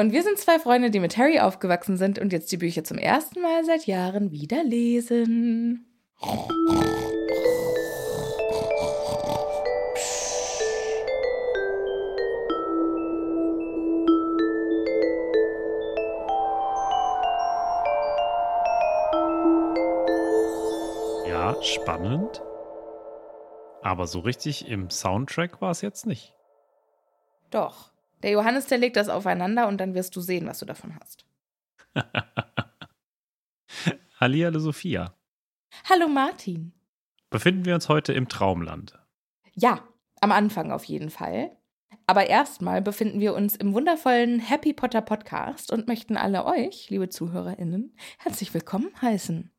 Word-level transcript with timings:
Und 0.00 0.12
wir 0.12 0.22
sind 0.22 0.38
zwei 0.38 0.60
Freunde, 0.60 0.90
die 0.90 1.00
mit 1.00 1.16
Harry 1.16 1.40
aufgewachsen 1.40 1.96
sind 1.96 2.20
und 2.20 2.32
jetzt 2.32 2.52
die 2.52 2.56
Bücher 2.56 2.84
zum 2.84 2.98
ersten 2.98 3.42
Mal 3.42 3.64
seit 3.64 3.86
Jahren 3.86 4.30
wieder 4.30 4.62
lesen. 4.62 5.86
Ja, 21.26 21.60
spannend. 21.60 22.40
Aber 23.82 24.06
so 24.06 24.20
richtig 24.20 24.68
im 24.68 24.90
Soundtrack 24.90 25.60
war 25.60 25.72
es 25.72 25.80
jetzt 25.80 26.06
nicht. 26.06 26.36
Doch. 27.50 27.90
Der 28.22 28.30
Johannes, 28.30 28.66
der 28.66 28.78
legt 28.78 28.96
das 28.96 29.08
aufeinander 29.08 29.68
und 29.68 29.78
dann 29.78 29.94
wirst 29.94 30.16
du 30.16 30.20
sehen, 30.20 30.46
was 30.46 30.58
du 30.58 30.66
davon 30.66 30.94
hast. 30.98 31.24
Hallihallo 34.20 34.58
Sophia. 34.58 35.14
Hallo 35.88 36.08
Martin. 36.08 36.72
Befinden 37.30 37.64
wir 37.64 37.74
uns 37.74 37.88
heute 37.88 38.12
im 38.12 38.28
Traumland? 38.28 38.98
Ja, 39.54 39.86
am 40.20 40.32
Anfang 40.32 40.72
auf 40.72 40.84
jeden 40.84 41.10
Fall. 41.10 41.56
Aber 42.06 42.26
erstmal 42.26 42.80
befinden 42.80 43.20
wir 43.20 43.34
uns 43.34 43.54
im 43.54 43.74
wundervollen 43.74 44.40
Happy 44.40 44.72
Potter 44.72 45.02
Podcast 45.02 45.70
und 45.70 45.86
möchten 45.86 46.16
alle 46.16 46.46
euch, 46.46 46.88
liebe 46.90 47.10
ZuhörerInnen, 47.10 47.94
herzlich 48.18 48.52
willkommen 48.54 48.90
heißen. 49.00 49.50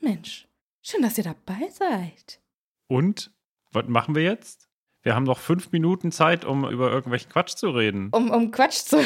Mensch, 0.00 0.48
schön, 0.82 1.02
dass 1.02 1.18
ihr 1.18 1.24
dabei 1.24 1.68
seid. 1.70 2.40
Und 2.86 3.32
was 3.72 3.88
machen 3.88 4.14
wir 4.14 4.22
jetzt? 4.22 4.65
Wir 5.06 5.14
haben 5.14 5.22
noch 5.22 5.38
fünf 5.38 5.70
Minuten 5.70 6.10
Zeit, 6.10 6.44
um 6.44 6.68
über 6.68 6.90
irgendwelchen 6.90 7.30
Quatsch 7.30 7.54
zu 7.54 7.70
reden. 7.70 8.08
Um, 8.10 8.28
um 8.28 8.50
Quatsch 8.50 8.78
zu. 8.78 8.96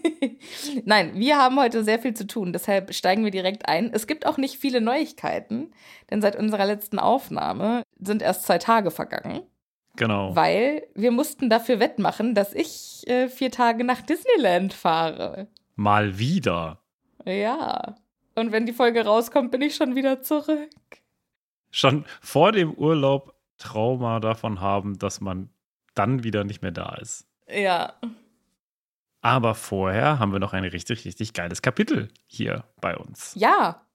Nein, 0.84 1.12
wir 1.14 1.38
haben 1.38 1.58
heute 1.58 1.82
sehr 1.82 1.98
viel 1.98 2.12
zu 2.12 2.26
tun, 2.26 2.52
deshalb 2.52 2.92
steigen 2.92 3.24
wir 3.24 3.30
direkt 3.30 3.66
ein. 3.66 3.90
Es 3.94 4.06
gibt 4.06 4.26
auch 4.26 4.36
nicht 4.36 4.58
viele 4.58 4.82
Neuigkeiten, 4.82 5.72
denn 6.10 6.20
seit 6.20 6.36
unserer 6.36 6.66
letzten 6.66 6.98
Aufnahme 6.98 7.84
sind 7.98 8.20
erst 8.20 8.42
zwei 8.42 8.58
Tage 8.58 8.90
vergangen. 8.90 9.40
Genau. 9.96 10.36
Weil 10.36 10.88
wir 10.94 11.10
mussten 11.10 11.48
dafür 11.48 11.80
wettmachen, 11.80 12.34
dass 12.34 12.52
ich 12.52 13.08
äh, 13.08 13.28
vier 13.28 13.50
Tage 13.50 13.82
nach 13.82 14.02
Disneyland 14.02 14.74
fahre. 14.74 15.48
Mal 15.74 16.18
wieder. 16.18 16.82
Ja. 17.24 17.96
Und 18.34 18.52
wenn 18.52 18.66
die 18.66 18.74
Folge 18.74 19.06
rauskommt, 19.06 19.52
bin 19.52 19.62
ich 19.62 19.74
schon 19.74 19.94
wieder 19.94 20.20
zurück. 20.20 20.68
Schon 21.70 22.04
vor 22.20 22.52
dem 22.52 22.74
Urlaub 22.74 23.33
Trauma 23.58 24.20
davon 24.20 24.60
haben, 24.60 24.98
dass 24.98 25.20
man 25.20 25.50
dann 25.94 26.24
wieder 26.24 26.44
nicht 26.44 26.62
mehr 26.62 26.72
da 26.72 26.96
ist. 26.96 27.26
Ja. 27.48 27.94
Aber 29.20 29.54
vorher 29.54 30.18
haben 30.18 30.32
wir 30.32 30.38
noch 30.38 30.52
ein 30.52 30.64
richtig, 30.64 31.04
richtig 31.04 31.32
geiles 31.32 31.62
Kapitel 31.62 32.08
hier 32.26 32.64
bei 32.80 32.96
uns. 32.96 33.34
Ja. 33.36 33.86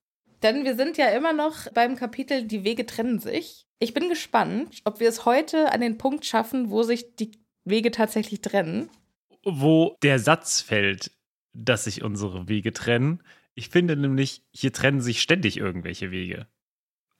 Denn 0.42 0.64
wir 0.64 0.76
sind 0.76 0.98
ja 0.98 1.10
immer 1.10 1.34
noch 1.34 1.72
beim 1.74 1.96
Kapitel 1.96 2.48
Die 2.48 2.64
Wege 2.64 2.86
trennen 2.86 3.20
sich. 3.20 3.68
Ich 3.80 3.94
bin 3.94 4.10
gespannt, 4.10 4.80
ob 4.86 5.00
wir 5.00 5.10
es 5.10 5.26
heute 5.26 5.72
an 5.72 5.82
den 5.82 5.98
Punkt 5.98 6.26
schaffen, 6.26 6.70
wo 6.70 6.84
sich 6.84 7.16
die 7.16 7.32
Wege 7.66 7.92
tatsächlich 7.92 8.42
trennen. 8.42 8.90
Wo 9.44 9.98
der 10.02 10.20
Satz 10.20 10.62
fällt, 10.62 11.12
dass 11.54 11.84
sich 11.84 12.04
unsere 12.04 12.48
Wege 12.48 12.74
trennen. 12.74 13.22
Ich 13.54 13.70
finde 13.70 13.96
nämlich, 13.96 14.44
hier 14.52 14.72
trennen 14.72 15.02
sich 15.02 15.22
ständig 15.22 15.58
irgendwelche 15.58 16.12
Wege. 16.12 16.48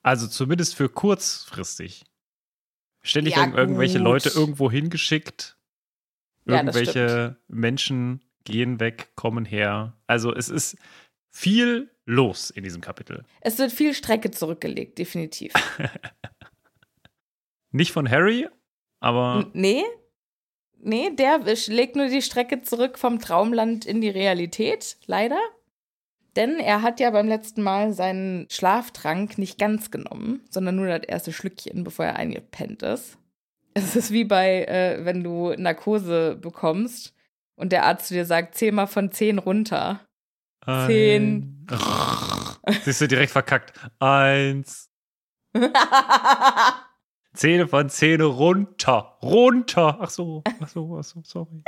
Also 0.02 0.28
zumindest 0.28 0.76
für 0.76 0.90
kurzfristig. 0.90 2.06
Ständig 3.02 3.36
Ja, 3.36 3.42
werden 3.42 3.56
irgendwelche 3.56 3.98
gut. 4.00 4.04
Leute 4.06 4.30
irgendwo 4.30 4.70
hingeschickt. 4.70 5.58
Ja, 6.46 6.58
Irgendwelche 6.58 7.38
Menschen 7.48 8.24
gehen 8.44 8.80
weg, 8.80 9.12
kommen 9.16 9.46
her. 9.46 9.96
Also 10.08 10.34
es 10.34 10.50
ist 10.50 10.78
viel 11.30 11.92
los 12.06 12.50
in 12.50 12.64
diesem 12.64 12.82
Kapitel. 12.82 13.24
Es 13.42 13.58
wird 13.60 13.72
viel 13.72 13.94
Strecke 13.94 14.32
zurückgelegt, 14.32 14.98
definitiv. 14.98 15.54
Nicht 17.72 17.92
von 17.92 18.10
Harry, 18.10 18.48
aber 19.00 19.46
N- 19.46 19.52
nee? 19.54 19.84
Nee, 20.82 21.12
der 21.14 21.40
legt 21.68 21.96
nur 21.98 22.08
die 22.08 22.22
Strecke 22.22 22.62
zurück 22.62 22.98
vom 22.98 23.20
Traumland 23.20 23.86
in 23.86 24.00
die 24.02 24.10
Realität, 24.10 24.98
leider. 25.06 25.40
Denn 26.36 26.60
er 26.60 26.82
hat 26.82 27.00
ja 27.00 27.10
beim 27.12 27.28
letzten 27.28 27.62
Mal 27.64 27.94
seinen 27.94 28.48
Schlaftrank 28.50 29.38
nicht 29.38 29.58
ganz 29.58 29.92
genommen, 29.92 30.42
sondern 30.50 30.76
nur 30.76 30.88
das 30.88 31.08
erste 31.08 31.34
Schlückchen, 31.34 31.84
bevor 31.84 32.06
er 32.06 32.16
eingepennt 32.18 32.84
ist. 32.84 33.18
Es 33.74 33.96
ist 33.96 34.12
wie 34.12 34.26
bei, 34.26 34.66
äh, 34.66 35.06
wenn 35.06 35.24
du 35.24 35.54
Narkose 35.58 36.36
bekommst 36.36 37.14
und 37.56 37.72
der 37.72 37.86
Arzt 37.86 38.10
dir 38.12 38.26
sagt, 38.26 38.56
zähl 38.56 38.72
mal 38.72 38.88
von 38.88 39.12
10 39.12 39.40
runter. 39.40 40.02
Zehn. 40.88 41.66
Ein- 41.70 42.74
Siehst 42.84 43.02
du 43.02 43.08
direkt 43.08 43.32
verkackt. 43.32 43.74
Eins. 44.00 44.90
Zähne 47.34 47.68
von 47.68 47.90
Zähne 47.90 48.26
runter. 48.26 49.18
Runter. 49.22 49.98
Ach 50.02 50.10
so, 50.10 50.44
ach 50.62 50.68
so, 50.68 50.98
ach 51.00 51.04
so, 51.04 51.22
sorry. 51.24 51.64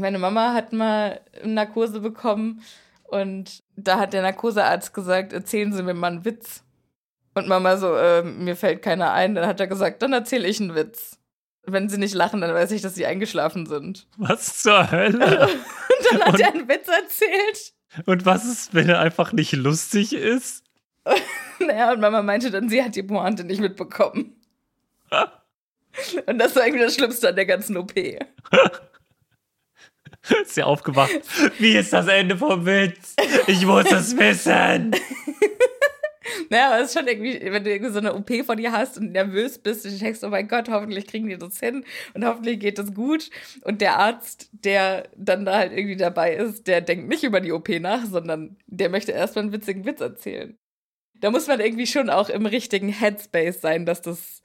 Meine 0.00 0.18
Mama 0.18 0.54
hat 0.54 0.72
mal 0.72 1.20
Narkose 1.44 2.00
bekommen 2.00 2.62
und 3.08 3.62
da 3.76 3.98
hat 3.98 4.12
der 4.12 4.22
Narkosearzt 4.22 4.94
gesagt, 4.94 5.32
erzählen 5.32 5.72
Sie 5.72 5.82
mir 5.82 5.94
mal 5.94 6.08
einen 6.12 6.24
Witz. 6.24 6.62
Und 7.34 7.46
Mama 7.48 7.76
so, 7.76 7.94
äh, 7.94 8.22
mir 8.22 8.56
fällt 8.56 8.82
keiner 8.82 9.12
ein. 9.12 9.34
Dann 9.34 9.46
hat 9.46 9.60
er 9.60 9.66
gesagt, 9.66 10.02
dann 10.02 10.12
erzähle 10.12 10.48
ich 10.48 10.60
einen 10.60 10.74
Witz. 10.74 11.18
Wenn 11.64 11.88
sie 11.88 11.98
nicht 11.98 12.14
lachen, 12.14 12.40
dann 12.40 12.54
weiß 12.54 12.70
ich, 12.72 12.80
dass 12.82 12.94
sie 12.94 13.04
eingeschlafen 13.06 13.66
sind. 13.66 14.06
Was 14.16 14.62
zur 14.62 14.90
Hölle? 14.90 15.48
Und 15.48 16.06
dann 16.10 16.20
hat 16.22 16.34
Und- 16.34 16.40
er 16.40 16.52
einen 16.54 16.68
Witz 16.68 16.88
erzählt. 16.88 17.72
Und 18.06 18.26
was 18.26 18.44
ist, 18.44 18.74
wenn 18.74 18.88
er 18.88 19.00
einfach 19.00 19.32
nicht 19.32 19.52
lustig 19.52 20.12
ist? 20.14 20.64
Naja, 21.60 21.92
und 21.92 21.98
Mama 22.00 22.22
meinte 22.22 22.52
dann, 22.52 22.68
sie 22.68 22.84
hat 22.84 22.94
die 22.94 23.02
Pointe 23.02 23.42
nicht 23.42 23.60
mitbekommen. 23.60 24.36
Und 26.26 26.38
das 26.38 26.54
war 26.54 26.64
irgendwie 26.64 26.84
das 26.84 26.94
Schlimmste 26.94 27.30
an 27.30 27.34
der 27.34 27.46
ganzen 27.46 27.76
OP. 27.76 27.92
Ist 30.42 30.56
ja 30.56 30.64
aufgewacht. 30.64 31.10
Wie 31.58 31.76
ist 31.76 31.92
das 31.92 32.06
Ende 32.08 32.36
vom 32.36 32.66
Witz? 32.66 33.14
Ich 33.46 33.64
muss 33.64 33.90
es 33.90 34.16
wissen. 34.16 34.94
Naja, 36.50 36.68
aber 36.68 36.80
es 36.80 36.88
ist 36.88 36.98
schon 36.98 37.08
irgendwie, 37.08 37.40
wenn 37.42 37.64
du 37.64 37.70
irgendwie 37.70 37.92
so 37.92 37.98
eine 37.98 38.14
OP 38.14 38.30
von 38.44 38.56
dir 38.56 38.72
hast 38.72 38.98
und 38.98 39.12
nervös 39.12 39.58
bist 39.58 39.84
und 39.84 39.92
du 39.92 39.98
denkst, 39.98 40.20
oh 40.22 40.28
mein 40.28 40.48
Gott, 40.48 40.68
hoffentlich 40.68 41.06
kriegen 41.06 41.28
die 41.28 41.38
das 41.38 41.60
hin 41.60 41.84
und 42.14 42.24
hoffentlich 42.24 42.60
geht 42.60 42.78
das 42.78 42.94
gut. 42.94 43.30
Und 43.64 43.80
der 43.80 43.98
Arzt, 43.98 44.48
der 44.52 45.08
dann 45.16 45.44
da 45.44 45.58
halt 45.58 45.72
irgendwie 45.72 45.96
dabei 45.96 46.34
ist, 46.34 46.66
der 46.66 46.80
denkt 46.80 47.08
nicht 47.08 47.24
über 47.24 47.40
die 47.40 47.52
OP 47.52 47.68
nach, 47.80 48.04
sondern 48.06 48.56
der 48.66 48.88
möchte 48.88 49.12
erstmal 49.12 49.44
einen 49.44 49.52
witzigen 49.52 49.84
Witz 49.84 50.00
erzählen. 50.00 50.56
Da 51.20 51.30
muss 51.30 51.48
man 51.48 51.60
irgendwie 51.60 51.86
schon 51.86 52.10
auch 52.10 52.28
im 52.28 52.46
richtigen 52.46 52.88
Headspace 52.88 53.60
sein, 53.60 53.86
dass 53.86 54.02
das 54.02 54.42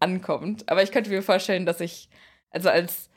ankommt. 0.00 0.68
Aber 0.68 0.82
ich 0.82 0.92
könnte 0.92 1.10
mir 1.10 1.22
vorstellen, 1.22 1.66
dass 1.66 1.80
ich, 1.80 2.08
also 2.50 2.68
als 2.68 3.10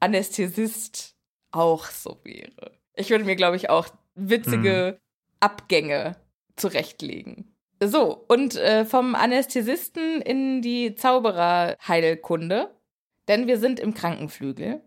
Anästhesist 0.00 1.13
auch 1.54 1.86
so 1.86 2.18
wäre. 2.24 2.72
Ich 2.94 3.10
würde 3.10 3.24
mir, 3.24 3.36
glaube 3.36 3.56
ich, 3.56 3.70
auch 3.70 3.88
witzige 4.14 4.98
Abgänge 5.40 6.16
zurechtlegen. 6.56 7.54
So, 7.82 8.24
und 8.28 8.56
äh, 8.56 8.84
vom 8.84 9.14
Anästhesisten 9.14 10.22
in 10.22 10.62
die 10.62 10.94
Zaubererheilkunde, 10.94 12.70
denn 13.28 13.46
wir 13.46 13.58
sind 13.58 13.80
im 13.80 13.94
Krankenflügel, 13.94 14.80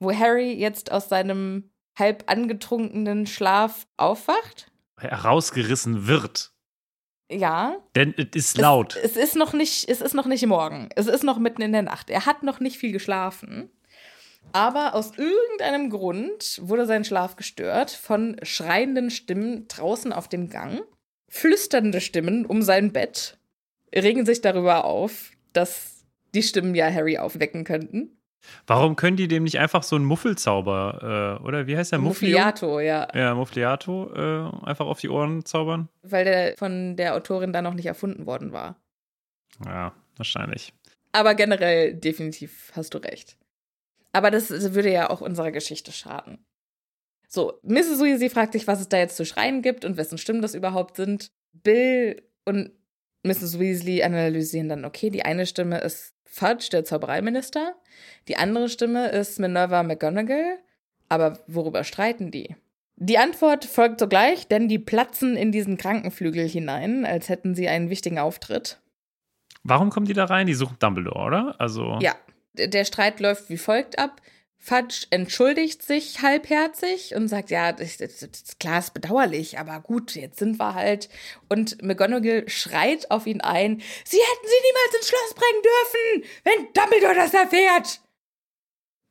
wo 0.00 0.12
Harry 0.12 0.52
jetzt 0.52 0.92
aus 0.92 1.08
seinem 1.08 1.70
halb 1.98 2.24
angetrunkenen 2.26 3.26
Schlaf 3.26 3.86
aufwacht. 3.96 4.70
Herausgerissen 4.98 6.06
wird. 6.06 6.52
Ja, 7.30 7.76
Denn 7.96 8.14
es 8.16 8.26
ist 8.34 8.58
laut. 8.58 8.96
Es, 8.96 9.12
es 9.12 9.16
ist 9.16 9.36
noch 9.36 9.54
nicht, 9.54 9.88
es 9.88 10.00
ist 10.00 10.14
noch 10.14 10.26
nicht 10.26 10.46
morgen. 10.46 10.90
Es 10.94 11.06
ist 11.06 11.24
noch 11.24 11.38
mitten 11.38 11.62
in 11.62 11.72
der 11.72 11.82
Nacht. 11.82 12.10
Er 12.10 12.26
hat 12.26 12.42
noch 12.42 12.60
nicht 12.60 12.76
viel 12.76 12.92
geschlafen. 12.92 13.70
Aber 14.52 14.94
aus 14.94 15.12
irgendeinem 15.16 15.90
Grund 15.90 16.60
wurde 16.62 16.86
sein 16.86 17.04
Schlaf 17.04 17.36
gestört 17.36 17.90
von 17.90 18.36
schreienden 18.42 19.10
Stimmen 19.10 19.66
draußen 19.68 20.12
auf 20.12 20.28
dem 20.28 20.48
Gang. 20.48 20.82
Flüsternde 21.28 22.00
Stimmen 22.00 22.46
um 22.46 22.62
sein 22.62 22.92
Bett 22.92 23.38
regen 23.94 24.26
sich 24.26 24.40
darüber 24.40 24.84
auf, 24.84 25.30
dass 25.52 26.04
die 26.34 26.42
Stimmen 26.42 26.74
ja 26.74 26.90
Harry 26.92 27.18
aufwecken 27.18 27.64
könnten. 27.64 28.16
Warum 28.66 28.96
können 28.96 29.16
die 29.16 29.28
dem 29.28 29.44
nicht 29.44 29.58
einfach 29.58 29.82
so 29.82 29.96
einen 29.96 30.04
Muffelzauber, 30.04 31.38
äh, 31.40 31.44
oder 31.44 31.66
wie 31.66 31.76
heißt 31.76 31.92
der? 31.92 31.98
Muffliato, 31.98 32.78
ja. 32.80 33.08
Ja, 33.14 33.34
Muffliato, 33.34 34.12
äh, 34.14 34.66
einfach 34.66 34.86
auf 34.86 35.00
die 35.00 35.08
Ohren 35.08 35.44
zaubern? 35.44 35.88
Weil 36.02 36.24
der 36.24 36.56
von 36.56 36.96
der 36.96 37.14
Autorin 37.14 37.52
da 37.52 37.62
noch 37.62 37.74
nicht 37.74 37.86
erfunden 37.86 38.26
worden 38.26 38.52
war. 38.52 38.76
Ja, 39.64 39.94
wahrscheinlich. 40.16 40.74
Aber 41.12 41.34
generell 41.34 41.94
definitiv 41.94 42.72
hast 42.74 42.92
du 42.94 42.98
recht. 42.98 43.36
Aber 44.14 44.30
das 44.30 44.48
würde 44.74 44.92
ja 44.92 45.10
auch 45.10 45.20
unserer 45.20 45.50
Geschichte 45.50 45.90
schaden. 45.90 46.46
So, 47.26 47.58
Mrs. 47.64 48.00
Weasley 48.00 48.30
fragt 48.30 48.52
sich, 48.52 48.68
was 48.68 48.80
es 48.80 48.88
da 48.88 48.96
jetzt 48.96 49.16
zu 49.16 49.26
schreien 49.26 49.60
gibt 49.60 49.84
und 49.84 49.96
wessen 49.96 50.18
Stimmen 50.18 50.40
das 50.40 50.54
überhaupt 50.54 50.96
sind. 50.96 51.32
Bill 51.52 52.22
und 52.44 52.70
Mrs. 53.24 53.58
Weasley 53.58 54.04
analysieren 54.04 54.68
dann, 54.68 54.84
okay, 54.84 55.10
die 55.10 55.24
eine 55.24 55.46
Stimme 55.46 55.80
ist 55.80 56.14
Fudge, 56.26 56.68
der 56.70 56.84
Zaubereiminister. 56.84 57.74
Die 58.28 58.36
andere 58.36 58.68
Stimme 58.68 59.08
ist 59.08 59.40
Minerva 59.40 59.82
McGonagall. 59.82 60.58
Aber 61.08 61.40
worüber 61.48 61.82
streiten 61.82 62.30
die? 62.30 62.54
Die 62.94 63.18
Antwort 63.18 63.64
folgt 63.64 63.98
sogleich, 63.98 64.46
denn 64.46 64.68
die 64.68 64.78
platzen 64.78 65.36
in 65.36 65.50
diesen 65.50 65.76
Krankenflügel 65.76 66.48
hinein, 66.48 67.04
als 67.04 67.28
hätten 67.28 67.56
sie 67.56 67.66
einen 67.68 67.90
wichtigen 67.90 68.20
Auftritt. 68.20 68.80
Warum 69.64 69.90
kommen 69.90 70.06
die 70.06 70.12
da 70.12 70.26
rein? 70.26 70.46
Die 70.46 70.54
suchen 70.54 70.76
Dumbledore, 70.78 71.26
oder? 71.26 71.56
Also. 71.58 71.98
Ja, 72.00 72.14
der 72.54 72.84
Streit 72.84 73.20
läuft 73.20 73.48
wie 73.50 73.58
folgt 73.58 73.98
ab. 73.98 74.20
Fudge 74.58 75.06
entschuldigt 75.10 75.82
sich 75.82 76.22
halbherzig 76.22 77.14
und 77.14 77.28
sagt, 77.28 77.50
ja, 77.50 77.72
das, 77.72 77.98
das, 77.98 78.20
das, 78.20 78.58
klar 78.58 78.78
ist 78.78 78.94
bedauerlich, 78.94 79.58
aber 79.58 79.78
gut, 79.80 80.14
jetzt 80.14 80.38
sind 80.38 80.58
wir 80.58 80.74
halt. 80.74 81.10
Und 81.50 81.82
McGonagall 81.82 82.48
schreit 82.48 83.10
auf 83.10 83.26
ihn 83.26 83.42
ein, 83.42 83.82
sie 84.06 84.16
hätten 84.16 84.46
sie 84.46 84.66
niemals 84.66 84.94
ins 84.96 85.08
Schloss 85.08 85.34
bringen 85.34 85.62
dürfen, 85.62 86.30
wenn 86.44 86.72
Dumbledore 86.72 87.14
das 87.14 87.34
erfährt. 87.34 88.00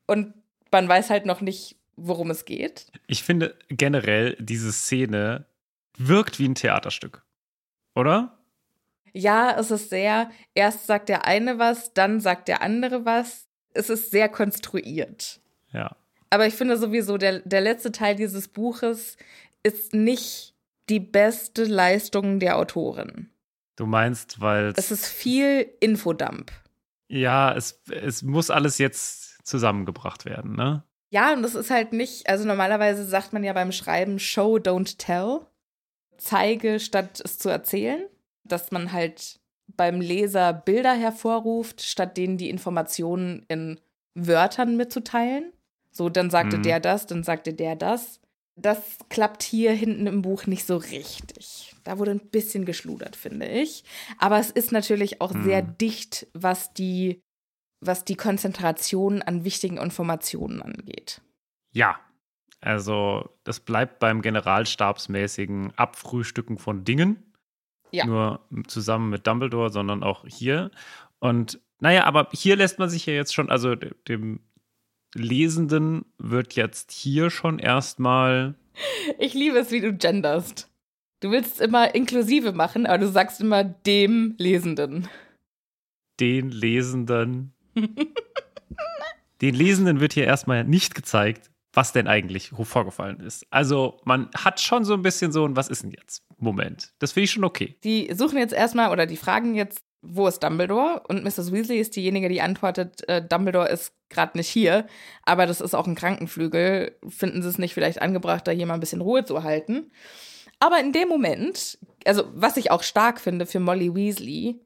Und 0.08 0.34
man 0.72 0.88
weiß 0.88 1.10
halt 1.10 1.24
noch 1.24 1.40
nicht, 1.40 1.76
worum 1.94 2.30
es 2.30 2.44
geht. 2.44 2.86
Ich 3.06 3.22
finde 3.22 3.56
generell, 3.68 4.36
diese 4.40 4.72
Szene 4.72 5.46
wirkt 5.96 6.40
wie 6.40 6.48
ein 6.48 6.56
Theaterstück. 6.56 7.22
Oder? 7.94 8.33
Ja, 9.14 9.56
es 9.58 9.70
ist 9.70 9.90
sehr, 9.90 10.30
erst 10.54 10.86
sagt 10.86 11.08
der 11.08 11.24
eine 11.24 11.58
was, 11.58 11.94
dann 11.94 12.20
sagt 12.20 12.48
der 12.48 12.60
andere 12.62 13.04
was. 13.04 13.46
Es 13.72 13.88
ist 13.88 14.10
sehr 14.10 14.28
konstruiert. 14.28 15.40
Ja. 15.72 15.96
Aber 16.30 16.46
ich 16.46 16.54
finde 16.54 16.76
sowieso, 16.76 17.16
der, 17.16 17.38
der 17.40 17.60
letzte 17.60 17.92
Teil 17.92 18.16
dieses 18.16 18.48
Buches 18.48 19.16
ist 19.62 19.94
nicht 19.94 20.54
die 20.88 21.00
beste 21.00 21.64
Leistung 21.64 22.40
der 22.40 22.58
Autorin. 22.58 23.30
Du 23.76 23.86
meinst, 23.86 24.40
weil. 24.40 24.72
Es 24.76 24.90
ist 24.90 25.06
viel 25.06 25.68
Infodump. 25.80 26.50
Ja, 27.08 27.54
es, 27.54 27.82
es 27.90 28.22
muss 28.22 28.50
alles 28.50 28.78
jetzt 28.78 29.46
zusammengebracht 29.46 30.24
werden, 30.24 30.56
ne? 30.56 30.82
Ja, 31.10 31.32
und 31.32 31.42
das 31.42 31.54
ist 31.54 31.70
halt 31.70 31.92
nicht, 31.92 32.28
also 32.28 32.44
normalerweise 32.44 33.04
sagt 33.04 33.32
man 33.32 33.44
ja 33.44 33.52
beim 33.52 33.70
Schreiben 33.70 34.18
Show, 34.18 34.56
don't 34.56 34.98
tell. 34.98 35.46
Zeige, 36.16 36.80
statt 36.80 37.20
es 37.24 37.38
zu 37.38 37.48
erzählen. 37.48 38.04
Dass 38.44 38.70
man 38.70 38.92
halt 38.92 39.40
beim 39.66 40.00
Leser 40.00 40.52
Bilder 40.52 40.94
hervorruft, 40.94 41.82
statt 41.82 42.16
denen 42.16 42.36
die 42.36 42.50
Informationen 42.50 43.44
in 43.48 43.80
Wörtern 44.14 44.76
mitzuteilen. 44.76 45.52
So, 45.90 46.08
dann 46.08 46.30
sagte 46.30 46.58
Mhm. 46.58 46.62
der 46.62 46.80
das, 46.80 47.06
dann 47.06 47.22
sagte 47.22 47.54
der 47.54 47.76
das. 47.76 48.20
Das 48.56 48.98
klappt 49.08 49.42
hier 49.42 49.72
hinten 49.72 50.06
im 50.06 50.22
Buch 50.22 50.46
nicht 50.46 50.64
so 50.64 50.76
richtig. 50.76 51.74
Da 51.82 51.98
wurde 51.98 52.12
ein 52.12 52.28
bisschen 52.30 52.64
geschludert, 52.64 53.16
finde 53.16 53.46
ich. 53.48 53.82
Aber 54.18 54.38
es 54.38 54.50
ist 54.50 54.70
natürlich 54.70 55.20
auch 55.20 55.32
sehr 55.32 55.62
dicht, 55.62 56.28
was 56.34 56.72
die, 56.72 57.20
was 57.80 58.04
die 58.04 58.14
Konzentration 58.14 59.22
an 59.22 59.44
wichtigen 59.44 59.78
Informationen 59.78 60.62
angeht. 60.62 61.20
Ja. 61.72 61.98
Also, 62.60 63.28
das 63.42 63.60
bleibt 63.60 63.98
beim 63.98 64.22
generalstabsmäßigen 64.22 65.72
Abfrühstücken 65.76 66.58
von 66.58 66.84
Dingen. 66.84 67.33
Ja. 67.94 68.06
Nur 68.06 68.40
zusammen 68.66 69.10
mit 69.10 69.26
Dumbledore, 69.26 69.70
sondern 69.70 70.02
auch 70.02 70.24
hier. 70.26 70.70
Und 71.20 71.60
naja, 71.80 72.04
aber 72.04 72.28
hier 72.32 72.56
lässt 72.56 72.78
man 72.78 72.88
sich 72.88 73.06
ja 73.06 73.12
jetzt 73.14 73.34
schon, 73.34 73.50
also 73.50 73.74
de- 73.74 73.92
dem 74.08 74.40
Lesenden 75.14 76.04
wird 76.18 76.54
jetzt 76.54 76.90
hier 76.92 77.30
schon 77.30 77.58
erstmal. 77.58 78.54
Ich 79.18 79.34
liebe 79.34 79.58
es, 79.58 79.70
wie 79.70 79.80
du 79.80 79.92
genderst. 79.92 80.70
Du 81.20 81.30
willst 81.30 81.54
es 81.54 81.60
immer 81.60 81.94
inklusive 81.94 82.52
machen, 82.52 82.86
aber 82.86 82.98
du 82.98 83.08
sagst 83.08 83.40
immer 83.40 83.62
dem 83.64 84.34
Lesenden. 84.38 85.08
den 86.20 86.50
Lesenden. 86.50 87.52
den 89.40 89.54
Lesenden 89.54 90.00
wird 90.00 90.12
hier 90.14 90.24
erstmal 90.24 90.64
nicht 90.64 90.94
gezeigt, 90.94 91.50
was 91.72 91.92
denn 91.92 92.06
eigentlich 92.08 92.50
vorgefallen 92.50 93.20
ist. 93.20 93.46
Also, 93.50 94.00
man 94.04 94.30
hat 94.34 94.60
schon 94.60 94.84
so 94.84 94.94
ein 94.94 95.02
bisschen 95.02 95.32
so 95.32 95.44
ein, 95.46 95.56
was 95.56 95.68
ist 95.68 95.82
denn 95.82 95.90
jetzt? 95.92 96.23
Moment. 96.38 96.92
Das 96.98 97.12
finde 97.12 97.24
ich 97.24 97.30
schon 97.30 97.44
okay. 97.44 97.76
Die 97.84 98.12
suchen 98.14 98.38
jetzt 98.38 98.52
erstmal 98.52 98.90
oder 98.90 99.06
die 99.06 99.16
fragen 99.16 99.54
jetzt, 99.54 99.82
wo 100.02 100.26
ist 100.26 100.42
Dumbledore? 100.42 101.02
Und 101.08 101.24
Mrs. 101.24 101.50
Weasley 101.52 101.78
ist 101.78 101.96
diejenige, 101.96 102.28
die 102.28 102.42
antwortet, 102.42 103.08
äh, 103.08 103.26
Dumbledore 103.26 103.68
ist 103.68 103.94
gerade 104.10 104.36
nicht 104.36 104.48
hier, 104.48 104.86
aber 105.22 105.46
das 105.46 105.60
ist 105.60 105.74
auch 105.74 105.86
ein 105.86 105.94
Krankenflügel. 105.94 106.98
Finden 107.08 107.42
sie 107.42 107.48
es 107.48 107.58
nicht 107.58 107.74
vielleicht 107.74 108.02
angebracht, 108.02 108.46
da 108.46 108.52
hier 108.52 108.66
mal 108.66 108.74
ein 108.74 108.80
bisschen 108.80 109.00
Ruhe 109.00 109.24
zu 109.24 109.42
halten? 109.42 109.90
Aber 110.60 110.78
in 110.80 110.92
dem 110.92 111.08
Moment, 111.08 111.78
also 112.06 112.24
was 112.34 112.56
ich 112.56 112.70
auch 112.70 112.82
stark 112.82 113.20
finde 113.20 113.46
für 113.46 113.60
Molly 113.60 113.94
Weasley, 113.94 114.60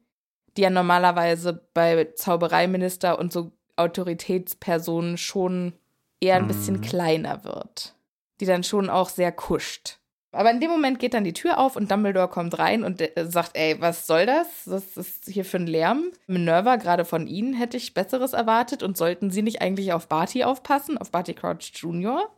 die 0.57 0.61
ja 0.61 0.69
normalerweise 0.69 1.67
bei 1.73 2.09
Zaubereiminister 2.15 3.17
und 3.17 3.31
so 3.31 3.51
Autoritätspersonen 3.75 5.17
schon 5.17 5.73
eher 6.19 6.35
ein 6.35 6.47
bisschen 6.47 6.81
kleiner 6.81 7.43
wird. 7.43 7.95
Die 8.41 8.45
dann 8.45 8.63
schon 8.63 8.89
auch 8.89 9.09
sehr 9.09 9.31
kuscht. 9.31 9.98
Aber 10.31 10.51
in 10.51 10.59
dem 10.59 10.69
Moment 10.69 10.99
geht 10.99 11.15
dann 11.15 11.23
die 11.23 11.33
Tür 11.33 11.57
auf 11.57 11.75
und 11.75 11.89
Dumbledore 11.89 12.27
kommt 12.27 12.59
rein 12.59 12.83
und 12.83 13.01
äh, 13.01 13.25
sagt, 13.27 13.51
ey, 13.55 13.77
was 13.79 14.05
soll 14.05 14.27
das? 14.27 14.47
Was 14.65 14.95
ist 14.95 15.27
hier 15.27 15.43
für 15.43 15.57
ein 15.57 15.65
Lärm? 15.65 16.11
Minerva, 16.27 16.75
gerade 16.75 17.03
von 17.03 17.25
Ihnen 17.25 17.53
hätte 17.53 17.77
ich 17.77 17.95
Besseres 17.95 18.33
erwartet 18.33 18.83
und 18.83 18.95
sollten 18.95 19.31
Sie 19.31 19.41
nicht 19.41 19.61
eigentlich 19.61 19.91
auf 19.91 20.07
Barty 20.07 20.43
aufpassen, 20.43 20.97
auf 20.99 21.09
Barty 21.11 21.33
Crouch 21.33 21.71
Jr.? 21.73 22.29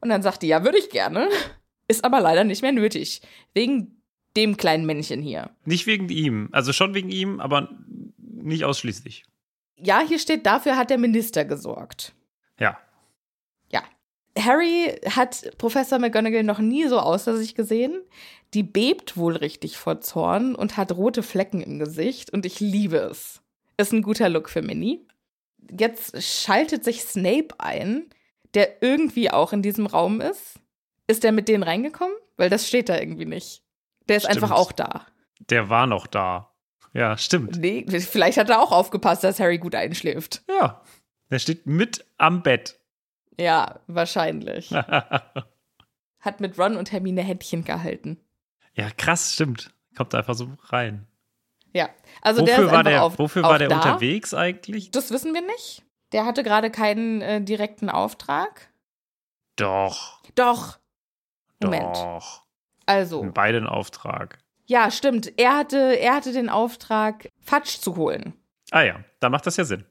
Und 0.00 0.08
dann 0.08 0.22
sagt 0.22 0.42
die, 0.42 0.48
ja, 0.48 0.64
würde 0.64 0.78
ich 0.78 0.88
gerne. 0.88 1.28
Ist 1.88 2.04
aber 2.04 2.20
leider 2.20 2.44
nicht 2.44 2.62
mehr 2.62 2.72
nötig. 2.72 3.20
Wegen 3.52 4.00
dem 4.36 4.56
kleinen 4.56 4.86
Männchen 4.86 5.20
hier. 5.20 5.50
Nicht 5.64 5.86
wegen 5.86 6.08
ihm. 6.08 6.48
Also 6.52 6.72
schon 6.72 6.94
wegen 6.94 7.10
ihm, 7.10 7.40
aber 7.40 7.68
nicht 8.16 8.64
ausschließlich. 8.64 9.24
Ja, 9.76 10.00
hier 10.00 10.18
steht, 10.18 10.46
dafür 10.46 10.76
hat 10.76 10.88
der 10.88 10.98
Minister 10.98 11.44
gesorgt. 11.44 12.14
Ja. 12.58 12.70
Ja. 12.70 12.78
Harry 14.44 14.94
hat 15.08 15.50
Professor 15.58 15.98
McGonagall 15.98 16.42
noch 16.42 16.58
nie 16.58 16.86
so 16.88 16.98
außer 16.98 17.36
sich 17.36 17.54
gesehen. 17.54 18.00
Die 18.54 18.62
bebt 18.62 19.16
wohl 19.16 19.36
richtig 19.36 19.76
vor 19.76 20.00
Zorn 20.00 20.54
und 20.54 20.76
hat 20.76 20.92
rote 20.92 21.22
Flecken 21.22 21.60
im 21.60 21.78
Gesicht 21.78 22.30
und 22.30 22.44
ich 22.46 22.60
liebe 22.60 22.96
es. 22.96 23.40
Ist 23.76 23.92
ein 23.92 24.02
guter 24.02 24.28
Look 24.28 24.50
für 24.50 24.62
Minnie. 24.62 25.06
Jetzt 25.70 26.20
schaltet 26.22 26.84
sich 26.84 27.02
Snape 27.02 27.54
ein, 27.58 28.06
der 28.54 28.82
irgendwie 28.82 29.30
auch 29.30 29.52
in 29.52 29.62
diesem 29.62 29.86
Raum 29.86 30.20
ist. 30.20 30.58
Ist 31.06 31.22
der 31.22 31.32
mit 31.32 31.48
denen 31.48 31.62
reingekommen? 31.62 32.14
Weil 32.36 32.50
das 32.50 32.66
steht 32.66 32.88
da 32.88 32.98
irgendwie 32.98 33.26
nicht. 33.26 33.62
Der 34.08 34.16
ist 34.16 34.24
Stimmt. 34.24 34.42
einfach 34.42 34.56
auch 34.56 34.72
da. 34.72 35.06
Der 35.48 35.68
war 35.68 35.86
noch 35.86 36.06
da. 36.06 36.50
Ja, 36.92 37.16
stimmt. 37.16 37.58
Nee, 37.58 37.86
vielleicht 37.88 38.38
hat 38.38 38.50
er 38.50 38.60
auch 38.60 38.72
aufgepasst, 38.72 39.22
dass 39.22 39.38
Harry 39.38 39.58
gut 39.58 39.74
einschläft. 39.76 40.42
Ja. 40.48 40.82
Der 41.30 41.38
steht 41.38 41.66
mit 41.66 42.04
am 42.18 42.42
Bett. 42.42 42.79
Ja, 43.38 43.80
wahrscheinlich. 43.86 44.70
Hat 46.20 46.40
mit 46.40 46.58
Ron 46.58 46.76
und 46.76 46.92
Hermine 46.92 47.22
Händchen 47.22 47.64
gehalten. 47.64 48.18
ja, 48.74 48.90
krass, 48.96 49.32
stimmt. 49.34 49.72
Kommt 49.96 50.14
einfach 50.14 50.34
so 50.34 50.48
rein. 50.64 51.06
Ja, 51.72 51.88
also 52.22 52.44
der 52.44 52.54
wofür 52.56 52.66
ist 52.66 52.72
war 52.72 52.82
der, 52.84 53.04
auf, 53.04 53.18
wofür 53.18 53.42
war 53.42 53.58
der 53.58 53.68
da. 53.68 53.76
unterwegs 53.76 54.34
eigentlich? 54.34 54.90
Das 54.90 55.10
wissen 55.10 55.34
wir 55.34 55.42
nicht. 55.42 55.84
Der 56.12 56.24
hatte 56.26 56.42
gerade 56.42 56.70
keinen 56.70 57.22
äh, 57.22 57.40
direkten 57.42 57.88
Auftrag. 57.88 58.72
Doch. 59.56 60.20
Doch. 60.34 60.78
Moment. 61.62 61.96
Doch. 61.96 62.42
Also, 62.86 63.22
In 63.22 63.32
beiden 63.32 63.66
Auftrag. 63.66 64.38
ja, 64.66 64.90
stimmt. 64.90 65.38
Er 65.38 65.56
hatte, 65.56 65.78
er 65.98 66.14
hatte 66.16 66.32
den 66.32 66.48
Auftrag, 66.48 67.28
Fatsch 67.40 67.78
zu 67.78 67.96
holen. 67.96 68.34
Ah 68.72 68.82
ja, 68.82 69.04
da 69.20 69.28
macht 69.30 69.46
das 69.46 69.56
ja 69.56 69.64
Sinn. 69.64 69.84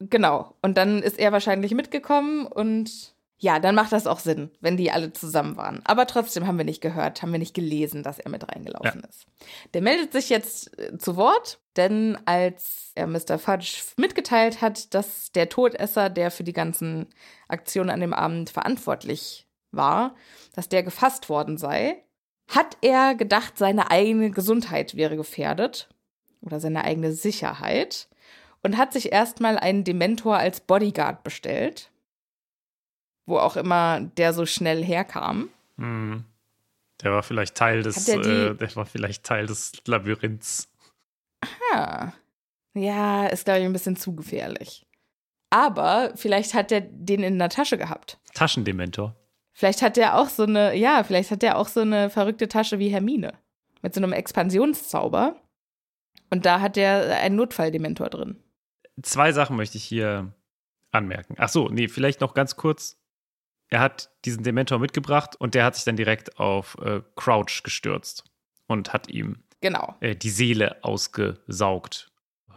Genau. 0.00 0.54
Und 0.62 0.76
dann 0.78 1.02
ist 1.02 1.18
er 1.18 1.32
wahrscheinlich 1.32 1.74
mitgekommen 1.74 2.46
und 2.46 3.14
ja, 3.40 3.60
dann 3.60 3.76
macht 3.76 3.92
das 3.92 4.08
auch 4.08 4.18
Sinn, 4.18 4.50
wenn 4.60 4.76
die 4.76 4.90
alle 4.90 5.12
zusammen 5.12 5.56
waren. 5.56 5.80
Aber 5.84 6.08
trotzdem 6.08 6.46
haben 6.46 6.58
wir 6.58 6.64
nicht 6.64 6.80
gehört, 6.80 7.22
haben 7.22 7.30
wir 7.30 7.38
nicht 7.38 7.54
gelesen, 7.54 8.02
dass 8.02 8.18
er 8.18 8.30
mit 8.30 8.48
reingelaufen 8.48 9.04
ist. 9.08 9.26
Der 9.74 9.82
meldet 9.82 10.12
sich 10.12 10.28
jetzt 10.28 10.76
äh, 10.78 10.98
zu 10.98 11.16
Wort, 11.16 11.60
denn 11.76 12.18
als 12.24 12.90
er 12.96 13.06
Mr. 13.06 13.38
Fudge 13.38 13.78
mitgeteilt 13.96 14.60
hat, 14.60 14.92
dass 14.92 15.30
der 15.30 15.48
Todesser, 15.48 16.10
der 16.10 16.32
für 16.32 16.42
die 16.42 16.52
ganzen 16.52 17.06
Aktionen 17.46 17.90
an 17.90 18.00
dem 18.00 18.12
Abend 18.12 18.50
verantwortlich 18.50 19.46
war, 19.70 20.16
dass 20.54 20.68
der 20.68 20.82
gefasst 20.82 21.28
worden 21.28 21.58
sei, 21.58 22.02
hat 22.48 22.76
er 22.80 23.14
gedacht, 23.14 23.56
seine 23.56 23.92
eigene 23.92 24.30
Gesundheit 24.32 24.96
wäre 24.96 25.16
gefährdet 25.16 25.88
oder 26.40 26.58
seine 26.58 26.82
eigene 26.82 27.12
Sicherheit 27.12 28.08
und 28.62 28.76
hat 28.76 28.92
sich 28.92 29.12
erstmal 29.12 29.58
einen 29.58 29.84
Dementor 29.84 30.36
als 30.36 30.60
Bodyguard 30.60 31.22
bestellt, 31.24 31.90
wo 33.26 33.38
auch 33.38 33.56
immer 33.56 34.00
der 34.00 34.32
so 34.32 34.46
schnell 34.46 34.82
herkam. 34.84 35.48
Hm. 35.76 36.24
Der 37.02 37.12
war 37.12 37.22
vielleicht 37.22 37.54
Teil 37.54 37.82
des, 37.82 38.04
die- 38.06 38.12
äh, 38.12 38.54
der 38.54 38.74
war 38.76 38.86
vielleicht 38.86 39.24
Teil 39.24 39.46
des 39.46 39.72
Labyrinths. 39.86 40.68
Ah. 41.72 42.12
Ja, 42.74 43.26
ist, 43.26 43.44
glaube 43.44 43.60
ich, 43.60 43.64
ein 43.66 43.72
bisschen 43.72 43.96
zu 43.96 44.14
gefährlich. 44.14 44.84
Aber 45.50 46.12
vielleicht 46.16 46.54
hat 46.54 46.72
er 46.72 46.80
den 46.80 47.22
in 47.22 47.38
der 47.38 47.48
Tasche 47.48 47.78
gehabt. 47.78 48.18
Taschendementor. 48.34 49.14
Vielleicht 49.52 49.82
hat 49.82 49.96
er 49.98 50.16
auch 50.18 50.28
so 50.28 50.42
eine, 50.44 50.74
ja, 50.76 51.02
vielleicht 51.04 51.30
hat 51.30 51.42
er 51.42 51.56
auch 51.58 51.68
so 51.68 51.80
eine 51.80 52.10
verrückte 52.10 52.48
Tasche 52.48 52.78
wie 52.78 52.88
Hermine. 52.90 53.32
Mit 53.82 53.94
so 53.94 54.00
einem 54.00 54.12
Expansionszauber. 54.12 55.36
Und 56.30 56.44
da 56.44 56.60
hat 56.60 56.76
er 56.76 57.16
einen 57.20 57.36
Notfalldementor 57.36 58.10
drin. 58.10 58.42
Zwei 59.02 59.32
Sachen 59.32 59.56
möchte 59.56 59.76
ich 59.78 59.84
hier 59.84 60.32
anmerken. 60.90 61.34
Ach 61.38 61.48
so, 61.48 61.68
nee, 61.68 61.88
vielleicht 61.88 62.20
noch 62.20 62.34
ganz 62.34 62.56
kurz. 62.56 62.98
Er 63.68 63.80
hat 63.80 64.10
diesen 64.24 64.42
Dementor 64.44 64.78
mitgebracht 64.78 65.36
und 65.36 65.54
der 65.54 65.64
hat 65.64 65.74
sich 65.76 65.84
dann 65.84 65.96
direkt 65.96 66.38
auf 66.38 66.76
äh, 66.80 67.02
Crouch 67.16 67.62
gestürzt 67.62 68.24
und 68.66 68.92
hat 68.92 69.08
ihm 69.08 69.42
Genau. 69.60 69.96
äh, 70.00 70.14
die 70.16 70.30
Seele 70.30 70.82
ausgesaugt, 70.82 72.10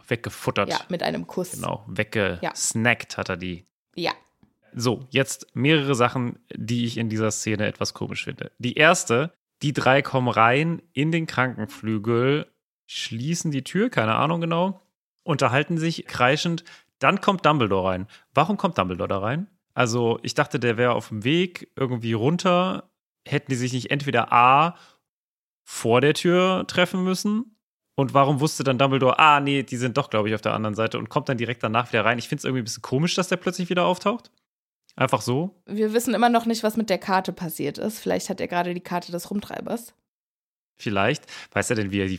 weggefuttert. 0.08 0.70
Ja, 0.70 0.80
mit 0.88 1.02
einem 1.02 1.26
Kuss. 1.26 1.52
Genau, 1.52 1.84
weggesnackt 1.86 3.18
hat 3.18 3.28
er 3.28 3.36
die. 3.36 3.66
Ja. 3.94 4.12
So, 4.74 5.06
jetzt 5.10 5.54
mehrere 5.54 5.94
Sachen, 5.94 6.38
die 6.54 6.86
ich 6.86 6.96
in 6.96 7.10
dieser 7.10 7.30
Szene 7.30 7.66
etwas 7.66 7.92
komisch 7.92 8.24
finde. 8.24 8.52
Die 8.58 8.74
erste, 8.74 9.34
die 9.60 9.74
drei 9.74 10.00
kommen 10.00 10.28
rein 10.28 10.80
in 10.94 11.12
den 11.12 11.26
Krankenflügel, 11.26 12.50
schließen 12.86 13.50
die 13.50 13.64
Tür, 13.64 13.90
keine 13.90 14.14
Ahnung 14.14 14.40
genau, 14.40 14.80
unterhalten 15.24 15.78
sich 15.78 16.06
kreischend. 16.06 16.64
Dann 16.98 17.20
kommt 17.20 17.44
Dumbledore 17.44 17.88
rein. 17.88 18.06
Warum 18.34 18.56
kommt 18.56 18.78
Dumbledore 18.78 19.08
da 19.08 19.18
rein? 19.18 19.48
Also, 19.74 20.18
ich 20.22 20.34
dachte, 20.34 20.60
der 20.60 20.76
wäre 20.76 20.94
auf 20.94 21.08
dem 21.08 21.24
Weg 21.24 21.70
irgendwie 21.76 22.12
runter. 22.12 22.90
Hätten 23.26 23.50
die 23.50 23.56
sich 23.56 23.72
nicht 23.72 23.90
entweder 23.90 24.32
A 24.32 24.76
vor 25.64 26.00
der 26.00 26.14
Tür 26.14 26.64
treffen 26.66 27.04
müssen? 27.04 27.56
Und 27.94 28.14
warum 28.14 28.40
wusste 28.40 28.64
dann 28.64 28.78
Dumbledore, 28.78 29.18
ah, 29.18 29.40
nee, 29.40 29.62
die 29.62 29.76
sind 29.76 29.96
doch, 29.96 30.10
glaube 30.10 30.28
ich, 30.28 30.34
auf 30.34 30.40
der 30.40 30.54
anderen 30.54 30.74
Seite 30.74 30.98
und 30.98 31.08
kommt 31.08 31.28
dann 31.28 31.36
direkt 31.36 31.62
danach 31.62 31.92
wieder 31.92 32.04
rein? 32.04 32.18
Ich 32.18 32.28
finde 32.28 32.40
es 32.40 32.44
irgendwie 32.44 32.62
ein 32.62 32.64
bisschen 32.64 32.82
komisch, 32.82 33.14
dass 33.14 33.28
der 33.28 33.36
plötzlich 33.36 33.68
wieder 33.70 33.84
auftaucht. 33.84 34.30
Einfach 34.96 35.22
so. 35.22 35.62
Wir 35.66 35.92
wissen 35.92 36.14
immer 36.14 36.28
noch 36.28 36.46
nicht, 36.46 36.62
was 36.62 36.76
mit 36.76 36.90
der 36.90 36.98
Karte 36.98 37.32
passiert 37.32 37.78
ist. 37.78 37.98
Vielleicht 37.98 38.28
hat 38.28 38.40
er 38.40 38.48
gerade 38.48 38.74
die 38.74 38.80
Karte 38.80 39.12
des 39.12 39.30
Rumtreibers. 39.30 39.94
Vielleicht. 40.76 41.24
Weiß 41.52 41.70
er 41.70 41.76
denn, 41.76 41.92
wie 41.92 42.00
er 42.00 42.08
die. 42.08 42.18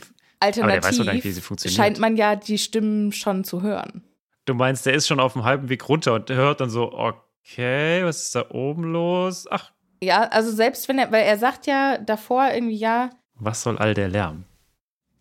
Der 0.50 0.64
weiß 0.64 0.70
doch 0.70 0.80
gar 0.80 0.82
nicht, 0.82 0.90
Alternativ 1.00 1.24
wie 1.24 1.32
sie 1.32 1.40
funktioniert. 1.40 1.76
scheint 1.76 1.98
man 1.98 2.16
ja 2.16 2.36
die 2.36 2.58
Stimmen 2.58 3.12
schon 3.12 3.44
zu 3.44 3.62
hören. 3.62 4.02
Du 4.46 4.54
meinst, 4.54 4.84
der 4.86 4.94
ist 4.94 5.06
schon 5.06 5.20
auf 5.20 5.32
dem 5.32 5.44
halben 5.44 5.68
Weg 5.68 5.88
runter 5.88 6.14
und 6.14 6.30
hört 6.30 6.60
dann 6.60 6.70
so, 6.70 6.92
okay, 6.92 8.04
was 8.04 8.24
ist 8.24 8.34
da 8.34 8.50
oben 8.50 8.84
los? 8.84 9.46
Ach, 9.50 9.72
Ja, 10.02 10.24
also 10.24 10.50
selbst 10.50 10.88
wenn 10.88 10.98
er, 10.98 11.10
weil 11.10 11.24
er 11.24 11.38
sagt 11.38 11.66
ja 11.66 11.98
davor 11.98 12.50
irgendwie, 12.52 12.76
ja, 12.76 13.10
was 13.36 13.62
soll 13.62 13.78
all 13.78 13.94
der 13.94 14.08
Lärm? 14.08 14.44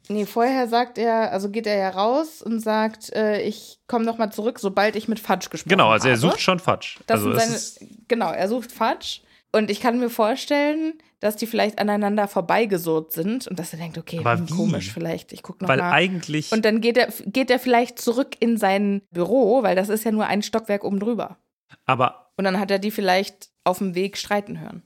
nee, 0.10 0.26
vorher 0.26 0.68
sagt 0.68 0.98
er, 0.98 1.32
also 1.32 1.50
geht 1.50 1.68
er 1.68 1.78
ja 1.78 1.90
raus 1.90 2.42
und 2.42 2.60
sagt, 2.60 3.14
äh, 3.14 3.42
ich 3.42 3.80
komme 3.88 4.06
noch 4.06 4.18
mal 4.18 4.32
zurück, 4.32 4.60
sobald 4.60 4.96
ich 4.96 5.08
mit 5.08 5.20
Fudge 5.20 5.50
gesprochen 5.50 5.72
habe. 5.72 5.84
Genau, 5.84 5.90
also 5.90 6.08
er 6.08 6.18
sucht 6.18 6.40
schon 6.40 6.60
Fatsch. 6.60 7.00
Das 7.08 7.24
also 7.24 7.38
sind 7.38 7.60
seine, 7.60 7.92
genau, 8.08 8.32
er 8.32 8.48
sucht 8.48 8.72
Fudge. 8.72 9.22
Und 9.56 9.70
ich 9.70 9.80
kann 9.80 10.00
mir 10.00 10.10
vorstellen, 10.10 10.96
dass 11.20 11.36
die 11.36 11.46
vielleicht 11.46 11.78
aneinander 11.78 12.28
vorbeigesurrt 12.28 13.12
sind 13.12 13.48
und 13.48 13.60
dass 13.60 13.72
er 13.72 13.80
denkt, 13.80 14.00
okay, 14.00 14.20
wie? 14.20 14.54
komisch, 14.54 14.92
vielleicht, 14.92 15.32
ich 15.32 15.44
guck 15.44 15.62
noch 15.62 15.70
weil 15.70 15.78
mal. 15.78 15.92
eigentlich. 15.92 16.52
Und 16.52 16.66
dann 16.66 16.82
geht 16.82 16.98
er, 16.98 17.14
geht 17.28 17.52
er 17.52 17.60
vielleicht 17.60 18.00
zurück 18.00 18.36
in 18.40 18.58
sein 18.58 19.04
Büro, 19.12 19.62
weil 19.62 19.76
das 19.76 19.90
ist 19.90 20.04
ja 20.06 20.12
nur 20.12 20.26
ein 20.26 20.42
Stockwerk 20.42 20.84
oben 20.84 21.00
drüber. 21.00 21.38
aber 21.86 22.32
Und 22.36 22.46
dann 22.46 22.60
hat 22.60 22.72
er 22.72 22.80
die 22.80 22.90
vielleicht 22.92 23.52
auf 23.64 23.78
dem 23.78 23.94
Weg 23.94 24.18
streiten 24.18 24.60
hören. 24.60 24.82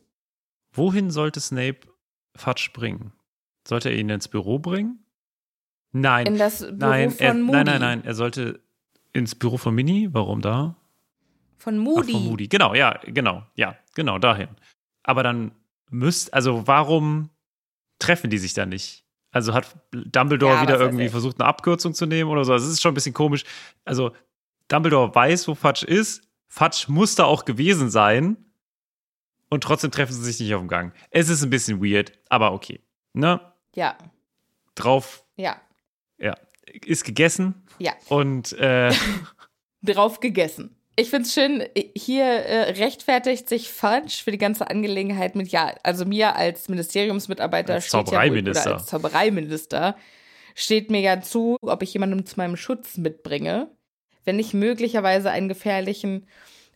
wohin 0.74 1.12
sollte 1.12 1.40
Snape 1.40 1.80
Fatsch 2.36 2.74
bringen? 2.74 3.14
Sollte 3.68 3.90
er 3.90 3.96
ihn 3.96 4.10
ins 4.10 4.28
Büro 4.28 4.60
bringen? 4.60 5.04
Nein. 5.94 6.28
In 6.28 6.38
das 6.38 6.60
Büro 6.60 6.76
nein, 6.76 7.12
von 7.12 7.26
er, 7.26 7.34
Moody. 7.34 7.52
nein, 7.54 7.66
nein, 7.66 7.80
nein. 7.80 8.06
Er 8.06 8.14
sollte 8.16 8.60
ins 9.14 9.34
Büro 9.34 9.58
von 9.58 9.74
Mini. 9.74 10.10
Warum 10.12 10.42
da? 10.42 10.76
Von 11.58 11.80
Ach, 11.80 11.84
Moody. 11.84 12.12
von 12.14 12.26
Moody. 12.26 12.48
Genau, 12.48 12.74
ja, 12.74 13.00
genau, 13.06 13.44
ja, 13.56 13.76
genau, 13.96 14.20
dahin. 14.20 14.50
Aber 15.04 15.24
dann 15.24 15.52
müsst, 15.90 16.34
also 16.34 16.68
warum 16.68 17.30
treffen 18.00 18.30
die 18.30 18.38
sich 18.38 18.54
dann 18.54 18.70
nicht? 18.70 19.04
Also 19.32 19.54
hat 19.54 19.76
Dumbledore 19.92 20.56
Ja, 20.56 20.62
wieder 20.62 20.80
irgendwie 20.80 21.10
versucht, 21.10 21.40
eine 21.40 21.48
Abkürzung 21.48 21.94
zu 21.94 22.06
nehmen 22.06 22.30
oder 22.30 22.46
so. 22.46 22.54
Also 22.54 22.66
es 22.66 22.74
ist 22.74 22.82
schon 22.82 22.92
ein 22.92 22.96
bisschen 22.96 23.14
komisch. 23.14 23.44
Also 23.86 24.12
Dumbledore 24.68 25.14
weiß, 25.14 25.48
wo 25.48 25.56
Fatsch 25.56 25.84
ist. 25.84 26.24
Fatsch 26.48 26.88
muss 26.88 27.16
da 27.16 27.26
auch 27.26 27.46
gewesen 27.46 27.90
sein. 27.90 28.38
Und 29.50 29.64
trotzdem 29.64 29.92
treffen 29.92 30.14
sie 30.14 30.24
sich 30.24 30.40
nicht 30.40 30.54
auf 30.56 30.62
dem 30.62 30.68
Gang. 30.68 30.94
Es 31.10 31.30
ist 31.30 31.44
ein 31.44 31.50
bisschen 31.50 31.82
weird, 31.82 32.12
aber 32.30 32.52
okay. 32.54 32.82
Ne? 33.14 33.40
Ja, 33.76 33.98
Drauf, 34.76 35.24
ja, 35.36 35.60
ja, 36.18 36.36
ist 36.86 37.04
gegessen. 37.04 37.66
ja. 37.80 37.94
Und 38.10 38.54
äh, 38.54 38.94
Drauf 39.82 40.20
gegessen. 40.20 40.76
Ich 41.00 41.12
find's 41.12 41.32
schön, 41.32 41.64
hier 41.96 42.26
äh, 42.26 42.72
rechtfertigt 42.72 43.48
sich 43.48 43.72
Fudge 43.72 44.20
für 44.24 44.32
die 44.32 44.40
ganze 44.40 44.68
Angelegenheit 44.68 45.36
mit, 45.36 45.50
ja, 45.50 45.76
also 45.84 46.06
mir 46.06 46.36
als 46.36 46.70
Ministeriumsmitarbeiter 46.70 47.76
Als 47.76 47.92
ja 47.92 48.04
Zaubereiminister. 48.04 48.66
oder 48.66 48.78
als 48.78 48.88
Zaubereiminister 48.88 49.96
steht 50.56 50.90
mir 50.90 51.02
ja 51.02 51.22
zu, 51.22 51.58
ob 51.62 51.84
ich 51.84 51.94
jemanden 51.94 52.26
zu 52.26 52.38
meinem 52.38 52.58
Schutz 52.58 52.98
mitbringe, 52.98 53.70
wenn 54.26 54.40
ich 54.40 54.56
möglicherweise 54.56 55.30
einen 55.30 55.50
gefährlichen 55.50 56.26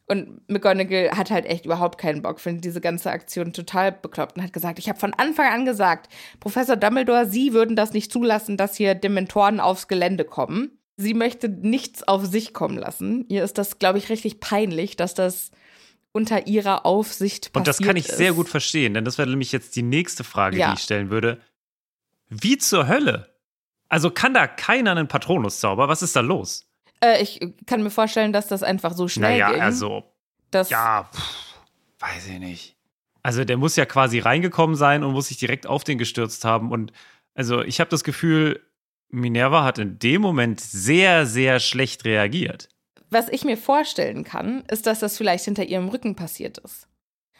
und 0.06 0.48
McGonagall 0.48 1.12
hat 1.18 1.32
halt 1.32 1.48
echt 1.48 1.66
überhaupt 1.66 1.98
keinen 1.98 2.22
Bock, 2.22 2.40
findet 2.40 2.66
diese 2.66 2.82
ganze 2.82 3.10
Aktion 3.10 3.54
total 3.54 3.92
bekloppt 3.92 4.36
und 4.38 4.44
hat 4.44 4.54
gesagt, 4.54 4.78
ich 4.78 4.88
habe 4.90 5.00
von 5.00 5.16
Anfang 5.16 5.52
an 5.52 5.66
gesagt, 5.66 6.14
Professor 6.40 6.76
Dumbledore, 6.76 7.26
Sie 7.26 7.54
würden 7.54 7.76
das 7.76 7.94
nicht 7.94 8.12
zulassen, 8.12 8.56
dass 8.56 8.76
hier 8.76 8.94
Dementoren 8.94 9.60
aufs 9.60 9.88
Gelände 9.88 10.26
kommen. 10.26 10.78
Sie 10.98 11.14
möchte 11.14 11.50
nichts 11.50 12.04
auf 12.08 12.26
sich 12.26 12.54
kommen 12.54 12.78
lassen. 12.78 13.26
Ihr 13.30 13.44
ist 13.44 13.58
das, 13.58 13.80
glaube 13.80 13.98
ich, 13.98 14.10
richtig 14.10 14.40
peinlich, 14.40 14.96
dass 14.96 15.14
das 15.14 15.52
unter 16.12 16.48
ihrer 16.48 16.86
Aufsicht 16.86 17.54
passiert 17.54 17.56
Und 17.56 17.68
das 17.68 17.80
kann 17.80 17.96
ich 17.96 18.10
ist. 18.10 18.18
sehr 18.18 18.34
gut 18.34 18.50
verstehen, 18.50 18.94
denn 18.94 19.06
das 19.06 19.18
wäre 19.18 19.30
nämlich 19.30 19.52
jetzt 19.52 19.76
die 19.76 19.82
nächste 19.84 20.24
Frage, 20.24 20.58
Ja. 20.58 20.68
die 20.70 20.74
ich 20.76 20.84
stellen 20.84 21.10
würde. 21.10 21.40
Wie 22.30 22.58
zur 22.58 22.88
Hölle? 22.88 23.30
Also 23.90 24.10
kann 24.12 24.34
da 24.34 24.48
keiner 24.48 24.92
einen 24.92 25.08
Patronus-Zauber? 25.08 25.88
Was 25.88 26.02
ist 26.02 26.16
da 26.16 26.20
los? 26.22 26.68
Äh, 27.04 27.22
ich 27.24 27.40
kann 27.66 27.82
mir 27.84 27.90
vorstellen, 27.90 28.32
dass 28.34 28.48
das 28.48 28.62
einfach 28.64 28.94
so 28.94 29.08
schnell 29.08 29.32
naja, 29.32 29.52
ging. 29.52 29.62
also, 29.62 30.04
dass, 30.52 30.70
ja, 30.70 31.10
pff, 31.14 31.56
weiß 32.00 32.28
ich 32.28 32.40
nicht. 32.40 32.76
Also 33.24 33.44
der 33.46 33.58
muss 33.58 33.76
ja 33.76 33.86
quasi 33.86 34.20
reingekommen 34.20 34.76
sein 34.76 35.04
und 35.04 35.14
muss 35.14 35.28
sich 35.28 35.38
direkt 35.38 35.66
auf 35.68 35.84
den 35.84 35.98
gestürzt 35.98 36.44
haben. 36.46 36.72
Und 36.72 36.92
also 37.36 37.62
ich 37.62 37.80
habe 37.80 37.90
das 37.90 38.04
Gefühl, 38.04 38.62
Minerva 39.12 39.64
hat 39.64 39.78
in 39.78 40.00
dem 40.00 40.22
Moment 40.22 40.60
sehr, 40.60 41.26
sehr 41.26 41.60
schlecht 41.60 42.06
reagiert. 42.06 42.70
Was 43.10 43.28
ich 43.28 43.44
mir 43.44 43.58
vorstellen 43.58 44.24
kann, 44.24 44.64
ist, 44.72 44.88
dass 44.88 45.00
das 45.00 45.18
vielleicht 45.18 45.46
hinter 45.46 45.66
ihrem 45.66 45.90
Rücken 45.90 46.16
passiert 46.16 46.60
ist. 46.60 46.88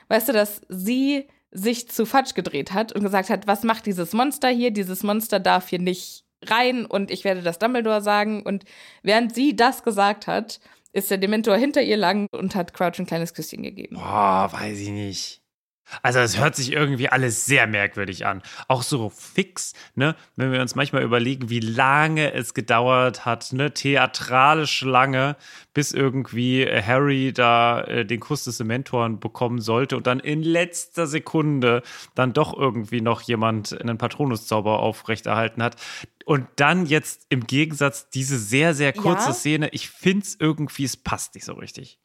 Weißt 0.10 0.28
du, 0.28 0.34
dass 0.34 0.62
sie 0.68 1.28
sich 1.52 1.90
zu 1.90 2.06
Fatsch 2.06 2.34
gedreht 2.34 2.74
hat 2.74 2.92
und 2.92 3.04
gesagt 3.04 3.30
hat, 3.30 3.48
was 3.48 3.64
macht 3.64 3.86
dieses 3.86 4.14
Monster 4.14 4.50
hier? 4.50 4.72
Dieses 4.72 5.04
Monster 5.04 5.40
darf 5.40 5.70
hier 5.70 5.80
nicht 5.80 6.26
rein 6.44 6.86
und 6.86 7.12
ich 7.12 7.24
werde 7.24 7.42
das 7.42 7.60
Dumbledore 7.60 8.02
sagen. 8.02 8.44
Und 8.44 8.66
während 9.04 9.34
sie 9.34 9.56
das 9.56 9.84
gesagt 9.84 10.28
hat, 10.28 10.60
ist 10.94 11.10
der 11.10 11.18
Dementor 11.18 11.56
hinter 11.56 11.82
ihr 11.82 11.98
lang 11.98 12.28
und 12.32 12.56
hat 12.56 12.74
Crouch 12.74 13.00
ein 13.00 13.06
kleines 13.06 13.34
Küsschen 13.34 13.64
gegeben. 13.64 13.96
Boah, 13.96 14.50
weiß 14.52 14.80
ich 14.80 14.90
nicht. 14.90 15.41
Also 16.02 16.20
es 16.20 16.40
hört 16.40 16.56
sich 16.56 16.72
irgendwie 16.72 17.10
alles 17.10 17.46
sehr 17.46 17.68
merkwürdig 17.68 18.26
an. 18.26 18.42
Auch 18.68 18.84
so 18.84 19.10
fix, 19.10 19.74
ne? 19.96 20.16
Wenn 20.36 20.52
wir 20.52 20.62
uns 20.62 20.76
manchmal 20.76 21.04
überlegen, 21.04 21.50
wie 21.50 21.60
lange 21.60 22.34
es 22.34 22.54
gedauert 22.54 23.26
hat, 23.26 23.54
ne? 23.54 23.74
Theatralisch 23.74 24.82
lange, 24.82 25.36
bis 25.74 25.92
irgendwie 25.92 26.66
Harry 26.66 27.34
da 27.34 27.82
äh, 27.82 28.06
den 28.06 28.20
Kuss 28.20 28.44
des 28.44 28.60
Mentoren 28.64 29.20
bekommen 29.20 29.62
sollte 29.62 29.98
und 29.98 30.08
dann 30.08 30.20
in 30.20 30.44
letzter 30.44 31.08
Sekunde 31.08 31.82
dann 32.16 32.34
doch 32.34 32.58
irgendwie 32.58 33.02
noch 33.02 33.22
jemand 33.22 33.80
einen 33.80 33.98
Patronuszauber 33.98 34.80
aufrechterhalten 34.80 35.64
hat. 35.64 35.76
Und 36.26 36.48
dann 36.56 36.86
jetzt 36.86 37.26
im 37.30 37.48
Gegensatz 37.48 38.10
diese 38.10 38.38
sehr, 38.38 38.74
sehr 38.74 38.94
kurze 38.94 39.30
Ja. 39.30 39.34
Szene, 39.34 39.70
ich 39.70 39.90
finde 39.90 40.26
es 40.26 40.38
irgendwie, 40.40 40.84
es 40.84 40.96
passt 40.96 41.36
nicht 41.36 41.46
so 41.46 41.54
richtig. 41.54 42.00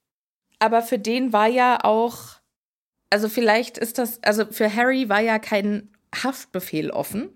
Aber 0.59 0.83
für 0.83 0.99
den 0.99 1.33
war 1.33 1.49
ja 1.49 1.85
auch, 1.85 2.36
also 3.17 3.31
vielleicht 3.31 3.79
ist 3.79 3.97
das, 3.97 4.23
also 4.23 4.45
für 4.45 4.71
Harry 4.75 5.09
war 5.09 5.21
ja 5.21 5.39
kein 5.39 5.89
Haftbefehl 6.15 6.91
offen. 6.91 7.31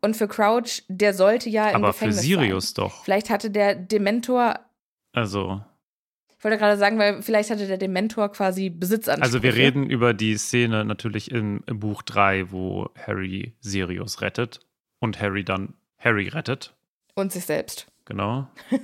Und 0.00 0.16
für 0.16 0.28
Crouch, 0.28 0.84
der 0.86 1.14
sollte 1.14 1.50
ja 1.50 1.70
im 1.70 1.76
Aber 1.76 1.92
für 1.92 2.06
Gefängnis 2.06 2.20
Sirius 2.20 2.68
sein. 2.70 2.84
doch. 2.84 3.02
Vielleicht 3.02 3.28
hatte 3.28 3.50
der 3.50 3.74
Dementor, 3.74 4.60
Also, 5.12 5.60
ich 6.38 6.44
wollte 6.44 6.58
gerade 6.58 6.78
sagen, 6.78 6.96
weil 6.96 7.22
vielleicht 7.22 7.50
hatte 7.50 7.66
der 7.66 7.76
Dementor 7.76 8.30
quasi 8.30 8.70
Besitzansprüche. 8.70 9.24
Also 9.24 9.42
wir 9.42 9.56
reden 9.56 9.90
über 9.90 10.14
die 10.14 10.36
Szene 10.36 10.84
natürlich 10.84 11.32
im, 11.32 11.64
im 11.66 11.80
Buch 11.80 12.02
3, 12.02 12.52
wo 12.52 12.88
Harry 12.96 13.56
Sirius 13.58 14.20
rettet 14.20 14.60
und 15.00 15.20
Harry 15.20 15.44
dann 15.44 15.74
Harry 15.98 16.28
rettet. 16.28 16.72
Und 17.16 17.32
sich 17.32 17.46
selbst. 17.46 17.88
Genau. 18.04 18.46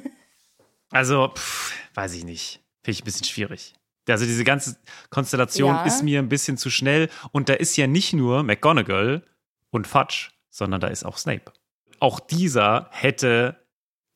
Also, 0.91 1.29
pff, 1.29 1.75
weiß 1.93 2.15
ich 2.15 2.25
nicht. 2.25 2.63
Finde 2.83 2.93
ich 2.93 3.03
ein 3.03 3.05
bisschen 3.05 3.27
schwierig. 3.27 3.75
Also 4.13 4.25
diese 4.25 4.45
ganze 4.45 4.77
Konstellation 5.11 5.75
Ja. 5.75 5.85
ist 5.85 6.03
mir 6.03 6.19
ein 6.19 6.29
bisschen 6.29 6.57
zu 6.57 6.71
schnell. 6.71 7.09
Und 7.33 7.49
da 7.49 7.55
ist 7.55 7.77
ja 7.77 7.87
nicht 7.87 8.13
nur 8.13 8.43
McGonagall 8.43 9.23
und 9.71 9.87
Fudge, 9.87 10.31
sondern 10.51 10.81
da 10.81 10.89
ist 10.89 11.05
auch 11.05 11.19
Snape. 11.19 11.53
Auch 12.01 12.21
dieser 12.21 12.89
hätte 12.93 13.57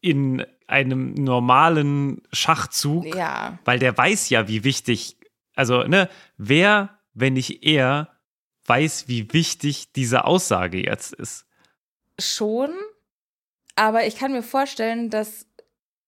in 0.00 0.44
einem 0.66 1.14
normalen 1.14 2.22
Schachzug 2.32 3.14
Ja. 3.14 3.58
weil 3.64 3.78
der 3.78 3.96
weiß 3.96 4.30
ja, 4.30 4.48
wie 4.48 4.64
wichtig, 4.64 5.16
also, 5.54 5.82
ne, 5.84 6.08
wer, 6.38 6.98
wenn 7.14 7.34
nicht 7.34 7.64
er, 7.64 8.08
weiß, 8.66 9.06
wie 9.08 9.32
wichtig 9.32 9.92
diese 9.92 10.24
Aussage 10.24 10.82
jetzt 10.82 11.12
ist. 11.12 11.44
Schon. 12.18 12.70
Aber 13.76 14.06
ich 14.06 14.16
kann 14.16 14.32
mir 14.32 14.42
vorstellen, 14.42 15.10
dass, 15.10 15.46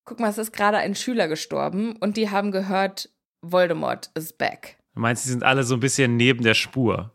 guck 0.05 0.21
mal, 0.21 0.29
es 0.31 0.38
ist 0.38 0.53
gerade 0.53 0.79
ein 0.79 0.95
Schüler 0.95 1.29
gestorben 1.29 1.97
und 1.97 2.17
die 2.17 2.31
haben 2.31 2.50
gehört, 2.53 3.11
Voldemort 3.52 4.10
is 4.14 4.32
back. 4.32 4.76
Du 4.94 5.00
meinst, 5.00 5.24
die 5.24 5.30
sind 5.30 5.42
alle 5.42 5.64
so 5.64 5.74
ein 5.74 5.80
bisschen 5.80 6.16
neben 6.16 6.42
der 6.42 6.54
Spur. 6.54 7.12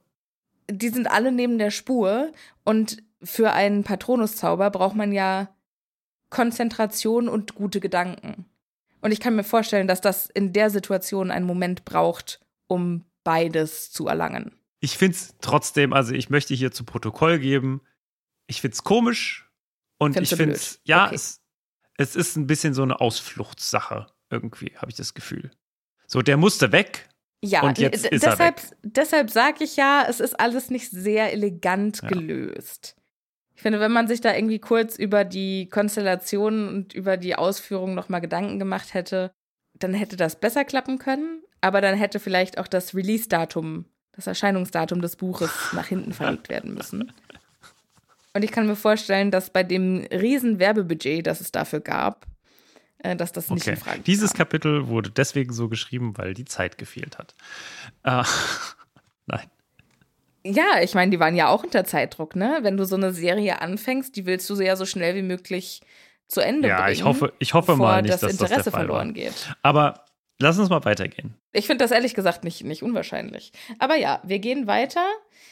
Die 0.69 0.89
sind 0.89 1.07
alle 1.09 1.31
neben 1.31 1.57
der 1.57 1.71
Spur 1.71 2.31
und 2.63 3.01
für 3.23 3.51
einen 3.51 3.83
Patronuszauber 3.83 4.69
braucht 4.69 4.95
man 4.95 5.11
ja 5.11 5.49
Konzentration 6.29 7.27
und 7.27 7.55
gute 7.55 7.79
Gedanken. 7.79 8.45
Und 9.01 9.11
ich 9.11 9.19
kann 9.19 9.35
mir 9.35 9.43
vorstellen, 9.43 9.87
dass 9.87 10.01
das 10.01 10.27
in 10.29 10.53
der 10.53 10.69
Situation 10.69 11.31
einen 11.31 11.45
Moment 11.45 11.85
braucht, 11.85 12.39
um 12.67 13.05
beides 13.23 13.91
zu 13.91 14.07
erlangen. 14.07 14.53
Ich 14.81 14.97
find's 14.97 15.35
trotzdem, 15.41 15.93
also 15.93 16.13
ich 16.13 16.29
möchte 16.29 16.53
hier 16.53 16.71
zu 16.71 16.83
Protokoll 16.83 17.39
geben, 17.39 17.81
ich 18.47 18.61
find's 18.61 18.83
komisch 18.83 19.49
und 19.97 20.13
Findest 20.13 20.33
ich 20.33 20.37
find's, 20.37 20.73
blöd? 20.77 20.81
ja, 20.85 21.05
Okay. 21.07 21.15
es, 21.15 21.41
es 21.97 22.15
ist 22.15 22.35
ein 22.37 22.47
bisschen 22.47 22.73
so 22.73 22.83
eine 22.83 22.99
Ausfluchtssache. 23.01 24.07
Irgendwie 24.29 24.73
habe 24.77 24.91
ich 24.91 24.95
das 24.97 25.13
Gefühl. 25.13 25.51
So, 26.11 26.21
der 26.23 26.37
musste 26.37 26.71
weg. 26.71 27.07
Ja, 27.41 27.61
Und 27.61 27.77
jetzt 27.77 28.05
ist 28.05 28.23
er 28.23 28.31
deshalb, 28.31 28.57
weg. 28.57 28.77
deshalb 28.83 29.29
sage 29.29 29.63
ich 29.63 29.75
ja, 29.77 30.05
es 30.09 30.19
ist 30.19 30.39
alles 30.39 30.69
nicht 30.71 30.89
sehr 30.89 31.31
elegant 31.31 32.01
Ja. 32.01 32.09
gelöst. 32.09 32.95
Ich 33.55 33.61
finde, 33.61 33.79
wenn 33.79 33.91
man 33.91 34.07
sich 34.07 34.19
da 34.19 34.33
irgendwie 34.33 34.59
kurz 34.59 34.97
über 34.97 35.23
die 35.23 35.69
Konstellation 35.69 36.67
und 36.67 36.93
über 36.93 37.15
die 37.17 37.35
Ausführung 37.35 37.93
nochmal 37.93 38.21
Gedanken 38.21 38.57
gemacht 38.57 38.93
hätte, 38.93 39.31
dann 39.77 39.93
hätte 39.93 40.17
das 40.17 40.39
besser 40.39 40.65
klappen 40.65 40.97
können. 40.97 41.43
Aber 41.61 41.79
dann 41.81 41.95
hätte 41.95 42.19
vielleicht 42.19 42.57
auch 42.57 42.67
das 42.67 42.95
Release-Datum, 42.95 43.85
das 44.13 44.27
Erscheinungsdatum 44.27 45.01
des 45.01 45.15
Buches 45.17 45.51
nach 45.73 45.87
hinten 45.87 46.13
verlegt 46.13 46.49
werden 46.49 46.73
müssen. 46.73 47.11
Und 48.33 48.43
ich 48.43 48.51
kann 48.51 48.65
mir 48.67 48.75
vorstellen, 48.75 49.29
dass 49.31 49.49
bei 49.51 49.63
dem 49.63 50.05
riesen 50.11 50.59
Werbebudget, 50.59 51.27
das 51.27 51.41
es 51.41 51.51
dafür 51.51 51.81
gab, 51.81 52.25
dass 53.01 53.31
das 53.31 53.49
nicht 53.49 53.61
Okay. 53.63 53.71
in 53.71 53.77
Frage 53.77 53.99
Dieses 54.01 54.31
kam. 54.31 54.39
Kapitel 54.39 54.87
wurde 54.87 55.09
deswegen 55.09 55.53
so 55.53 55.69
geschrieben, 55.69 56.17
weil 56.17 56.33
die 56.33 56.45
Zeit 56.45 56.77
gefehlt 56.77 57.17
hat. 57.17 57.35
Äh, 58.03 58.23
nein. 59.25 59.49
Ja, 60.45 60.81
ich 60.81 60.93
meine, 60.95 61.11
die 61.11 61.19
waren 61.19 61.35
ja 61.35 61.47
auch 61.49 61.63
unter 61.63 61.83
Zeitdruck, 61.83 62.35
ne? 62.35 62.59
Wenn 62.61 62.77
du 62.77 62.85
so 62.85 62.95
eine 62.95 63.11
Serie 63.13 63.61
anfängst, 63.61 64.15
die 64.15 64.25
willst 64.25 64.49
du 64.49 64.55
ja 64.61 64.75
so 64.75 64.85
schnell 64.85 65.15
wie 65.15 65.21
möglich 65.21 65.81
zu 66.27 66.39
Ende 66.41 66.69
Ja, 66.69 66.77
bringen. 66.81 66.91
ich 66.93 67.03
hoffe- 67.03 67.33
ich 67.39 67.53
hoffe 67.53 67.75
mal 67.75 68.01
nicht, 68.01 68.13
das 68.13 68.21
dass 68.21 68.31
das 68.31 68.37
der 68.37 68.47
Interesse 68.49 68.71
Fall 68.71 68.81
verloren 68.81 69.07
war. 69.09 69.13
geht. 69.13 69.55
Aber 69.63 70.05
lass 70.39 70.57
uns 70.57 70.69
mal 70.69 70.85
weitergehen. 70.85 71.33
Ich 71.51 71.67
finde 71.67 71.83
das 71.83 71.91
ehrlich 71.91 72.13
gesagt 72.13 72.43
nicht, 72.43 72.63
nicht 72.63 72.83
unwahrscheinlich. 72.83 73.51
Aber 73.79 73.95
ja, 73.95 74.21
wir 74.23 74.39
gehen 74.39 74.65
weiter. 74.67 75.05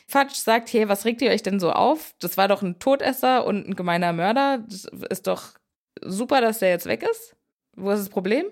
Fatsch 0.08 0.36
sagt, 0.36 0.72
hey, 0.72 0.88
was 0.88 1.04
regt 1.04 1.22
ihr 1.22 1.32
euch 1.32 1.44
denn 1.44 1.60
so 1.60 1.72
auf? 1.72 2.14
Das 2.20 2.38
war 2.38 2.48
doch 2.48 2.62
ein 2.62 2.80
Todesser 2.80 3.46
und 3.46 3.68
ein 3.68 3.76
gemeiner 3.76 4.14
Mörder. 4.14 4.60
Das 4.70 4.86
ist 5.10 5.28
doch 5.28 5.50
super, 6.02 6.40
dass 6.40 6.60
der 6.60 6.70
jetzt 6.70 6.86
weg 6.86 7.04
ist. 7.04 7.36
Wo 7.78 7.92
ist 7.92 8.00
das 8.00 8.10
Problem? 8.10 8.46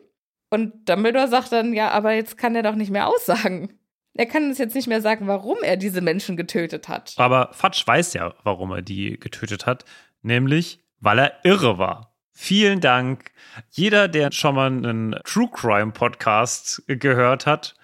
Und 0.49 0.87
Dumbledore 0.87 1.27
sagt 1.27 1.51
dann, 1.51 1.73
ja, 1.73 1.89
aber 1.89 2.13
jetzt 2.13 2.37
kann 2.37 2.55
er 2.55 2.63
doch 2.63 2.75
nicht 2.75 2.91
mehr 2.91 3.07
aussagen. 3.07 3.77
Er 4.13 4.25
kann 4.25 4.45
uns 4.45 4.57
jetzt 4.57 4.75
nicht 4.75 4.87
mehr 4.87 5.01
sagen, 5.01 5.27
warum 5.27 5.57
er 5.61 5.75
diese 5.75 5.99
Menschen 5.99 6.37
getötet 6.37 6.87
hat. 6.87 7.13
Aber 7.17 7.49
Fatsch 7.51 7.85
weiß 7.85 8.13
ja, 8.13 8.33
warum 8.43 8.71
er 8.71 8.81
die 8.81 9.19
getötet 9.19 9.65
hat, 9.65 9.83
nämlich 10.21 10.79
weil 11.01 11.19
er 11.19 11.33
irre 11.43 11.77
war. 11.77 12.15
Vielen 12.31 12.79
Dank. 12.79 13.31
Jeder, 13.71 14.07
der 14.07 14.31
schon 14.31 14.55
mal 14.55 14.67
einen 14.67 15.19
True 15.23 15.49
Crime 15.51 15.91
Podcast 15.91 16.83
gehört 16.87 17.45
hat, 17.45 17.75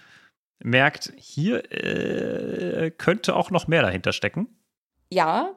merkt, 0.63 1.13
hier 1.17 1.71
äh, 1.71 2.91
könnte 2.91 3.36
auch 3.36 3.51
noch 3.51 3.67
mehr 3.67 3.82
dahinter 3.82 4.13
stecken. 4.13 4.47
Ja, 5.10 5.51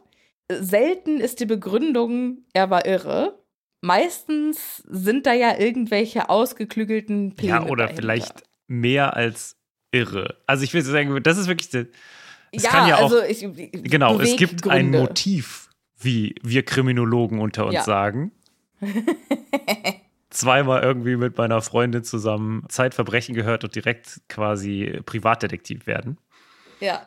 selten 0.50 1.20
ist 1.20 1.40
die 1.40 1.46
Begründung, 1.46 2.44
er 2.52 2.70
war 2.70 2.86
irre. 2.86 3.43
Meistens 3.84 4.78
sind 4.88 5.26
da 5.26 5.34
ja 5.34 5.58
irgendwelche 5.58 6.30
ausgeklügelten 6.30 7.36
Pläne. 7.36 7.50
Ja, 7.52 7.62
oder 7.66 7.84
dahinter. 7.84 8.00
vielleicht 8.02 8.42
mehr 8.66 9.14
als 9.14 9.58
irre. 9.90 10.38
Also 10.46 10.64
ich 10.64 10.72
will 10.72 10.80
sagen, 10.80 11.22
das 11.22 11.36
ist 11.36 11.48
wirklich, 11.48 11.68
es 12.50 12.62
ja, 12.62 12.70
kann 12.70 12.88
ja 12.88 12.96
auch, 12.96 13.12
also 13.12 13.22
ich, 13.22 13.46
genau, 13.72 14.18
es 14.20 14.36
gibt 14.36 14.66
ein. 14.70 14.90
Motiv, 14.90 15.68
wie 15.98 16.34
wir 16.42 16.64
Kriminologen 16.64 17.40
unter 17.40 17.66
uns 17.66 17.74
Ja. 17.74 17.82
sagen. 17.82 18.32
Zweimal 20.30 20.82
irgendwie 20.82 21.16
mit 21.16 21.36
meiner 21.36 21.60
Freundin 21.60 22.04
zusammen 22.04 22.64
Zeitverbrechen 22.70 23.34
gehört 23.34 23.64
und 23.64 23.74
direkt 23.74 24.22
quasi 24.30 24.98
Privatdetektiv 25.04 25.86
werden. 25.86 26.16
Ja. 26.80 27.06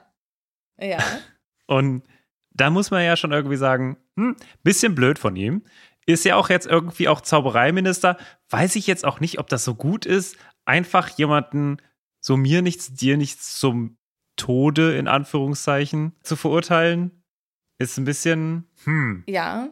Ja. 0.79 0.99
Und 1.65 2.03
da 2.51 2.69
muss 2.69 2.91
man 2.91 3.03
ja 3.03 3.15
schon 3.17 3.31
irgendwie 3.31 3.57
sagen, 3.57 3.97
hm, 4.15 4.35
bisschen 4.63 4.95
blöd 4.95 5.19
von 5.19 5.35
ihm. 5.35 5.63
Ist 6.07 6.23
ja 6.23 6.37
auch 6.37 6.49
jetzt 6.49 6.65
irgendwie 6.65 7.09
auch 7.09 7.19
Zaubereiminister. 7.19 8.17
Weiß 8.49 8.77
ich 8.77 8.87
jetzt 8.87 9.05
auch 9.05 9.19
nicht, 9.19 9.39
ob 9.39 9.47
das 9.47 9.65
so 9.65 9.75
gut 9.75 10.05
ist, 10.05 10.37
einfach 10.65 11.09
jemanden 11.09 11.77
so 12.21 12.37
mir 12.37 12.61
nichts, 12.61 12.93
dir 12.93 13.17
nichts 13.17 13.59
zum 13.59 13.97
Tode 14.37 14.95
in 14.97 15.09
Anführungszeichen 15.09 16.13
zu 16.23 16.37
verurteilen. 16.37 17.23
Ist 17.77 17.97
ein 17.97 18.05
bisschen, 18.05 18.67
hm, 18.85 19.23
Ja. 19.27 19.69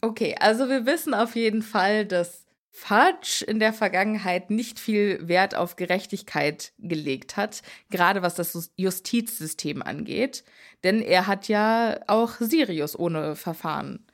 Okay, 0.00 0.36
also 0.38 0.68
wir 0.68 0.86
wissen 0.86 1.14
auf 1.14 1.34
jeden 1.34 1.62
Fall, 1.62 2.06
dass 2.06 2.44
Fudge 2.70 3.44
in 3.46 3.58
der 3.58 3.72
Vergangenheit 3.72 4.50
nicht 4.50 4.78
viel 4.78 5.26
Wert 5.26 5.54
auf 5.54 5.76
Gerechtigkeit 5.76 6.72
gelegt 6.78 7.36
hat, 7.36 7.62
gerade 7.90 8.20
was 8.20 8.34
das 8.34 8.70
Justizsystem 8.76 9.82
angeht. 9.82 10.44
Denn 10.84 11.00
er 11.00 11.26
hat 11.26 11.48
ja 11.48 11.98
auch 12.06 12.32
Sirius 12.38 12.98
ohne 12.98 13.34
Verfahren 13.34 14.04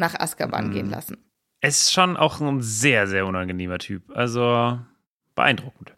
nach 0.00 0.18
Azkaban 0.18 0.68
Mhm. 0.68 0.72
gehen 0.72 0.90
lassen. 0.90 1.18
Es 1.60 1.82
ist 1.82 1.92
schon 1.92 2.16
auch 2.16 2.40
ein 2.40 2.60
sehr, 2.62 3.06
sehr 3.06 3.26
unangenehmer 3.26 3.78
Typ. 3.78 4.10
Also 4.16 4.80
beeindruckend. 5.34 5.94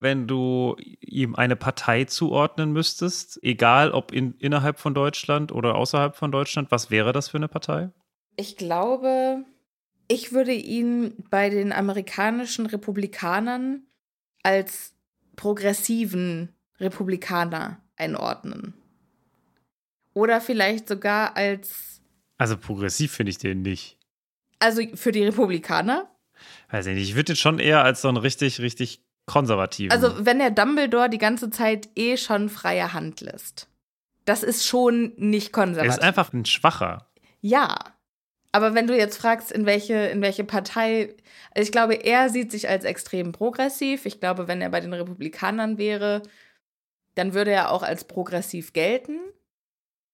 Wenn 0.00 0.26
du 0.26 0.74
ihm 1.00 1.36
eine 1.36 1.54
Partei 1.54 2.04
zuordnen 2.06 2.72
müsstest, 2.72 3.38
egal 3.44 3.92
ob 3.92 4.10
in, 4.10 4.34
innerhalb 4.38 4.80
von 4.80 4.94
Deutschland 4.94 5.52
oder 5.52 5.76
außerhalb 5.76 6.16
von 6.16 6.32
Deutschland, 6.32 6.72
was 6.72 6.90
wäre 6.90 7.12
das 7.12 7.28
für 7.28 7.36
eine 7.36 7.46
Partei? 7.46 7.90
Ich 8.34 8.56
glaube, 8.56 9.44
ich 10.08 10.32
würde 10.32 10.52
ihn 10.52 11.14
bei 11.30 11.50
den 11.50 11.72
amerikanischen 11.72 12.66
Republikanern 12.66 13.82
als 14.42 14.94
progressiven 15.36 16.48
Republikaner 16.80 17.80
einordnen. 17.96 18.74
Oder 20.14 20.40
vielleicht 20.40 20.88
sogar 20.88 21.36
als, 21.36 22.01
Also 22.38 22.56
progressiv 22.56 23.12
finde 23.12 23.30
ich 23.30 23.38
den 23.38 23.62
nicht. 23.62 23.98
also 24.58 24.82
für 24.94 25.12
die 25.12 25.24
Republikaner. 25.24 26.08
Weiß 26.70 26.86
ich 26.86 26.94
nicht. 26.94 27.10
Ich 27.10 27.14
würde 27.14 27.32
den 27.32 27.36
schon 27.36 27.58
eher 27.58 27.84
als 27.84 28.02
so 28.02 28.08
einen 28.08 28.16
richtig, 28.16 28.60
richtig 28.60 29.04
Konservativen. 29.26 29.92
Also, 29.92 30.26
wenn 30.26 30.40
er 30.40 30.50
Dumbledore 30.50 31.08
die 31.08 31.18
ganze 31.18 31.50
Zeit 31.50 31.88
eh 31.94 32.16
schon 32.16 32.48
freie 32.48 32.92
Hand 32.92 33.20
lässt. 33.20 33.68
Das 34.24 34.42
ist 34.42 34.66
schon 34.66 35.12
nicht 35.16 35.48
er 35.48 35.52
konservativ. 35.52 35.92
ist 35.92 36.02
einfach 36.02 36.32
ein 36.32 36.44
Schwacher. 36.44 37.08
Ja. 37.40 37.76
Aber 38.52 38.74
wenn 38.74 38.86
du 38.86 38.96
jetzt 38.96 39.16
fragst, 39.18 39.50
in 39.50 39.64
welche, 39.64 39.94
in 39.94 40.20
welche 40.20 40.44
Partei, 40.44 41.14
also 41.54 41.66
ich 41.66 41.72
glaube, 41.72 41.94
er 41.94 42.28
sieht 42.28 42.50
sich 42.50 42.68
als 42.68 42.84
extrem 42.84 43.32
progressiv. 43.32 44.04
Ich 44.04 44.20
glaube, 44.20 44.46
wenn 44.46 44.60
er 44.60 44.68
bei 44.68 44.80
den 44.80 44.92
Republikanern 44.92 45.78
wäre, 45.78 46.22
dann 47.14 47.32
würde 47.32 47.52
er 47.52 47.70
auch 47.70 47.82
als 47.82 48.04
progressiv 48.04 48.72
gelten. 48.72 49.18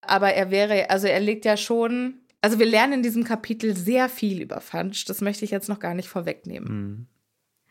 Aber 0.01 0.33
er 0.33 0.51
wäre, 0.51 0.91
also 0.91 1.07
er 1.07 1.21
legt 1.21 1.45
ja 1.45 1.57
schon, 1.57 2.21
also 2.41 2.59
wir 2.59 2.67
lernen 2.67 2.95
in 2.95 3.03
diesem 3.03 3.25
Kapitel 3.25 3.77
sehr 3.77 4.09
viel 4.09 4.41
über 4.41 4.61
Funch. 4.61 5.05
Das 5.07 5.21
möchte 5.21 5.45
ich 5.45 5.51
jetzt 5.51 5.69
noch 5.69 5.81
gar 5.81 5.95
nicht 5.95 6.09
vorwegnehmen. 6.09 6.69
Hm. 6.69 7.07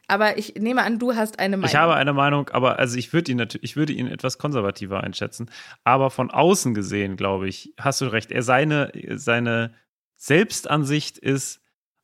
Aber 0.10 0.38
ich 0.38 0.56
nehme 0.56 0.84
an, 0.84 1.00
du 1.00 1.16
hast 1.16 1.40
eine 1.40 1.58
Meinung. 1.58 1.70
Ich 1.70 1.76
habe 1.76 1.96
eine 1.96 2.14
Meinung, 2.14 2.48
aber 2.50 2.80
also 2.80 2.98
ich 2.98 3.12
würde 3.12 3.32
ihn 3.32 3.38
natürlich, 3.38 3.64
ich 3.72 3.76
würde 3.76 3.92
ihn 3.92 4.08
etwas 4.08 4.38
konservativer 4.38 5.04
einschätzen. 5.04 5.52
Aber 5.84 6.10
von 6.10 6.32
außen 6.32 6.74
gesehen, 6.74 7.18
glaube 7.18 7.50
ich, 7.50 7.74
hast 7.78 8.00
du 8.00 8.06
recht. 8.06 8.32
Er 8.32 8.42
seine, 8.42 8.92
seine 9.16 9.74
Selbstansicht 10.16 11.18
ist 11.18 11.62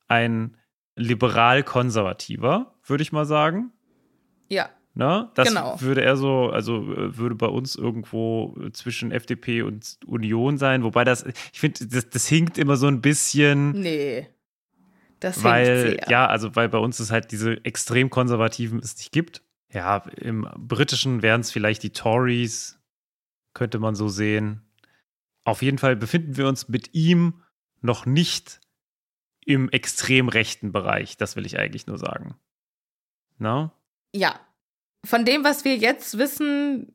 ein 0.09 0.57
liberal-konservativer, 0.95 2.75
würde 2.83 3.03
ich 3.03 3.11
mal 3.13 3.25
sagen. 3.25 3.71
ja. 4.49 4.69
Ne? 4.95 5.31
Das 5.33 5.47
Genau. 5.47 5.81
würde 5.81 6.03
er 6.03 6.15
so, 6.17 6.49
also 6.51 6.93
äh, 6.93 7.17
würde 7.17 7.33
bei 7.35 7.47
uns 7.47 7.75
irgendwo 7.75 8.55
zwischen 8.73 9.11
FDP 9.11 9.63
und 9.63 9.97
Union 10.05 10.57
sein. 10.59 10.83
Wobei 10.83 11.03
das, 11.03 11.25
ich 11.51 11.59
finde, 11.59 11.87
das, 11.87 12.09
das 12.09 12.27
hinkt 12.27 12.57
immer 12.59 12.77
so 12.77 12.87
ein 12.87 13.01
bisschen. 13.01 13.71
Nee. 13.71 14.27
Das 15.19 15.35
hinkt 15.35 15.45
Weil, 15.49 15.77
sehr. 15.91 16.05
ja, 16.09 16.27
also 16.27 16.55
weil 16.55 16.69
bei 16.69 16.77
uns 16.77 16.99
es 16.99 17.09
halt 17.11 17.31
diese 17.31 17.63
extrem 17.65 18.09
konservativen 18.11 18.79
es 18.79 18.95
nicht 18.97 19.11
gibt. 19.11 19.41
Ja, 19.71 19.97
im 20.17 20.47
britischen 20.57 21.23
wären 21.23 21.41
es 21.41 21.49
vielleicht 21.49 21.81
die 21.81 21.89
Tories, 21.89 22.79
könnte 23.55 23.79
man 23.79 23.95
so 23.95 24.07
sehen. 24.09 24.61
Auf 25.43 25.63
jeden 25.63 25.79
Fall 25.79 25.95
befinden 25.95 26.37
wir 26.37 26.47
uns 26.47 26.69
mit 26.69 26.93
ihm 26.93 27.41
noch 27.81 28.05
nicht 28.05 28.59
im 29.45 29.69
extrem 29.71 30.29
rechten 30.29 30.71
Bereich. 30.71 31.17
Das 31.17 31.35
will 31.35 31.45
ich 31.47 31.57
eigentlich 31.57 31.87
nur 31.87 31.97
sagen. 31.97 32.35
Na? 33.39 33.73
Ja. 34.13 34.39
Von 35.05 35.25
dem, 35.25 35.43
was 35.43 35.65
wir 35.65 35.75
jetzt 35.75 36.17
wissen, 36.17 36.93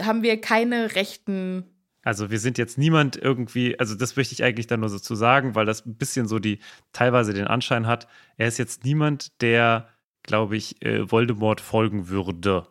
haben 0.00 0.22
wir 0.22 0.40
keine 0.40 0.94
rechten. 0.94 1.64
Also 2.04 2.30
wir 2.30 2.38
sind 2.38 2.58
jetzt 2.58 2.78
niemand 2.78 3.16
irgendwie, 3.16 3.78
also 3.78 3.94
das 3.94 4.16
möchte 4.16 4.32
ich 4.32 4.44
eigentlich 4.44 4.66
dann 4.68 4.80
nur 4.80 4.88
so 4.88 4.98
zu 4.98 5.14
sagen, 5.14 5.54
weil 5.54 5.66
das 5.66 5.84
ein 5.84 5.96
bisschen 5.96 6.28
so 6.28 6.38
die 6.38 6.60
teilweise 6.92 7.34
den 7.34 7.46
Anschein 7.46 7.86
hat. 7.86 8.06
Er 8.36 8.48
ist 8.48 8.58
jetzt 8.58 8.84
niemand, 8.84 9.42
der, 9.42 9.88
glaube 10.22 10.56
ich, 10.56 10.80
äh, 10.84 11.10
Voldemort 11.10 11.60
folgen 11.60 12.08
würde. 12.08 12.66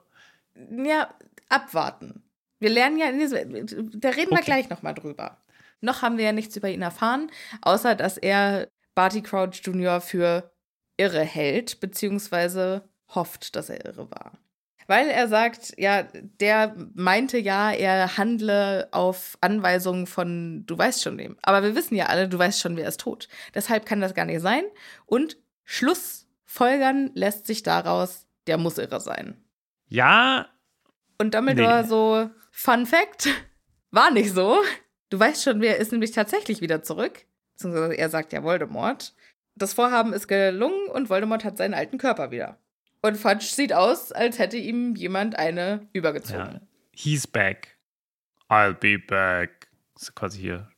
Ja, 0.72 1.14
abwarten. 1.50 2.24
Wir 2.60 2.70
lernen 2.70 2.98
ja 2.98 3.10
in 3.10 3.20
diesem. 3.20 4.00
Da 4.00 4.10
reden 4.10 4.32
wir 4.32 4.38
Okay. 4.40 4.46
gleich 4.46 4.70
nochmal 4.70 4.96
drüber. 4.96 5.38
Noch 5.82 6.02
haben 6.02 6.18
wir 6.18 6.26
ja 6.26 6.32
nichts 6.32 6.56
über 6.56 6.70
ihn 6.70 6.82
erfahren, 6.82 7.30
außer 7.62 7.94
dass 7.94 8.18
er 8.18 8.68
Barty 8.96 9.22
Crouch 9.22 9.62
Jr. 9.64 10.02
für 10.02 10.52
irre 10.98 11.22
hält, 11.22 11.80
beziehungsweise 11.80 12.90
hofft, 13.14 13.56
dass 13.56 13.70
er 13.70 13.86
irre 13.86 14.10
war. 14.12 14.34
Weil 14.90 15.10
er 15.10 15.28
sagt, 15.28 15.74
ja, 15.78 16.04
der 16.04 16.74
meinte 16.94 17.38
ja, 17.38 17.72
er 17.72 18.18
handle 18.18 18.88
auf 18.92 19.38
Anweisungen 19.42 20.08
von 20.08 20.64
du 20.66 20.78
weißt 20.78 21.04
schon 21.04 21.18
wem. 21.18 21.38
Aber 21.42 21.62
wir 21.62 21.76
wissen 21.76 21.96
ja 21.96 22.06
alle, 22.06 22.30
du 22.30 22.40
weißt 22.40 22.62
schon, 22.62 22.78
wer 22.78 22.88
ist 22.88 23.02
tot. 23.02 23.28
Deshalb 23.54 23.86
kann 23.86 24.00
das 24.00 24.14
gar 24.14 24.24
nicht 24.24 24.40
sein. 24.42 24.64
Und 25.06 25.38
Schlussfolgern 25.66 27.12
lässt 27.14 27.48
sich 27.48 27.64
daraus, 27.64 28.26
der 28.48 28.58
muss 28.58 28.78
irre 28.78 29.02
sein. 29.02 29.44
Ja, 29.90 30.48
Und 31.20 31.34
Dumbledore 31.34 31.82
Nee. 31.82 31.88
so, 31.88 32.30
Fun 32.52 32.86
Fact, 32.86 33.28
war 33.92 34.12
nicht 34.12 34.34
so. 34.34 34.58
Du 35.10 35.20
weißt 35.20 35.44
schon, 35.44 35.62
wer 35.62 35.78
ist 35.78 35.92
nämlich 35.92 36.12
tatsächlich 36.12 36.62
wieder 36.62 36.84
zurück. 36.84 37.26
Beziehungsweise 37.54 37.94
er 37.94 38.10
sagt 38.10 38.34
ja 38.34 38.44
Voldemort. 38.44 39.14
Das 39.56 39.74
Vorhaben 39.74 40.14
ist 40.14 40.28
gelungen 40.28 40.88
und 40.90 41.10
Voldemort 41.10 41.44
hat 41.44 41.58
seinen 41.58 41.74
alten 41.74 41.98
Körper 41.98 42.32
wieder. 42.32 42.58
Und 43.02 43.16
Fudge 43.18 43.46
sieht 43.46 43.74
aus, 43.74 44.12
als 44.12 44.40
hätte 44.40 44.58
ihm 44.58 44.96
jemand 44.96 45.38
eine 45.38 45.88
übergezogen. 45.94 46.40
ja. 46.40 46.62
He's 46.92 47.28
back. 47.28 47.78
I'll 48.50 48.74
be 48.74 48.98
back. 48.98 49.68
Das 49.94 50.04
ist 50.04 50.16
quasi 50.16 50.40
hier 50.40 50.70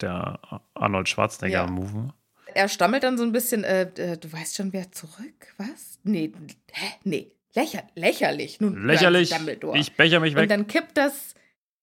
der 0.00 0.38
Arnold 0.74 1.08
Ja. 1.08 1.14
Schwarzenegger-Move. 1.14 2.12
Er 2.54 2.68
stammelt 2.68 3.02
dann 3.04 3.16
so 3.18 3.24
ein 3.24 3.32
bisschen, 3.32 3.62
äh, 3.64 3.82
äh, 3.96 4.16
du 4.16 4.32
weißt 4.32 4.56
schon, 4.56 4.72
wer 4.72 4.90
zurück? 4.90 5.54
Was? 5.58 5.98
Nee, 6.02 6.32
hä? 6.72 6.86
Nee. 7.04 7.32
Lächer 7.54 7.82
lächerlich. 7.94 8.60
Nun, 8.60 8.86
Lächerlich. 8.86 9.30
Dumbledore. 9.30 9.78
Ich 9.78 9.94
becher 9.96 10.20
mich 10.20 10.34
Und 10.34 10.42
weg. 10.42 10.48
dann 10.48 10.66
kippt 10.66 10.96
das 10.96 11.34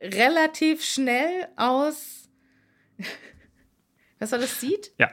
relativ 0.01 0.83
schnell 0.83 1.47
aus. 1.55 2.29
Was 4.19 4.31
war 4.31 4.39
das? 4.39 4.59
Seed? 4.59 4.91
Ja. 4.97 5.11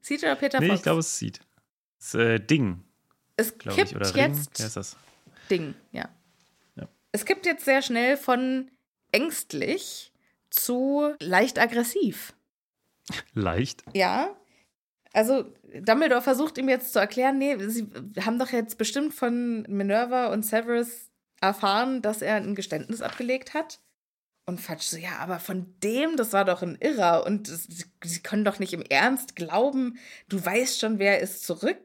Seed 0.00 0.22
oder 0.22 0.36
Peter 0.36 0.60
Nee, 0.60 0.68
Fox? 0.68 0.78
ich 0.78 0.82
glaube, 0.82 1.00
es 1.00 1.18
sieht. 1.18 1.40
Das 1.98 2.14
äh, 2.14 2.38
Ding, 2.38 2.84
es 3.36 3.58
kippt 3.58 3.90
ich. 3.90 3.96
Oder 3.96 4.14
Ring. 4.14 4.34
jetzt. 4.34 4.76
Das? 4.76 4.96
Ding, 5.50 5.74
ja. 5.92 6.08
Ja. 6.76 6.88
Es 7.12 7.24
kippt 7.24 7.46
jetzt 7.46 7.64
sehr 7.64 7.82
schnell 7.82 8.16
von 8.16 8.70
ängstlich 9.12 10.12
zu 10.50 11.14
leicht 11.20 11.58
aggressiv. 11.58 12.34
Leicht. 13.34 13.84
Ja. 13.94 14.34
Also, 15.12 15.44
Dumbledore 15.80 16.22
versucht 16.22 16.58
ihm 16.58 16.68
jetzt 16.68 16.92
zu 16.92 16.98
erklären, 16.98 17.38
nee, 17.38 17.56
sie 17.68 17.88
haben 18.20 18.38
doch 18.38 18.50
jetzt 18.50 18.76
bestimmt 18.76 19.14
von 19.14 19.62
Minerva 19.62 20.26
und 20.26 20.44
Severus 20.44 21.10
erfahren, 21.40 22.02
dass 22.02 22.22
er 22.22 22.36
ein 22.36 22.54
Geständnis 22.54 23.02
abgelegt 23.02 23.54
hat. 23.54 23.80
Und 24.44 24.60
Fudge 24.60 24.84
so, 24.84 24.96
ja, 24.96 25.18
aber 25.18 25.40
von 25.40 25.74
dem, 25.82 26.16
das 26.16 26.32
war 26.32 26.44
doch 26.44 26.62
ein 26.62 26.76
Irrer. 26.80 27.26
Und 27.26 27.48
das, 27.48 27.66
sie 28.04 28.20
können 28.20 28.44
doch 28.44 28.58
nicht 28.58 28.72
im 28.72 28.82
Ernst 28.82 29.34
glauben, 29.36 29.98
du 30.28 30.44
weißt 30.44 30.80
schon, 30.80 30.98
wer 30.98 31.20
ist 31.20 31.44
zurück. 31.44 31.78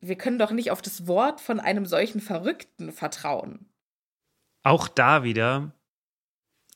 Wir 0.00 0.16
können 0.16 0.38
doch 0.38 0.50
nicht 0.50 0.70
auf 0.70 0.82
das 0.82 1.06
Wort 1.06 1.40
von 1.40 1.60
einem 1.60 1.86
solchen 1.86 2.20
Verrückten 2.20 2.92
vertrauen. 2.92 3.68
Auch 4.62 4.88
da 4.88 5.22
wieder, 5.22 5.72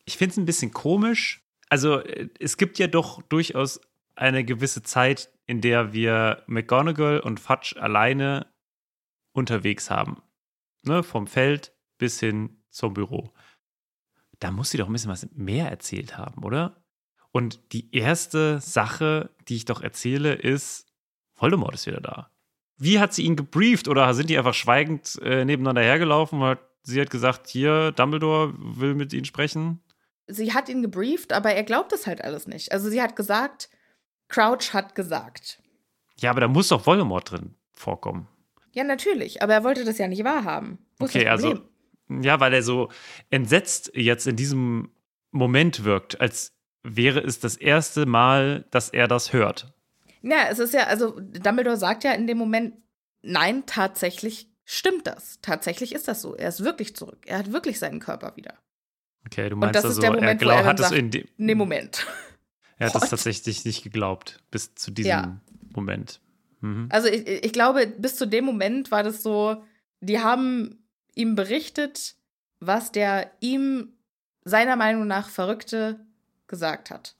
ich 0.04 0.16
finde 0.16 0.32
es 0.32 0.36
ein 0.36 0.46
bisschen 0.46 0.72
komisch. 0.72 1.42
Also, 1.68 2.00
äh, 2.00 2.28
es 2.38 2.56
gibt 2.56 2.78
ja 2.78 2.86
doch 2.86 3.22
durchaus 3.22 3.80
eine 4.14 4.44
gewisse 4.44 4.82
Zeit, 4.82 5.30
in 5.46 5.60
der 5.60 5.92
wir 5.92 6.42
McGonagall 6.46 7.20
und 7.20 7.40
Fudge 7.40 7.80
alleine 7.80 8.46
unterwegs 9.32 9.90
haben. 9.90 10.22
Ne, 10.82 11.02
vom 11.02 11.26
Feld 11.26 11.72
bis 11.98 12.20
hin 12.20 12.62
zum 12.70 12.92
Büro. 12.92 13.32
Da 14.38 14.50
muss 14.50 14.70
sie 14.70 14.78
doch 14.78 14.86
ein 14.86 14.92
bisschen 14.92 15.10
was 15.10 15.28
mehr 15.32 15.70
erzählt 15.70 16.18
haben, 16.18 16.44
oder? 16.44 16.84
Und 17.30 17.72
die 17.72 17.94
erste 17.94 18.60
Sache, 18.60 19.30
die 19.48 19.56
ich 19.56 19.64
doch 19.64 19.80
erzähle, 19.80 20.34
ist, 20.34 20.86
Voldemort 21.34 21.74
ist 21.74 21.86
wieder 21.86 22.00
da. 22.00 22.30
Wie 22.76 22.98
hat 22.98 23.14
sie 23.14 23.22
ihn 23.22 23.36
gebrieft 23.36 23.88
oder 23.88 24.12
sind 24.14 24.30
die 24.30 24.38
einfach 24.38 24.54
schweigend 24.54 25.20
äh, 25.22 25.44
nebeneinander 25.44 25.82
hergelaufen? 25.82 26.40
Hat, 26.40 26.60
sie 26.82 27.00
hat 27.00 27.10
gesagt, 27.10 27.48
hier, 27.48 27.92
Dumbledore 27.92 28.54
will 28.56 28.94
mit 28.94 29.12
ihnen 29.12 29.24
sprechen. 29.24 29.80
Sie 30.26 30.52
hat 30.54 30.68
ihn 30.68 30.82
gebrieft, 30.82 31.32
aber 31.32 31.52
er 31.52 31.64
glaubt 31.64 31.92
es 31.92 32.06
halt 32.06 32.24
alles 32.24 32.46
nicht. 32.46 32.72
Also 32.72 32.88
sie 32.88 33.02
hat 33.02 33.14
gesagt, 33.14 33.68
Crouch 34.28 34.72
hat 34.72 34.94
gesagt. 34.94 35.62
Ja, 36.18 36.30
aber 36.30 36.40
da 36.40 36.48
muss 36.48 36.68
doch 36.68 36.86
Voldemort 36.86 37.30
drin 37.30 37.54
vorkommen. 37.72 38.28
Ja, 38.72 38.84
natürlich, 38.84 39.42
aber 39.42 39.54
er 39.54 39.64
wollte 39.64 39.84
das 39.84 39.98
ja 39.98 40.08
nicht 40.08 40.24
wahrhaben. 40.24 40.78
Wo 40.98 41.04
Okay, 41.04 41.24
das 41.24 41.44
also, 41.44 41.60
ja, 42.08 42.40
weil 42.40 42.54
er 42.54 42.62
so 42.62 42.88
entsetzt 43.30 43.92
jetzt 43.94 44.26
in 44.26 44.36
diesem 44.36 44.90
Moment 45.30 45.84
wirkt, 45.84 46.20
als 46.20 46.52
wäre 46.82 47.20
es 47.20 47.40
das 47.40 47.56
erste 47.56 48.06
Mal, 48.06 48.66
dass 48.70 48.90
er 48.90 49.08
das 49.08 49.32
hört. 49.32 49.72
Ja, 50.24 50.48
es 50.50 50.58
ist 50.58 50.72
ja, 50.72 50.84
also 50.84 51.18
Dumbledore 51.20 51.76
sagt 51.76 52.02
ja 52.04 52.12
in 52.12 52.26
dem 52.26 52.38
Moment, 52.38 52.74
nein, 53.22 53.64
tatsächlich 53.66 54.48
stimmt 54.64 55.06
das. 55.06 55.38
Tatsächlich 55.42 55.94
ist 55.94 56.08
das 56.08 56.22
so. 56.22 56.34
Er 56.34 56.48
ist 56.48 56.64
wirklich 56.64 56.96
zurück. 56.96 57.18
Er 57.26 57.38
hat 57.38 57.52
wirklich 57.52 57.78
seinen 57.78 58.00
Körper 58.00 58.34
wieder. 58.36 58.54
Okay, 59.26 59.48
du 59.50 59.56
meinst 59.56 59.74
das 59.76 59.84
also, 59.84 59.96
ist 59.98 60.02
der 60.02 60.12
Moment, 60.12 60.40
er 60.42 60.46
wo 60.46 60.50
er 60.50 60.62
glaub, 60.62 60.66
hat 60.66 60.80
es 60.80 60.90
in 60.92 61.10
dem, 61.10 61.26
dem 61.36 61.58
Moment. 61.58 62.06
er 62.78 62.92
hat 62.92 63.02
es 63.02 63.10
tatsächlich 63.10 63.64
nicht 63.64 63.82
geglaubt, 63.82 64.40
bis 64.50 64.74
zu 64.74 64.90
diesem 64.90 65.10
Ja. 65.10 65.40
Moment. 65.74 66.20
Mhm. 66.60 66.88
Also 66.90 67.08
ich, 67.08 67.26
ich 67.26 67.52
glaube, 67.52 67.86
bis 67.86 68.16
zu 68.16 68.26
dem 68.26 68.44
Moment 68.44 68.90
war 68.90 69.02
das 69.02 69.22
so, 69.22 69.62
die 70.00 70.20
haben 70.20 70.86
ihm 71.14 71.34
berichtet, 71.34 72.16
was 72.60 72.92
der 72.92 73.30
ihm 73.40 73.92
seiner 74.44 74.76
Meinung 74.76 75.06
nach 75.06 75.28
Verrückte 75.28 76.00
gesagt 76.46 76.90
hat. 76.90 77.16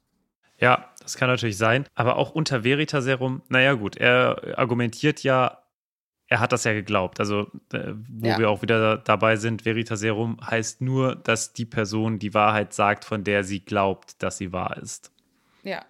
Ja, 0.59 0.94
das 1.05 1.17
kann 1.17 1.29
natürlich 1.29 1.57
sein. 1.57 1.87
Aber 1.95 2.17
auch 2.17 2.33
unter 2.33 2.65
Veritaserum, 2.65 3.43
naja, 3.49 3.75
gut, 3.75 3.97
er 3.97 4.59
argumentiert 4.59 5.23
ja, 5.23 5.61
er 6.27 6.41
hat 6.41 6.51
das 6.53 6.65
ja 6.65 6.73
geglaubt. 6.73 7.21
Also, 7.21 7.43
äh, 7.73 7.93
wo 8.11 8.27
Ja. 8.29 8.39
wir 8.39 8.51
auch 8.51 8.63
wieder 8.63 8.97
dabei 8.99 9.37
sind, 9.37 9.65
Veritaserum 9.65 10.39
heißt 10.45 10.81
nur, 10.81 11.15
dass 11.15 11.53
die 11.53 11.67
Person 11.67 12.19
die 12.19 12.35
Wahrheit 12.35 12.73
sagt, 12.73 13.05
von 13.05 13.23
der 13.23 13.45
sie 13.45 13.61
glaubt, 13.65 14.23
dass 14.23 14.39
sie 14.39 14.53
wahr 14.53 14.77
ist. 14.79 15.13
Ja. 15.63 15.85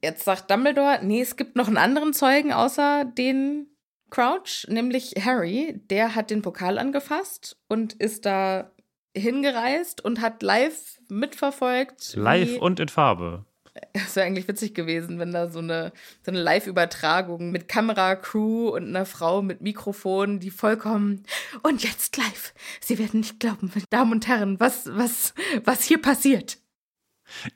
Jetzt 0.00 0.24
sagt 0.24 0.50
Dumbledore, 0.50 1.00
nee, 1.02 1.20
es 1.20 1.36
gibt 1.36 1.54
noch 1.56 1.68
einen 1.68 1.76
anderen 1.76 2.12
Zeugen 2.12 2.52
außer 2.52 3.04
den 3.04 3.66
Crouch, 4.10 4.66
nämlich 4.68 5.14
Harry, 5.24 5.80
der 5.90 6.14
hat 6.14 6.30
den 6.30 6.42
Pokal 6.42 6.78
angefasst 6.78 7.56
und 7.68 7.92
ist 7.94 8.26
da 8.26 8.70
hingereist 9.16 10.04
und 10.04 10.20
hat 10.20 10.42
live 10.42 10.98
mitverfolgt. 11.08 12.14
Live 12.16 12.58
und 12.58 12.80
in 12.80 12.88
Farbe. 12.88 13.44
Es 13.92 14.16
wäre 14.16 14.26
eigentlich 14.26 14.48
witzig 14.48 14.74
gewesen, 14.74 15.18
wenn 15.18 15.32
da 15.32 15.48
so 15.48 15.60
eine, 15.60 15.92
so 16.22 16.30
eine 16.30 16.42
Live-Übertragung 16.42 17.50
mit 17.50 17.68
Kamera, 17.68 18.16
Crew 18.16 18.68
und 18.68 18.88
einer 18.88 19.06
Frau 19.06 19.40
mit 19.40 19.62
Mikrofon, 19.62 20.40
die 20.40 20.50
vollkommen. 20.50 21.24
Und 21.62 21.82
jetzt 21.82 22.16
live. 22.18 22.52
Sie 22.80 22.98
werden 22.98 23.20
nicht 23.20 23.40
glauben, 23.40 23.70
meine 23.74 23.86
Damen 23.88 24.12
und 24.12 24.28
Herren, 24.28 24.60
was, 24.60 24.86
was, 24.92 25.32
was 25.64 25.84
hier 25.84 26.02
passiert. 26.02 26.58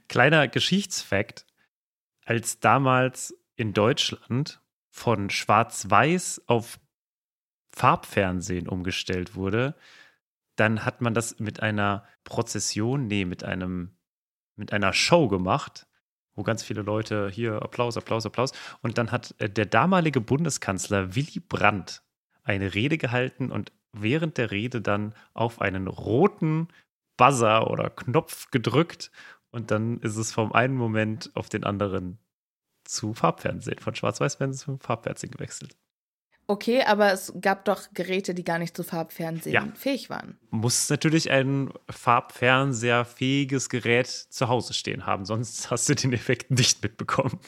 Kleiner 0.09 0.49
Geschichtsfakt. 0.49 1.45
Als 2.25 2.61
damals 2.61 3.35
in 3.57 3.73
Deutschland 3.73 4.61
von 4.91 5.29
Schwarz-Weiß 5.29 6.43
auf 6.47 6.81
Farbfernsehen 7.71 8.69
umgestellt 8.69 9.35
wurde, 9.35 9.75
dann 10.57 10.87
hat 10.87 11.03
man 11.03 11.13
das 11.13 11.39
mit 11.39 11.61
einer 11.61 12.07
Prozession, 12.25 13.07
nee, 13.07 13.27
mit 13.27 13.45
einem, 13.45 13.97
mit 14.57 14.73
einer 14.73 14.95
Show 14.95 15.29
gemacht, 15.29 15.86
wo 16.37 16.43
ganz 16.43 16.63
viele 16.63 16.83
Leute 16.83 17.29
hier 17.31 17.63
Applaus, 17.63 17.97
Applaus, 17.97 18.27
Applaus. 18.27 18.53
Und 18.83 18.99
dann 18.99 19.11
hat 19.11 19.35
äh, 19.39 19.51
der 19.51 19.67
damalige 19.67 20.21
Bundeskanzler 20.21 21.17
Willy 21.17 21.41
Brandt 21.41 22.03
eine 22.45 22.75
Rede 22.75 22.99
gehalten 22.99 23.51
und 23.51 23.73
während 23.93 24.39
der 24.39 24.51
Rede 24.51 24.81
dann 24.81 25.15
auf 25.35 25.61
einen 25.61 25.89
roten 25.89 26.69
Buzzer 27.17 27.71
oder 27.71 27.91
Knopf 27.91 28.51
gedrückt 28.51 29.11
und 29.51 29.71
dann 29.71 29.99
ist 30.01 30.17
es 30.17 30.33
vom 30.33 30.53
einen 30.53 30.75
Moment 30.75 31.31
auf 31.35 31.49
den 31.49 31.65
anderen 31.65 32.19
zu 32.85 33.15
Farbfernsehen, 33.15 33.79
von 33.79 33.95
Schwarz-Weiß-Fernsehen 33.95 34.79
zu 34.79 34.85
Farbfernsehen 34.85 35.33
gewechselt. 35.33 35.77
Okay, 36.49 36.83
aber 36.85 37.13
es 37.13 37.33
gab 37.41 37.65
doch 37.65 37.83
Geräte, 37.93 38.33
die 38.33 38.45
gar 38.45 38.59
nicht 38.61 38.77
zu 38.77 38.85
Farbfernsehen 38.85 39.53
Ja. 39.55 39.67
fähig 39.75 40.11
waren. 40.11 40.39
Muss 40.51 40.89
natürlich 40.89 41.31
ein 41.31 41.73
Farbfernseherfähiges 41.91 43.69
Gerät 43.69 44.07
zu 44.07 44.49
Hause 44.49 44.75
stehen 44.75 45.07
haben, 45.07 45.25
sonst 45.25 45.71
hast 45.71 45.89
du 45.89 45.95
den 45.95 46.13
Effekt 46.13 46.51
nicht 46.51 46.83
mitbekommen. 46.83 47.39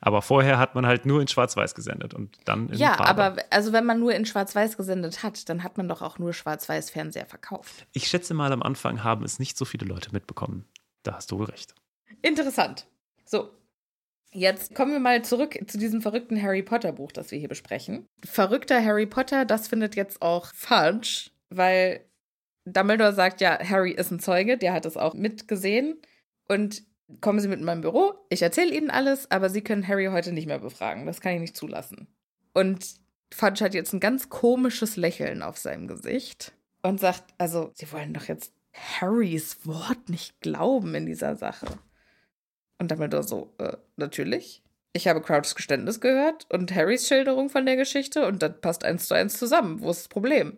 Aber 0.00 0.22
vorher 0.22 0.58
hat 0.58 0.74
man 0.74 0.86
halt 0.86 1.04
nur 1.04 1.20
in 1.20 1.28
Schwarz-Weiß 1.28 1.74
gesendet 1.74 2.14
und 2.14 2.38
dann 2.46 2.70
in 2.70 2.78
Ja, 2.78 2.94
Farbe. 2.94 3.22
aber 3.24 3.42
also 3.50 3.72
wenn 3.74 3.84
man 3.84 4.00
nur 4.00 4.14
in 4.14 4.24
Schwarz-Weiß 4.24 4.78
gesendet 4.78 5.22
hat, 5.22 5.48
dann 5.50 5.62
hat 5.62 5.76
man 5.76 5.86
doch 5.86 6.00
auch 6.00 6.18
nur 6.18 6.32
Schwarz-Weiß-Fernseher 6.32 7.26
verkauft. 7.26 7.86
Ich 7.92 8.08
schätze 8.08 8.32
mal, 8.32 8.52
am 8.52 8.62
Anfang 8.62 9.04
haben 9.04 9.22
es 9.22 9.38
nicht 9.38 9.58
so 9.58 9.66
viele 9.66 9.84
Leute 9.86 10.10
mitbekommen. 10.12 10.64
Da 11.02 11.14
hast 11.14 11.30
du 11.30 11.38
wohl 11.38 11.44
recht. 11.46 11.74
Interessant. 12.22 12.86
So. 13.26 13.50
Jetzt 14.34 14.74
kommen 14.74 14.92
wir 14.92 15.00
mal 15.00 15.22
zurück 15.22 15.58
zu 15.66 15.76
diesem 15.78 16.00
verrückten 16.00 16.40
Harry 16.40 16.62
Potter 16.62 16.92
Buch, 16.92 17.12
das 17.12 17.30
wir 17.30 17.38
hier 17.38 17.48
besprechen. 17.48 18.06
Verrückter 18.24 18.82
Harry 18.82 19.06
Potter, 19.06 19.44
das 19.44 19.68
findet 19.68 19.94
jetzt 19.94 20.22
auch 20.22 20.50
Fudge, 20.54 21.30
weil 21.50 22.00
Dumbledore 22.64 23.12
sagt 23.12 23.40
ja, 23.40 23.58
Harry 23.62 23.92
ist 23.92 24.10
ein 24.10 24.20
Zeuge, 24.20 24.56
der 24.56 24.72
hat 24.72 24.86
es 24.86 24.96
auch 24.96 25.14
mitgesehen. 25.14 26.00
Und 26.48 26.82
kommen 27.20 27.40
Sie 27.40 27.48
mit 27.48 27.58
in 27.58 27.64
mein 27.64 27.82
Büro, 27.82 28.14
ich 28.30 28.42
erzähle 28.42 28.74
Ihnen 28.74 28.90
alles, 28.90 29.30
aber 29.30 29.50
Sie 29.50 29.62
können 29.62 29.86
Harry 29.86 30.06
heute 30.06 30.32
nicht 30.32 30.46
mehr 30.46 30.60
befragen. 30.60 31.04
Das 31.04 31.20
kann 31.20 31.34
ich 31.34 31.40
nicht 31.40 31.56
zulassen. 31.56 32.06
Und 32.54 32.86
Fudge 33.32 33.64
hat 33.64 33.74
jetzt 33.74 33.92
ein 33.92 34.00
ganz 34.00 34.30
komisches 34.30 34.96
Lächeln 34.96 35.42
auf 35.42 35.58
seinem 35.58 35.88
Gesicht 35.88 36.52
und 36.82 37.00
sagt, 37.00 37.24
also, 37.38 37.70
Sie 37.74 37.90
wollen 37.92 38.14
doch 38.14 38.24
jetzt 38.24 38.54
Harrys 38.74 39.66
Wort 39.66 40.08
nicht 40.08 40.40
glauben 40.40 40.94
in 40.94 41.06
dieser 41.06 41.36
Sache. 41.36 41.66
Und 42.82 42.90
Dumbledore 42.90 43.22
so, 43.22 43.54
äh, 43.58 43.76
natürlich. 43.96 44.60
Ich 44.92 45.06
habe 45.06 45.20
Crouchs 45.20 45.54
Geständnis 45.54 46.00
gehört 46.00 46.46
und 46.50 46.74
Harrys 46.74 47.06
Schilderung 47.06 47.48
von 47.48 47.64
der 47.64 47.76
Geschichte 47.76 48.26
und 48.26 48.42
das 48.42 48.60
passt 48.60 48.84
eins 48.84 49.06
zu 49.06 49.14
eins 49.14 49.38
zusammen. 49.38 49.80
Wo 49.80 49.90
ist 49.90 50.00
das 50.00 50.08
Problem? 50.08 50.56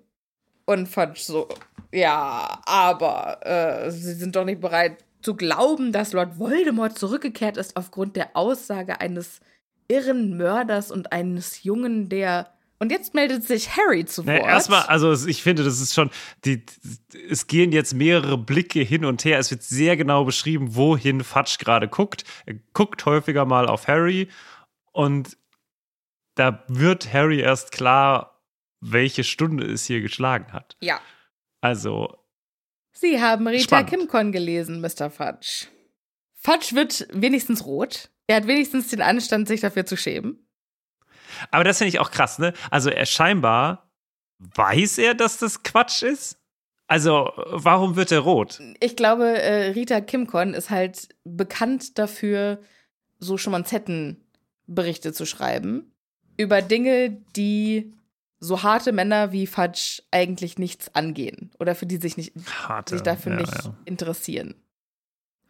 Und 0.64 0.88
Fudge 0.88 1.20
so, 1.20 1.50
ja, 1.92 2.62
aber 2.64 3.46
äh, 3.46 3.90
Sie 3.90 4.14
sind 4.14 4.36
doch 4.36 4.46
nicht 4.46 4.62
bereit 4.62 5.04
zu 5.20 5.36
glauben, 5.36 5.92
dass 5.92 6.14
Lord 6.14 6.38
Voldemort 6.38 6.98
zurückgekehrt 6.98 7.58
ist 7.58 7.76
aufgrund 7.76 8.16
der 8.16 8.34
Aussage 8.34 9.02
eines 9.02 9.40
irren 9.86 10.38
Mörders 10.38 10.90
und 10.90 11.12
eines 11.12 11.62
Jungen, 11.62 12.08
der. 12.08 12.53
Und 12.78 12.90
jetzt 12.90 13.14
meldet 13.14 13.44
sich 13.44 13.76
Harry 13.76 14.04
zu 14.04 14.26
Wort. 14.26 14.34
Nee, 14.36 14.46
erstmal, 14.46 14.82
also 14.82 15.12
ich 15.26 15.42
finde, 15.42 15.64
das 15.64 15.80
ist 15.80 15.94
schon, 15.94 16.10
die, 16.44 16.64
es 17.30 17.46
gehen 17.46 17.72
jetzt 17.72 17.94
mehrere 17.94 18.36
Blicke 18.36 18.80
hin 18.80 19.04
und 19.04 19.24
her. 19.24 19.38
Es 19.38 19.50
wird 19.50 19.62
sehr 19.62 19.96
genau 19.96 20.24
beschrieben, 20.24 20.74
wohin 20.74 21.22
Fudge 21.22 21.56
gerade 21.58 21.88
guckt. 21.88 22.24
Er 22.46 22.54
guckt 22.72 23.06
häufiger 23.06 23.44
mal 23.44 23.66
auf 23.66 23.86
Harry 23.86 24.28
und 24.92 25.36
da 26.34 26.64
wird 26.68 27.12
Harry 27.12 27.40
erst 27.40 27.70
klar, 27.72 28.42
welche 28.80 29.24
Stunde 29.24 29.64
es 29.64 29.84
hier 29.84 30.00
geschlagen 30.00 30.52
hat. 30.52 30.76
ja. 30.80 31.00
Also, 31.60 32.18
Sie 32.92 33.20
haben 33.22 33.46
Rita 33.48 33.62
Spannend. 33.64 33.88
Kimcon 33.88 34.32
gelesen, 34.32 34.82
Mr. 34.82 35.08
Fudge. 35.10 35.66
Fudge 36.34 36.74
wird 36.76 37.08
wenigstens 37.10 37.64
rot. 37.64 38.10
Er 38.26 38.36
hat 38.36 38.46
wenigstens 38.46 38.88
den 38.88 39.00
Anstand, 39.00 39.48
sich 39.48 39.62
dafür 39.62 39.86
zu 39.86 39.96
schämen. 39.96 40.43
Aber 41.50 41.64
das 41.64 41.78
finde 41.78 41.88
ich 41.88 42.00
auch 42.00 42.10
krass, 42.10 42.38
ne? 42.38 42.52
Also, 42.70 42.90
er 42.90 43.06
scheinbar 43.06 43.88
weiß 44.38 44.98
er, 44.98 45.14
dass 45.14 45.38
das 45.38 45.62
Quatsch 45.62 46.02
ist. 46.02 46.38
Also, 46.86 47.30
warum 47.36 47.96
wird 47.96 48.12
er 48.12 48.20
rot? 48.20 48.60
Ich 48.80 48.94
glaube, 48.96 49.26
äh, 49.40 49.70
Rita 49.70 50.00
Kimcon 50.00 50.52
ist 50.54 50.70
halt 50.70 51.08
bekannt 51.24 51.98
dafür, 51.98 52.60
so 53.18 53.38
Schmonzettenberichte 53.38 55.12
zu 55.12 55.24
schreiben. 55.24 55.92
Über 56.36 56.60
Dinge, 56.62 57.10
die 57.36 57.94
so 58.40 58.62
harte 58.62 58.92
Männer 58.92 59.32
wie 59.32 59.46
Fudge 59.46 60.02
eigentlich 60.10 60.58
nichts 60.58 60.94
angehen. 60.94 61.50
Oder 61.58 61.74
für 61.74 61.86
die 61.86 61.96
sich, 61.96 62.18
nicht, 62.18 62.32
Harte, 62.68 62.96
sich 62.96 63.02
dafür 63.02 63.32
ja, 63.32 63.40
nicht 63.40 63.64
ja. 63.64 63.74
interessieren. 63.86 64.54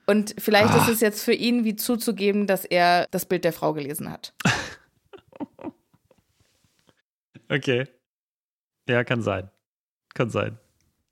Und 0.06 0.34
vielleicht 0.38 0.72
Ah. 0.74 0.76
ist 0.76 0.88
es 0.88 1.00
jetzt 1.00 1.24
für 1.24 1.32
ihn 1.32 1.64
wie 1.64 1.74
zuzugeben, 1.76 2.46
dass 2.46 2.64
er 2.64 3.08
das 3.10 3.24
Bild 3.26 3.44
der 3.44 3.52
Frau 3.54 3.72
gelesen 3.72 4.10
hat. 4.10 4.34
Okay. 7.54 7.86
Ja, 8.88 9.04
kann 9.04 9.22
sein. 9.22 9.50
Kann 10.14 10.30
sein. 10.30 10.58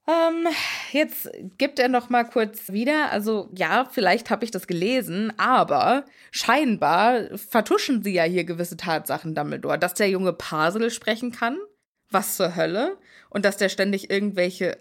Ähm, 0.08 0.48
jetzt 0.90 1.30
gibt 1.58 1.78
er 1.78 1.88
noch 1.88 2.10
mal 2.10 2.24
kurz 2.24 2.72
wieder. 2.72 3.12
Also 3.12 3.48
ja, 3.54 3.88
vielleicht 3.90 4.30
habe 4.30 4.44
ich 4.44 4.50
das 4.50 4.66
gelesen, 4.66 5.32
aber 5.38 6.04
scheinbar 6.32 7.38
vertuschen 7.38 8.02
sie 8.02 8.12
ja 8.12 8.24
hier 8.24 8.44
gewisse 8.44 8.76
Tatsachen, 8.76 9.34
Dumbledore, 9.34 9.78
dass 9.78 9.94
der 9.94 10.10
junge 10.10 10.32
Parsel 10.32 10.90
sprechen 10.90 11.30
kann. 11.30 11.58
Was 12.10 12.36
zur 12.36 12.56
Hölle? 12.56 12.98
Und 13.30 13.44
dass 13.44 13.56
der 13.56 13.68
ständig 13.68 14.10
irgendwelche 14.10 14.76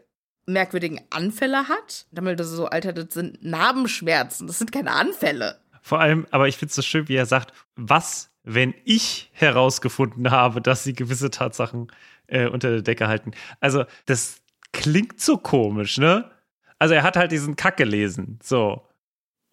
merkwürdigen 0.48 1.00
Anfälle 1.12 1.70
hat. 1.70 2.08
Dumbledore 2.12 2.50
so, 2.50 2.66
Alter, 2.66 2.92
das 2.92 3.14
sind 3.14 3.44
Narbenschmerzen, 3.44 4.48
das 4.48 4.58
sind 4.58 4.72
keine 4.72 4.92
Anfälle. 4.92 5.62
Vor 5.84 6.00
allem, 6.00 6.26
aber 6.32 6.48
ich 6.48 6.58
finde 6.58 6.72
es 6.72 6.76
so 6.76 6.82
schön, 6.82 7.08
wie 7.08 7.16
er 7.16 7.28
sagt, 7.28 7.54
was, 7.76 8.31
wenn 8.44 8.74
ich 8.86 9.30
herausgefunden 9.34 10.32
habe, 10.32 10.62
dass 10.62 10.84
sie 10.84 10.94
gewisse 10.94 11.30
Tatsachen 11.30 11.92
äh, 12.28 12.48
unter 12.48 12.70
der 12.70 12.82
Decke 12.82 13.08
halten. 13.08 13.32
Also, 13.60 13.86
das 14.06 14.42
klingt 14.72 15.20
so 15.20 15.38
komisch, 15.38 15.98
ne? 15.98 16.32
Also, 16.80 16.94
er 16.94 17.04
hat 17.04 17.18
halt 17.18 17.32
diesen 17.32 17.56
Kack 17.56 17.78
gelesen, 17.78 18.40
so. 18.42 18.88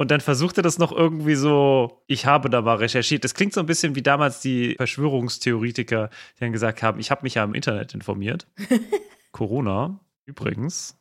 Und 0.01 0.13
dann 0.13 0.21
versucht 0.21 0.57
er 0.57 0.63
das 0.63 0.79
noch 0.79 0.93
irgendwie 0.93 1.35
so, 1.35 2.05
ich 2.07 2.25
habe 2.25 2.49
da 2.49 2.63
mal 2.63 2.77
recherchiert. 2.77 3.25
Das 3.25 3.35
klingt 3.35 3.53
so 3.53 3.59
ein 3.59 3.67
bisschen 3.67 3.97
wie 3.97 4.03
damals 4.03 4.41
die 4.41 4.77
Verschwörungstheoretiker, 4.77 6.09
die 6.37 6.41
dann 6.41 6.53
gesagt 6.53 6.85
haben, 6.85 7.01
ich 7.01 7.11
habe 7.11 7.25
mich 7.25 7.35
ja 7.35 7.43
im 7.43 7.53
Internet 7.53 7.95
informiert. 7.95 8.47
Corona, 9.33 9.99
übrigens, 10.25 10.97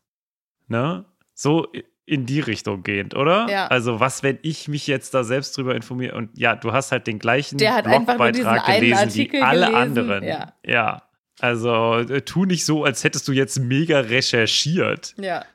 ne? 0.67 1.05
So 1.35 1.71
in 2.07 2.25
die 2.25 2.39
Richtung 2.39 2.83
gehend, 2.83 3.15
oder? 3.15 3.47
Ja. 3.49 3.67
Also, 3.67 3.99
was, 3.99 4.23
wenn 4.23 4.39
ich 4.41 4.69
mich 4.69 4.87
jetzt 4.87 5.13
da 5.13 5.25
selbst 5.25 5.57
drüber 5.57 5.75
informiere? 5.75 6.15
Und 6.15 6.35
ja, 6.37 6.55
du 6.55 6.71
hast 6.71 6.91
halt 6.93 7.05
den 7.05 7.19
gleichen 7.19 7.57
Der 7.57 7.75
hat 7.75 7.83
Blogbeitrag 7.83 8.65
gelesen 8.65 9.13
wie 9.13 9.41
alle 9.41 9.65
gelesen, 9.67 9.75
anderen. 9.75 10.23
ja. 10.23 10.53
ja. 10.65 11.03
Also, 11.39 11.97
äh, 11.97 12.21
tu 12.21 12.45
nicht 12.45 12.65
so, 12.65 12.85
als 12.85 13.03
hättest 13.03 13.27
du 13.27 13.33
jetzt 13.33 13.59
mega 13.59 13.99
recherchiert. 13.99 15.13
Ja. 15.19 15.45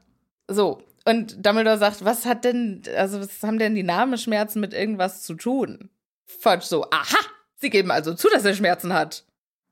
So. 0.46 0.82
Und 1.04 1.44
Dumbledore 1.44 1.78
sagt, 1.78 2.04
was 2.04 2.26
hat 2.26 2.44
denn, 2.44 2.82
also 2.96 3.20
was 3.20 3.42
haben 3.42 3.58
denn 3.58 3.74
die 3.74 3.82
Namenschmerzen 3.82 4.60
mit 4.60 4.74
irgendwas 4.74 5.22
zu 5.22 5.34
tun? 5.34 5.90
Fudge 6.26 6.66
so, 6.66 6.84
aha, 6.90 7.18
sie 7.56 7.70
geben 7.70 7.90
also 7.90 8.14
zu, 8.14 8.28
dass 8.28 8.44
er 8.44 8.54
Schmerzen 8.54 8.92
hat. 8.92 9.24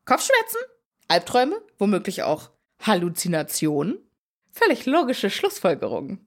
Kopfschmerzen? 0.07 0.59
Albträume? 1.07 1.61
Womöglich 1.79 2.25
auch 2.25 2.51
Halluzinationen? 2.83 3.99
Völlig 4.51 4.87
logische 4.87 5.31
Schlussfolgerung. 5.31 6.19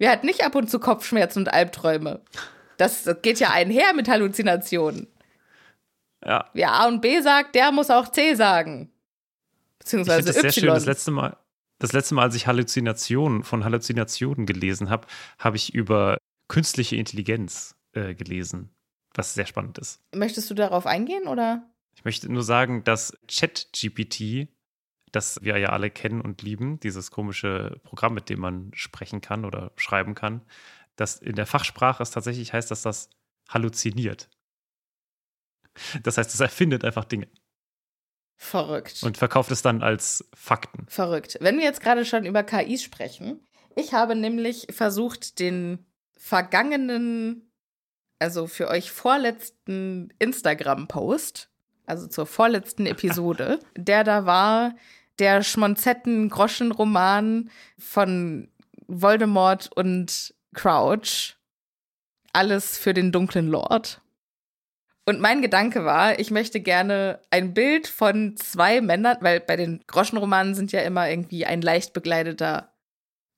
Wer 0.00 0.10
hat 0.10 0.24
nicht 0.24 0.44
ab 0.46 0.54
und 0.54 0.70
zu 0.70 0.80
Kopfschmerzen 0.80 1.40
und 1.40 1.52
Albträume? 1.52 2.22
Das, 2.78 3.02
das 3.02 3.20
geht 3.20 3.38
ja 3.38 3.50
einher 3.50 3.92
mit 3.92 4.08
Halluzinationen. 4.08 5.08
Ja. 6.24 6.48
Wer 6.54 6.72
A 6.72 6.88
und 6.88 7.02
B 7.02 7.20
sagt, 7.20 7.54
der 7.54 7.70
muss 7.70 7.90
auch 7.90 8.10
C 8.10 8.34
sagen. 8.34 8.90
Ich 9.74 9.78
Beziehungsweise 9.80 10.28
das 10.28 10.36
sehr 10.36 10.44
Y. 10.46 10.52
schön. 10.52 10.68
Das 10.68 10.86
letzte 10.86 11.10
Mal, 11.10 11.36
das 11.78 11.92
letzte 11.92 12.14
Mal, 12.14 12.22
als 12.22 12.34
ich 12.34 12.46
Halluzinationen 12.46 13.42
von 13.42 13.62
Halluzinationen 13.62 14.46
gelesen 14.46 14.88
habe, 14.88 15.06
habe 15.38 15.58
ich 15.58 15.74
über 15.74 16.16
künstliche 16.48 16.96
Intelligenz 16.96 17.76
äh, 17.92 18.14
gelesen, 18.14 18.70
was 19.12 19.34
sehr 19.34 19.44
spannend 19.44 19.76
ist. 19.76 20.00
Möchtest 20.14 20.48
du 20.48 20.54
darauf 20.54 20.86
eingehen 20.86 21.28
oder? 21.28 21.62
Ich 21.94 22.06
möchte 22.06 22.32
nur 22.32 22.42
sagen, 22.42 22.84
dass 22.84 23.12
ChatGPT, 23.28 24.48
das 25.12 25.42
wir 25.42 25.58
ja 25.58 25.70
alle 25.70 25.90
kennen 25.90 26.20
und 26.20 26.42
lieben, 26.42 26.80
dieses 26.80 27.10
komische 27.10 27.80
Programm, 27.84 28.14
mit 28.14 28.28
dem 28.28 28.40
man 28.40 28.70
sprechen 28.74 29.20
kann 29.20 29.44
oder 29.44 29.72
schreiben 29.76 30.14
kann, 30.14 30.42
dass 30.96 31.18
in 31.18 31.36
der 31.36 31.46
Fachsprache 31.46 32.02
es 32.02 32.10
tatsächlich 32.10 32.52
heißt, 32.52 32.70
dass 32.70 32.82
das 32.82 33.10
halluziniert. 33.48 34.28
Das 36.02 36.18
heißt, 36.18 36.32
es 36.34 36.40
erfindet 36.40 36.84
einfach 36.84 37.04
Dinge 37.04 37.28
Verrückt. 38.36 39.02
und 39.02 39.18
verkauft 39.18 39.50
es 39.50 39.62
dann 39.62 39.82
als 39.82 40.28
Fakten. 40.34 40.86
Verrückt. 40.88 41.38
Wenn 41.40 41.58
wir 41.58 41.64
jetzt 41.64 41.80
gerade 41.80 42.04
schon 42.04 42.24
über 42.24 42.42
KIs 42.42 42.82
sprechen, 42.82 43.46
ich 43.76 43.92
habe 43.92 44.14
nämlich 44.14 44.66
versucht, 44.70 45.38
den 45.38 45.86
vergangenen, 46.16 47.52
also 48.18 48.46
für 48.46 48.68
euch 48.68 48.90
vorletzten 48.90 50.12
Instagram-Post, 50.18 51.50
also 51.86 52.06
zur 52.06 52.26
vorletzten 52.26 52.86
Episode, 52.86 53.58
der 53.76 54.04
da 54.04 54.26
war, 54.26 54.74
der 55.20 55.42
Schmonzetten-Groschen-Roman 55.42 57.50
von 57.78 58.48
Voldemort 58.86 59.70
und 59.74 60.34
Crouch. 60.54 61.36
Alles 62.32 62.78
für 62.78 62.94
den 62.94 63.12
dunklen 63.12 63.48
Lord. 63.48 64.00
Und 65.04 65.20
mein 65.20 65.42
Gedanke 65.42 65.84
war, 65.84 66.18
ich 66.18 66.30
möchte 66.30 66.60
gerne 66.60 67.20
ein 67.30 67.54
Bild 67.54 67.88
von 67.88 68.36
zwei 68.36 68.80
Männern, 68.80 69.18
weil 69.20 69.40
bei 69.40 69.56
den 69.56 69.82
Groschenromanen 69.86 70.54
sind 70.54 70.72
ja 70.72 70.82
immer 70.82 71.08
irgendwie 71.08 71.46
ein 71.46 71.62
leicht 71.62 71.92
bekleideter 71.92 72.72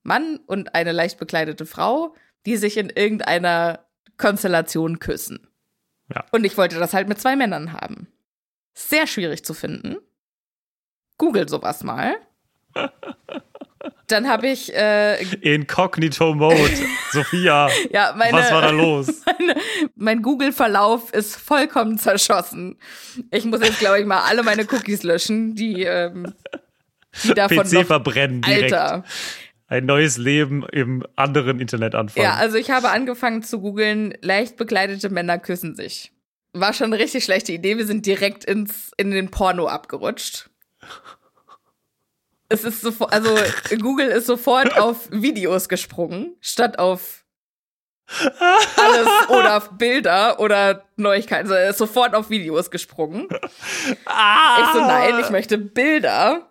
Mann 0.02 0.38
und 0.46 0.74
eine 0.74 0.92
leicht 0.92 1.18
bekleidete 1.18 1.64
Frau, 1.64 2.14
die 2.44 2.56
sich 2.56 2.76
in 2.76 2.90
irgendeiner 2.90 3.86
Konstellation 4.18 4.98
küssen. 4.98 5.48
Ja. 6.12 6.24
Und 6.30 6.44
ich 6.44 6.58
wollte 6.58 6.78
das 6.78 6.92
halt 6.92 7.08
mit 7.08 7.20
zwei 7.20 7.36
Männern 7.36 7.72
haben. 7.72 8.08
Sehr 8.74 9.06
schwierig 9.06 9.44
zu 9.44 9.54
finden. 9.54 9.96
Google 11.22 11.48
sowas 11.48 11.84
mal. 11.84 12.16
Dann 14.08 14.28
habe 14.28 14.48
ich 14.48 14.74
äh, 14.74 15.22
Incognito 15.36 16.34
Mode. 16.34 16.68
Sophia, 17.12 17.68
ja 17.92 18.12
meine 18.16 18.38
was 18.38 18.50
war 18.50 18.62
da 18.62 18.70
los? 18.70 19.22
meine, 19.38 19.54
mein 19.94 20.22
Google-Verlauf 20.22 21.12
ist 21.12 21.36
vollkommen 21.36 21.96
zerschossen. 21.96 22.76
Ich 23.30 23.44
muss 23.44 23.60
jetzt, 23.60 23.78
glaube 23.78 24.00
ich, 24.00 24.04
mal 24.04 24.22
alle 24.22 24.42
meine 24.42 24.64
Cookies 24.64 25.04
löschen, 25.04 25.54
die, 25.54 25.84
ähm, 25.84 26.34
die 27.22 27.34
davon 27.34 27.58
PC 27.58 27.72
noch, 27.72 27.84
verbrennen 27.84 28.42
direkt. 28.42 28.72
Alter. 28.72 29.04
Ein 29.68 29.86
neues 29.86 30.18
Leben 30.18 30.66
im 30.72 31.06
anderen 31.14 31.60
Internet 31.60 31.94
anfangen. 31.94 32.24
Ja, 32.24 32.34
also 32.34 32.56
ich 32.56 32.72
habe 32.72 32.90
angefangen 32.90 33.44
zu 33.44 33.60
googeln, 33.60 34.12
leicht 34.22 34.56
bekleidete 34.56 35.08
Männer 35.08 35.38
küssen 35.38 35.76
sich. 35.76 36.10
War 36.52 36.72
schon 36.72 36.92
eine 36.92 36.98
richtig 36.98 37.22
schlechte 37.22 37.52
Idee. 37.52 37.78
Wir 37.78 37.86
sind 37.86 38.06
direkt 38.06 38.44
ins, 38.44 38.90
in 38.96 39.12
den 39.12 39.30
Porno 39.30 39.68
abgerutscht. 39.68 40.48
Es 42.52 42.64
ist 42.64 42.82
sofort, 42.82 43.12
also 43.12 43.34
Google 43.80 44.08
ist 44.08 44.26
sofort 44.26 44.78
auf 44.78 45.08
Videos 45.10 45.68
gesprungen, 45.70 46.36
statt 46.40 46.78
auf 46.78 47.24
alles 48.76 49.08
oder 49.28 49.56
auf 49.56 49.70
Bilder 49.78 50.38
oder 50.38 50.84
Neuigkeiten. 50.96 51.44
Also 51.44 51.54
er 51.54 51.70
ist 51.70 51.78
sofort 51.78 52.14
auf 52.14 52.28
Videos 52.28 52.70
gesprungen. 52.70 53.28
Ich 53.30 54.72
so, 54.72 54.80
nein, 54.80 55.18
ich 55.20 55.30
möchte 55.30 55.56
Bilder. 55.56 56.48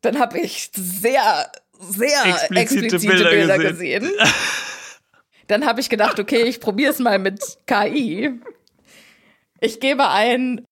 Dann 0.00 0.20
habe 0.20 0.38
ich 0.38 0.70
sehr, 0.74 1.50
sehr 1.80 2.24
Explizite 2.24 2.60
explizite, 2.60 3.08
Bilder 3.08 3.30
Bilder, 3.30 3.58
gesehen. 3.58 4.02
gesehen. 4.02 4.18
Dann 5.48 5.66
habe 5.66 5.80
ich 5.80 5.90
gedacht, 5.90 6.18
okay, 6.20 6.42
ich 6.42 6.60
probiere 6.60 6.92
es 6.92 6.98
mal 7.00 7.18
mit 7.18 7.42
KI. 7.66 8.40
Ich 9.60 9.80
gebe 9.80 10.08
ein, 10.08 10.66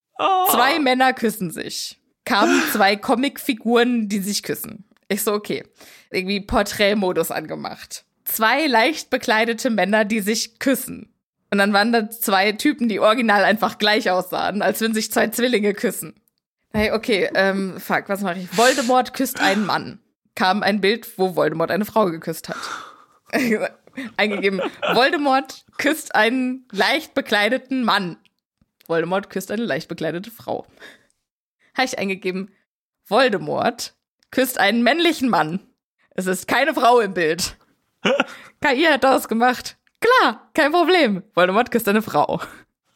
zwei 0.51 0.79
Männer 0.79 1.13
küssen 1.13 1.51
sich. 1.51 1.99
Kamen 2.25 2.63
zwei 2.73 2.97
Comicfiguren, 2.97 4.09
die 4.09 4.21
sich 4.21 4.43
küssen. 4.43 4.85
Ich 5.09 5.23
so, 5.23 5.33
okay. 5.33 5.65
Irgendwie 6.11 6.41
Porträtmodus 6.41 7.31
angemacht. 7.31 8.05
Zwei 8.25 8.67
leicht 8.67 9.11
bekleidete 9.11 9.71
Männer, 9.71 10.05
die 10.05 10.21
sich 10.21 10.59
küssen. 10.59 11.13
Und 11.51 11.59
dann 11.59 11.73
waren 11.73 11.93
da 11.93 12.09
zwei 12.09 12.53
Typen, 12.53 12.89
die 12.89 13.01
original 13.01 13.45
einfach 13.45 13.77
gleich 13.77 14.11
aussahen, 14.11 14.63
als 14.63 14.81
wenn 14.81 14.95
sich 14.95 15.13
zwei 15.13 15.29
Zwillinge 15.29 15.75
küssen. 15.75 16.15
Hey, 16.73 16.93
okay, 16.93 17.29
ähm, 17.35 17.79
fuck, 17.79 18.05
was 18.09 18.23
mache 18.23 18.39
ich? 18.39 18.57
Voldemort 18.57 19.13
küsst 19.13 19.41
einen 19.41 19.67
Mann. 19.67 19.99
Kam 20.35 20.63
ein 20.63 20.81
Bild, 20.81 21.19
wo 21.19 21.37
Voldemort 21.37 21.71
eine 21.71 21.85
Frau 21.85 22.07
geküsst 22.07 22.49
hat. 22.49 22.57
Eingegeben, 24.17 24.63
Voldemort 24.95 25.67
küsst 25.77 26.15
einen 26.15 26.67
leicht 26.73 27.13
bekleideten 27.13 27.85
Mann. 27.85 28.17
Voldemort 28.87 29.29
küsst 29.29 29.51
eine 29.51 29.65
leicht 29.65 29.89
bekleidete 29.89 30.31
Frau. 30.31 30.67
Habe 31.75 31.87
ich 31.87 31.99
eingegeben, 31.99 32.55
Voldemort 33.05 33.95
küsst 34.31 34.59
einen 34.59 34.83
männlichen 34.83 35.29
Mann. 35.29 35.61
Es 36.11 36.27
ist 36.27 36.49
keine 36.49 36.75
Frau 36.75 37.01
im 37.01 37.15
Bild. 37.15 37.57
KI 38.61 38.85
hat 38.85 39.05
das 39.05 39.29
gemacht. 39.29 39.77
Klar, 40.01 40.51
kein 40.55 40.73
Problem. 40.73 41.23
Voldemort 41.35 41.71
küsst 41.71 41.89
eine 41.89 42.03
Frau. 42.03 42.41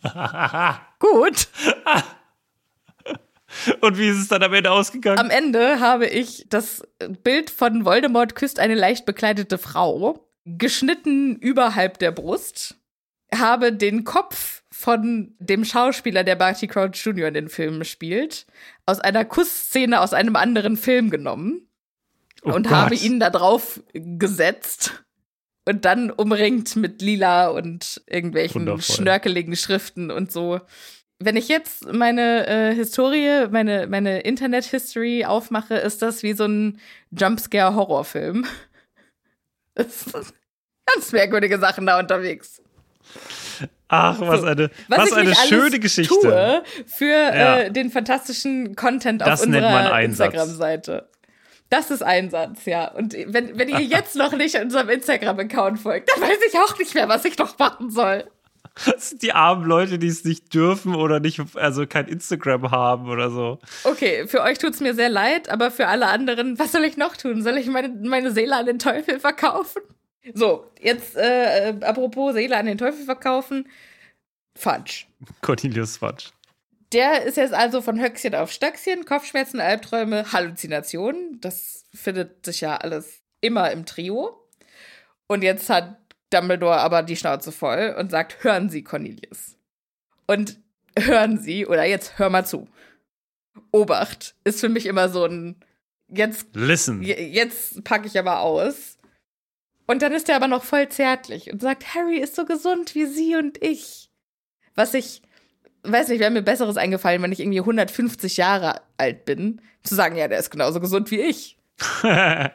Gut. 0.99 1.49
Und 3.81 3.97
wie 3.97 4.09
ist 4.09 4.19
es 4.19 4.29
dann 4.29 4.43
am 4.43 4.53
Ende 4.53 4.71
ausgegangen? 4.71 5.19
Am 5.19 5.31
Ende 5.31 5.81
habe 5.81 6.07
ich 6.07 6.47
das 6.49 6.83
Bild 7.23 7.51
von 7.51 7.85
Voldemort 7.85 8.35
küsst 8.35 8.59
eine 8.59 8.75
leicht 8.75 9.07
bekleidete 9.07 9.57
Frau, 9.57 10.29
geschnitten 10.45 11.37
überhalb 11.37 11.99
der 11.99 12.13
Brust, 12.13 12.77
habe 13.35 13.73
den 13.73 14.05
Kopf 14.05 14.63
von 14.71 15.35
dem 15.39 15.65
Schauspieler, 15.65 16.23
der 16.25 16.37
Barty 16.37 16.67
Crouch 16.69 16.95
Jr. 17.05 17.29
in 17.29 17.35
den 17.35 17.49
Filmen 17.49 17.85
spielt, 17.85 18.47
aus 18.85 19.01
einer 19.01 19.25
Kussszene 19.25 20.01
aus 20.01 20.13
einem 20.13 20.37
anderen 20.37 20.77
Film 20.77 21.11
genommen 21.11 21.69
Oh 22.43 22.53
und 22.53 22.65
Gott. 22.69 22.73
habe 22.77 22.95
ihn 22.95 23.19
da 23.19 23.31
drauf 23.31 23.81
gesetzt 23.95 25.03
und 25.65 25.85
dann 25.85 26.11
umringt 26.11 26.77
mit 26.77 27.03
lila 27.03 27.49
und 27.49 28.01
irgendwelchen 28.07 28.61
Wundervoll. 28.63 28.97
schnörkeligen 28.97 29.57
Schriften 29.57 30.11
und 30.13 30.31
so. 30.31 30.61
Wenn 31.19 31.35
ich 31.37 31.49
jetzt 31.49 31.91
meine 31.93 32.47
äh, 32.47 32.75
Historie, 32.75 33.49
meine, 33.51 33.87
meine 33.87 34.21
Internet-History 34.21 35.25
aufmache, 35.25 35.75
ist 35.77 36.03
das 36.03 36.23
wie 36.23 36.35
so 36.35 36.45
ein 36.45 36.79
Jumpscare-Horrorfilm. 37.11 38.47
Ganz 39.75 41.13
merkwürdige 41.13 41.59
Sachen 41.59 41.87
da 41.87 41.99
unterwegs. 41.99 42.63
Ach, 43.89 44.21
was 44.21 44.43
eine, 44.43 44.71
Was, 44.89 44.99
was 44.99 45.13
eine 45.13 45.35
schöne 45.35 45.79
Geschichte. 45.79 46.63
für 46.87 47.05
Ja. 47.07 47.59
äh, 47.61 47.71
den 47.71 47.91
fantastischen 47.91 48.75
Content 48.75 49.21
Das 49.21 49.41
auf 49.41 49.47
unserer. 49.47 50.01
Instagram-Seite. 50.01 51.09
Das 51.71 51.91
ist 51.91 52.03
Einsatz, 52.03 52.65
ja. 52.65 52.89
Und 52.93 53.15
wenn, 53.27 53.59
wenn 53.59 53.69
ihr 53.69 53.81
jetzt 53.81 54.15
noch 54.17 54.33
nicht 54.33 54.57
unserem 54.57 54.89
Instagram-Account 54.89 55.81
folgt, 55.81 56.11
dann 56.13 56.23
weiß 56.23 56.39
ich 56.49 56.59
auch 56.59 56.79
nicht 56.79 56.95
mehr, 56.95 57.09
was 57.09 57.25
ich 57.25 57.39
noch 57.39 57.59
machen 57.59 57.91
soll. 57.91 58.25
Das 58.85 59.09
sind 59.11 59.23
die 59.23 59.33
armen 59.33 59.65
Leute, 59.65 59.99
die 59.99 60.07
es 60.09 60.23
nicht 60.25 60.53
dürfen 60.53 60.95
oder 60.95 61.19
nicht, 61.19 61.41
also 61.55 61.87
kein 61.87 62.09
Instagram 62.09 62.71
haben 62.71 63.09
oder 63.09 63.31
so. 63.31 63.59
Okay, 63.85 64.27
für 64.27 64.43
euch 64.43 64.59
tut's 64.59 64.81
mir 64.81 64.95
sehr 64.95 65.09
leid, 65.09 65.49
aber 65.49 65.71
für 65.71 65.87
alle 65.89 66.09
anderen, 66.09 66.59
was 66.59 66.73
soll 66.73 66.85
ich 66.85 66.97
noch 66.99 67.17
tun? 67.17 67.43
Soll 67.43 67.57
ich 67.57 67.69
meine, 67.69 67.89
meine 67.89 68.33
Seele 68.33 68.55
an 68.55 68.67
den 68.67 68.79
Teufel 68.79 69.19
verkaufen? 69.19 69.81
So, 70.35 70.71
jetzt 70.81 71.17
äh, 71.17 71.71
äh, 71.71 71.85
apropos 71.85 72.35
Seele 72.35 72.57
an 72.57 72.67
den 72.67 72.79
Teufel 72.79 73.05
verkaufen. 73.05 73.69
Fudge. 74.57 75.05
Cornelius 75.43 75.97
Fatsch. 75.99 76.31
Der 76.93 77.23
ist 77.25 77.37
jetzt 77.37 77.53
also 77.53 77.83
von 77.83 78.01
Höchstchen 78.01 78.35
auf 78.35 78.51
Stöckchen, 78.51 79.05
Kopfschmerzen, 79.05 79.61
Albträume, 79.61 80.33
Halluzinationen. 80.33 81.41
Das 81.41 81.85
findet 81.93 82.47
sich 82.47 82.61
ja 82.61 82.77
alles 82.77 83.21
immer 83.41 83.71
im 83.73 83.85
Trio. 83.87 84.37
Und 85.27 85.43
jetzt 85.43 85.69
hat 85.69 85.99
Dumbledore 86.31 86.79
aber 86.79 87.03
die 87.03 87.17
Schnauze 87.17 87.53
voll 87.53 87.95
und 87.99 88.11
sagt, 88.11 88.43
hören 88.45 88.71
Sie, 88.71 88.83
Cornelius. 88.83 89.57
Und 90.27 90.59
hören 90.99 91.39
Sie, 91.39 91.67
oder 91.67 91.85
jetzt 91.85 92.19
hör 92.19 92.31
mal 92.31 92.47
zu. 92.47 92.69
Obacht 93.73 94.35
ist 94.45 94.61
für 94.61 94.69
mich 94.69 94.87
immer 94.87 95.09
so 95.09 95.25
ein, 95.25 95.57
jetzt 96.09 96.47
Listen. 96.55 97.03
Je- 97.03 97.27
Jetzt 97.29 97.83
packe 97.85 98.07
ich 98.07 98.19
aber 98.19 98.41
aus. 98.41 98.96
Und 99.87 100.03
dann 100.03 100.13
ist 100.13 100.29
er 100.29 100.37
aber 100.37 100.49
noch 100.49 100.65
voll 100.65 100.89
zärtlich 100.89 101.53
und 101.53 101.63
sagt, 101.63 101.95
Harry 101.95 102.19
ist 102.19 102.35
so 102.35 102.45
gesund 102.45 102.95
wie 102.95 103.07
Sie 103.07 103.37
und 103.37 103.63
ich. 103.63 104.11
Was 104.75 104.95
ich, 104.95 105.23
weiß 105.85 106.09
nicht, 106.09 106.21
wäre 106.21 106.31
mir 106.31 106.43
Besseres 106.43 106.77
eingefallen, 106.77 107.23
wenn 107.23 107.33
ich 107.33 107.41
irgendwie 107.41 107.61
150 107.61 108.37
Jahre 108.37 108.81
alt 108.97 109.25
bin, 109.25 109.61
zu 109.83 109.95
sagen, 109.95 110.17
ja, 110.17 110.29
der 110.29 110.39
ist 110.39 110.51
genauso 110.51 110.81
gesund 110.81 111.11
wie 111.11 111.21
ich. 111.21 111.59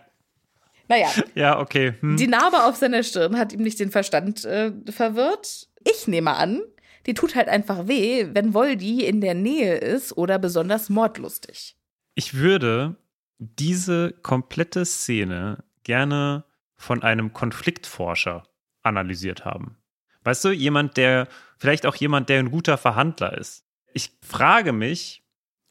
Naja, 0.91 1.07
ja, 1.35 1.57
okay. 1.57 1.93
Hm. 2.01 2.17
die 2.17 2.27
Narbe 2.27 2.65
auf 2.65 2.75
seiner 2.75 3.01
Stirn 3.03 3.37
hat 3.37 3.53
ihm 3.53 3.61
nicht 3.61 3.79
den 3.79 3.91
Verstand 3.91 4.43
äh, 4.43 4.73
verwirrt. 4.89 5.69
Ich 5.89 6.05
nehme 6.09 6.35
an, 6.35 6.61
die 7.05 7.13
tut 7.13 7.35
halt 7.35 7.47
einfach 7.47 7.87
weh, 7.87 8.27
wenn 8.33 8.53
Voldy 8.53 9.05
in 9.05 9.21
der 9.21 9.33
Nähe 9.33 9.75
ist 9.75 10.17
oder 10.17 10.37
besonders 10.37 10.89
mordlustig. 10.89 11.77
Ich 12.15 12.33
würde 12.33 12.97
diese 13.37 14.11
komplette 14.21 14.83
Szene 14.83 15.63
gerne 15.83 16.43
von 16.81 17.03
einem 17.03 17.31
Konfliktforscher 17.33 18.43
analysiert 18.81 19.45
haben. 19.45 19.77
Weißt 20.23 20.43
du, 20.43 20.49
jemand, 20.49 20.97
der, 20.97 21.27
vielleicht 21.57 21.85
auch 21.85 21.95
jemand, 21.95 22.29
der 22.29 22.39
ein 22.39 22.51
guter 22.51 22.77
Verhandler 22.77 23.37
ist. 23.37 23.65
Ich 23.93 24.11
frage 24.21 24.71
mich, 24.71 25.23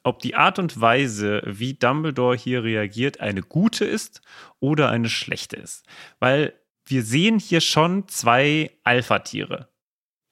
ob 0.02 0.20
die 0.20 0.34
Art 0.34 0.58
und 0.58 0.80
Weise, 0.80 1.42
wie 1.44 1.74
Dumbledore 1.74 2.36
hier 2.36 2.64
reagiert, 2.64 3.20
eine 3.20 3.42
gute 3.42 3.84
ist 3.84 4.22
oder 4.60 4.88
eine 4.88 5.08
schlechte 5.08 5.56
ist. 5.56 5.84
Weil 6.20 6.54
wir 6.84 7.02
sehen 7.02 7.38
hier 7.38 7.60
schon 7.60 8.08
zwei 8.08 8.70
Alpha-Tiere, 8.84 9.68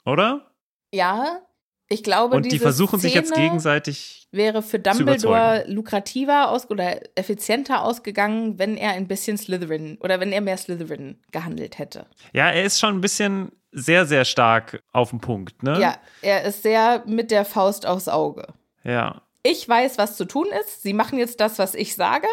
oder? 0.04 0.52
Ja, 0.92 1.42
ich 1.88 2.02
glaube, 2.02 2.36
Und 2.36 2.50
die 2.50 2.58
versuchen 2.58 3.00
sich 3.00 3.14
jetzt 3.14 3.30
Szene 3.30 3.48
gegenseitig. 3.48 4.28
wäre 4.30 4.62
für 4.62 4.78
Dumbledore 4.78 5.64
lukrativer 5.68 6.50
aus 6.50 6.68
oder 6.70 7.00
effizienter 7.16 7.82
ausgegangen, 7.82 8.58
wenn 8.58 8.76
er 8.76 8.92
ein 8.92 9.08
bisschen 9.08 9.38
Slytherin 9.38 9.96
oder 10.00 10.20
wenn 10.20 10.32
er 10.32 10.42
mehr 10.42 10.56
Slytherin 10.58 11.18
gehandelt 11.30 11.78
hätte. 11.78 12.06
Ja, 12.32 12.50
er 12.50 12.64
ist 12.64 12.78
schon 12.78 12.96
ein 12.96 13.00
bisschen 13.00 13.52
sehr, 13.72 14.06
sehr 14.06 14.24
stark 14.24 14.82
auf 14.92 15.10
den 15.10 15.20
Punkt, 15.20 15.62
ne? 15.62 15.80
Ja, 15.80 15.96
er 16.22 16.44
ist 16.44 16.62
sehr 16.62 17.02
mit 17.06 17.30
der 17.30 17.44
Faust 17.44 17.86
aufs 17.86 18.08
Auge. 18.08 18.46
Ja. 18.84 19.22
Ich 19.42 19.66
weiß, 19.66 19.96
was 19.98 20.16
zu 20.16 20.26
tun 20.26 20.48
ist. 20.60 20.82
Sie 20.82 20.92
machen 20.92 21.18
jetzt 21.18 21.40
das, 21.40 21.58
was 21.58 21.74
ich 21.74 21.94
sage, 21.94 22.26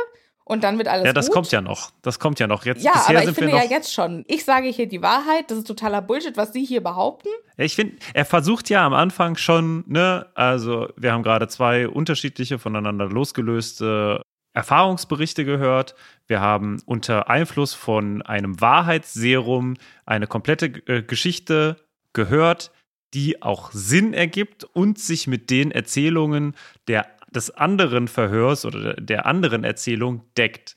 und 0.45 0.63
dann 0.63 0.77
wird 0.77 0.87
alles 0.87 1.05
Ja, 1.05 1.13
das 1.13 1.25
gut. 1.27 1.33
kommt 1.33 1.51
ja 1.51 1.59
noch. 1.59 1.91
Das 2.03 2.19
kommt 2.19 2.39
ja 2.39 2.47
noch. 2.47 2.65
Jetzt, 2.65 2.83
Ja, 2.83 2.93
aber 3.07 3.23
ich 3.23 3.31
finde 3.31 3.51
ja 3.51 3.63
jetzt 3.63 3.91
schon. 3.93 4.23
Ich 4.27 4.45
sage 4.45 4.67
hier 4.69 4.87
die 4.87 5.01
Wahrheit. 5.01 5.49
Das 5.49 5.57
ist 5.57 5.67
totaler 5.67 6.01
Bullshit, 6.01 6.37
was 6.37 6.53
Sie 6.53 6.63
hier 6.63 6.81
behaupten. 6.81 7.29
Ich 7.57 7.75
finde, 7.75 7.95
er 8.13 8.25
versucht 8.25 8.69
ja 8.69 8.85
am 8.85 8.93
Anfang 8.93 9.37
schon, 9.37 9.83
ne, 9.87 10.27
also 10.35 10.87
wir 10.95 11.11
haben 11.13 11.23
gerade 11.23 11.47
zwei 11.47 11.89
unterschiedliche, 11.89 12.59
voneinander 12.59 13.07
losgelöste 13.07 14.21
Erfahrungsberichte 14.53 15.45
gehört. 15.45 15.95
Wir 16.27 16.41
haben 16.41 16.81
unter 16.85 17.29
Einfluss 17.29 17.73
von 17.73 18.21
einem 18.21 18.61
Wahrheitsserum 18.61 19.75
eine 20.05 20.27
komplette 20.27 20.67
äh, 20.87 21.01
Geschichte 21.01 21.77
gehört, 22.13 22.71
die 23.13 23.41
auch 23.41 23.71
Sinn 23.71 24.13
ergibt 24.13 24.63
und 24.63 24.99
sich 24.99 25.27
mit 25.27 25.49
den 25.49 25.71
Erzählungen 25.71 26.55
der, 26.87 27.07
des 27.35 27.51
anderen 27.51 28.07
Verhörs 28.07 28.65
oder 28.65 28.93
der 28.95 29.25
anderen 29.25 29.63
Erzählung 29.63 30.23
deckt. 30.37 30.75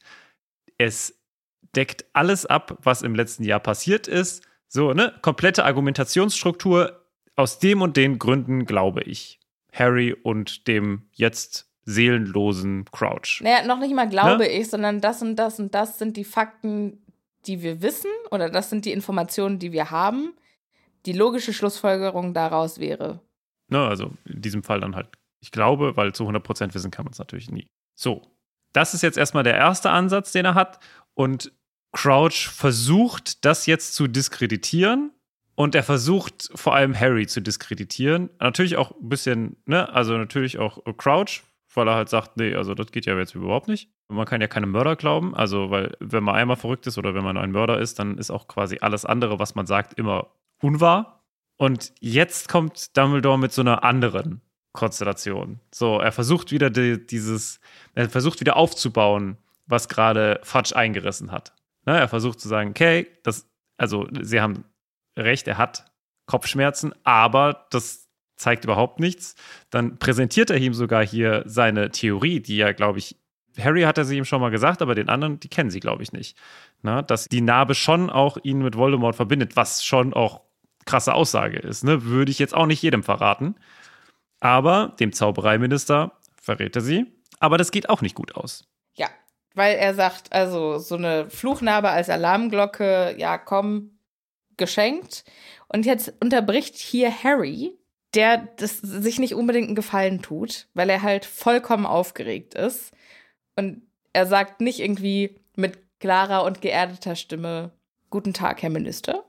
Es 0.77 1.19
deckt 1.75 2.05
alles 2.13 2.47
ab, 2.47 2.79
was 2.83 3.03
im 3.03 3.15
letzten 3.15 3.45
Jahr 3.45 3.61
passiert 3.61 4.09
ist. 4.09 4.43
So, 4.69 4.93
ne? 4.93 5.15
Komplette 5.23 5.65
Argumentationsstruktur. 5.65 7.05
Aus 7.37 7.61
dem 7.61 7.83
und 7.83 7.97
den 7.97 8.19
Gründen 8.19 8.67
glaube 8.67 9.03
ich. 9.03 9.39
Harry 9.73 10.13
und 10.13 10.67
dem 10.67 11.09
jetzt 11.13 11.71
seelenlosen 11.85 12.85
Crouch. 12.91 13.41
Naja, 13.43 13.65
noch 13.65 13.79
nicht 13.79 13.95
mal 13.95 14.09
glaube 14.09 14.39
Ne? 14.45 14.49
ich, 14.49 14.69
sondern 14.69 15.01
das 15.01 15.23
und 15.23 15.37
das 15.37 15.59
und 15.61 15.75
das 15.75 15.99
sind 15.99 16.17
die 16.17 16.25
Fakten, 16.25 17.03
die 17.47 17.63
wir 17.63 17.81
wissen 17.81 18.11
oder 18.31 18.51
das 18.51 18.71
sind 18.71 18.85
die 18.85 18.93
Informationen, 18.93 19.59
die 19.59 19.73
wir 19.73 19.91
haben. 19.91 20.35
Die 21.07 21.13
logische 21.13 21.53
Schlussfolgerung 21.53 22.35
daraus 22.35 22.79
wäre. 22.79 23.21
Ne, 23.69 23.87
also 23.87 24.11
in 24.25 24.43
diesem 24.43 24.63
Fall 24.63 24.81
dann 24.81 24.97
halt, 24.97 25.09
ich 25.41 25.51
glaube, 25.51 25.97
weil 25.97 26.15
zu 26.15 26.29
100% 26.29 26.75
wissen 26.75 26.91
kann 26.91 27.05
man 27.05 27.13
es 27.13 27.19
natürlich 27.19 27.51
nie. 27.51 27.69
So, 27.95 28.23
das 28.73 28.95
ist 28.95 29.03
jetzt 29.03 29.19
erstmal 29.19 29.45
der 29.45 29.57
erste 29.57 29.91
Ansatz, 29.91 30.33
den 30.33 30.45
er 30.45 30.55
hat. 30.55 30.79
Und 31.15 31.53
Crouch 31.93 32.49
versucht, 32.49 33.45
das 33.45 33.67
jetzt 33.67 33.95
zu 33.95 34.07
diskreditieren. 34.07 35.13
Und 35.55 35.75
er 35.75 35.83
versucht 35.83 36.51
vor 36.55 36.75
allem 36.75 36.99
Harry 36.99 37.27
zu 37.27 37.41
diskreditieren. 37.41 38.31
Natürlich 38.39 38.77
auch 38.77 38.93
ein 38.93 39.09
bisschen, 39.09 39.57
ne, 39.67 39.93
also 39.93 40.17
natürlich 40.17 40.59
auch 40.59 40.79
Crouch, 40.97 41.43
weil 41.75 41.89
er 41.89 41.95
halt 41.95 42.09
sagt, 42.09 42.37
nee, 42.37 42.55
also 42.55 42.75
das 42.75 42.93
geht 42.93 43.07
ja 43.07 43.19
jetzt 43.19 43.35
überhaupt 43.35 43.67
nicht. 43.67 43.91
Man 44.09 44.27
kann 44.27 44.41
ja 44.41 44.47
keine 44.47 44.67
Mörder 44.67 44.95
glauben, 44.95 45.35
also 45.35 45.71
weil 45.71 45.97
wenn 46.01 46.23
man 46.23 46.37
einmal 46.37 46.57
verrückt 46.57 46.87
ist 46.87 46.97
oder 46.97 47.15
wenn 47.15 47.25
man 47.25 47.37
ein 47.37 47.51
Mörder 47.51 47.81
ist, 47.81 47.99
dann 47.99 48.19
ist 48.19 48.31
auch 48.31 48.47
quasi 48.47 48.79
alles 48.81 49.05
andere, 49.05 49.39
was 49.39 49.55
man 49.55 49.67
sagt, 49.67 49.95
immer 49.95 50.29
unwahr. 50.63 51.25
Und 51.57 51.93
jetzt 51.99 52.49
kommt 52.49 52.97
Dumbledore 52.97 53.39
mit 53.39 53.53
so 53.53 53.63
einer 53.63 53.83
anderen 53.83 54.41
Konstellation. 54.79 55.59
So, 55.75 55.99
er 55.99 56.13
versucht 56.13 56.53
wieder 56.53 56.71
die, 56.71 57.05
dieses, 57.05 57.59
er 57.97 58.09
versucht 58.09 58.39
wieder 58.39 58.57
aufzubauen, 58.57 59.37
was 59.67 59.89
gerade 59.89 60.39
Fudge 60.45 60.77
eingerissen 60.77 61.33
hat. 61.33 61.53
Ne, 61.85 61.99
er 61.99 62.07
versucht 62.07 62.39
zu 62.39 62.47
sagen, 62.47 62.71
okay, 62.71 63.09
das, 63.25 63.51
also 63.77 64.07
sie 64.21 64.41
haben 64.41 64.65
recht, 65.19 65.49
er 65.49 65.59
hat 65.59 65.85
Kopfschmerzen, 66.27 66.95
aber 67.03 67.67
das 67.71 68.09
zeigt 68.37 68.65
überhaupt 68.65 69.01
nichts. 69.01 69.35
Dann 69.71 69.99
präsentiert 69.99 70.51
er 70.51 70.59
ihm 70.59 70.75
sogar 70.75 71.05
hier 71.05 71.43
seine 71.45 71.91
Theorie, 71.91 72.39
die 72.39 72.57
ja, 72.57 72.71
glaube 72.71 73.01
ich, 73.01 73.17
Harry 73.59 73.83
hat 73.83 73.99
er 73.99 74.05
sie 74.05 74.17
ihm 74.17 74.25
schon 74.25 74.41
mal 74.41 74.51
gesagt, 74.51 74.81
aber 74.81 74.95
den 74.95 75.09
anderen, 75.09 75.41
die 75.41 75.49
kennen 75.49 75.71
sie, 75.71 75.81
glaube 75.81 76.05
ich, 76.05 76.13
nicht. 76.13 76.39
Na, 76.83 77.03
dass 77.03 77.25
die 77.25 77.41
Narbe 77.41 77.75
schon 77.75 78.11
auch 78.11 78.39
ihn 78.45 78.63
mit 78.63 78.77
Voldemort 78.77 79.17
verbindet, 79.17 79.57
was 79.57 79.85
schon 79.85 80.15
auch 80.15 80.43
krasse 80.87 81.15
Aussage 81.15 81.59
ist. 81.59 81.83
Ne? 81.83 82.05
Würde 82.05 82.31
ich 82.31 82.39
jetzt 82.39 82.55
auch 82.55 82.67
nicht 82.67 82.81
jedem 82.81 83.03
verraten. 83.03 83.57
Aber 84.41 84.95
dem 85.01 85.13
Zaubereiminister 85.13 86.13
verrät 86.41 86.77
er 86.77 86.83
sie. 86.83 87.07
Aber 87.41 87.59
das 87.59 87.71
geht 87.71 87.89
auch 87.89 88.03
nicht 88.03 88.15
gut 88.15 88.35
aus. 88.35 88.65
Ja, 88.95 89.09
weil 89.55 89.77
er 89.77 89.95
sagt, 89.95 90.33
also 90.33 90.79
so 90.79 90.97
eine 90.97 91.31
Fluchnarbe 91.31 91.89
als 91.91 92.11
Alarmglocke, 92.11 93.15
ja, 93.19 93.39
komm, 93.39 93.99
geschenkt. 94.57 95.25
Und 95.69 95.87
jetzt 95.87 96.13
unterbricht 96.21 96.77
hier 96.77 97.13
Harry, 97.23 97.79
der 98.15 98.49
das 98.57 98.79
sich 98.79 99.19
nicht 99.19 99.35
unbedingt 99.35 99.67
einen 99.67 99.77
Gefallen 99.77 100.23
tut, 100.23 100.67
weil 100.75 100.91
er 100.91 101.03
halt 101.03 101.25
vollkommen 101.25 101.87
aufgeregt 101.87 102.55
ist. 102.55 102.93
Und 103.57 103.83
er 104.13 104.27
sagt 104.27 104.61
nicht 104.61 104.81
irgendwie 104.81 105.41
mit 105.55 105.79
klarer 106.01 106.45
und 106.45 106.61
geerdeter 106.61 107.17
Stimme, 107.17 107.73
Guten 108.11 108.33
Tag, 108.33 108.63
Herr 108.63 108.71
Minister. 108.71 109.25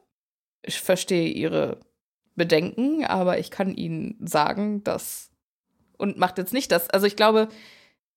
Ich 0.62 0.80
verstehe 0.80 1.28
Ihre 1.28 1.82
Bedenken, 2.36 3.06
aber 3.06 3.40
ich 3.40 3.52
kann 3.52 3.76
Ihnen 3.76 4.16
sagen, 4.20 4.84
dass. 4.84 5.30
Und 5.98 6.18
macht 6.18 6.38
jetzt 6.38 6.54
nicht 6.54 6.72
das. 6.72 6.90
Also 6.90 7.08
ich 7.08 7.18
glaube, 7.18 7.50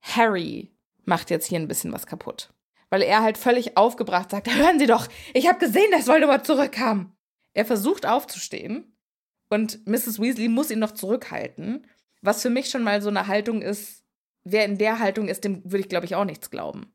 Harry 0.02 0.70
macht 1.04 1.30
jetzt 1.30 1.46
hier 1.46 1.58
ein 1.58 1.68
bisschen 1.68 1.92
was 1.92 2.06
kaputt. 2.06 2.52
Weil 2.90 3.02
er 3.02 3.22
halt 3.22 3.38
völlig 3.38 3.76
aufgebracht 3.76 4.30
sagt, 4.30 4.54
hören 4.54 4.78
Sie 4.78 4.86
doch, 4.86 5.08
ich 5.34 5.48
habe 5.48 5.58
gesehen, 5.58 5.90
dass 5.90 6.06
Voldemort 6.06 6.46
zurückkam. 6.46 7.12
Er 7.54 7.64
versucht 7.64 8.06
aufzustehen 8.06 8.96
und 9.48 9.86
Mrs. 9.86 10.20
Weasley 10.20 10.48
muss 10.48 10.70
ihn 10.70 10.78
noch 10.78 10.92
zurückhalten, 10.92 11.86
was 12.20 12.42
für 12.42 12.50
mich 12.50 12.70
schon 12.70 12.82
mal 12.82 13.02
so 13.02 13.08
eine 13.08 13.26
Haltung 13.26 13.62
ist, 13.62 14.04
wer 14.44 14.64
in 14.64 14.78
der 14.78 14.98
Haltung 14.98 15.28
ist, 15.28 15.44
dem 15.44 15.62
würde 15.64 15.80
ich 15.80 15.88
glaube 15.88 16.06
ich 16.06 16.14
auch 16.14 16.24
nichts 16.24 16.50
glauben. 16.50 16.92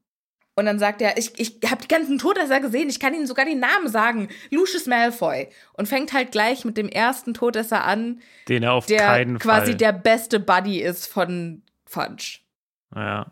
Und 0.58 0.66
dann 0.66 0.80
sagt 0.80 1.04
er, 1.04 1.18
ich, 1.18 1.40
ich 1.40 1.60
habe 1.70 1.84
die 1.84 1.88
ganzen 1.88 2.18
Todesser 2.18 2.60
gesehen, 2.60 2.90
ich 2.90 3.00
kann 3.00 3.14
Ihnen 3.14 3.28
sogar 3.28 3.46
den 3.46 3.60
Namen 3.60 3.90
sagen, 3.90 4.28
Lucius 4.50 4.88
Malfoy. 4.88 5.50
Und 5.74 5.88
fängt 5.88 6.14
halt 6.14 6.32
gleich 6.32 6.66
mit 6.66 6.78
dem 6.78 6.90
ersten 6.90 7.36
Todesser 7.36 7.84
an, 7.84 8.22
Den 8.48 8.64
er 8.64 8.74
auf 8.74 8.88
der 8.88 9.06
keinen 9.06 9.38
quasi 9.38 9.74
Fall. 9.74 9.76
der 9.76 9.92
beste 9.94 10.40
Buddy 10.40 10.82
ist 10.82 11.06
von 11.06 11.62
Fudge 11.86 12.40
ja. 12.96 13.32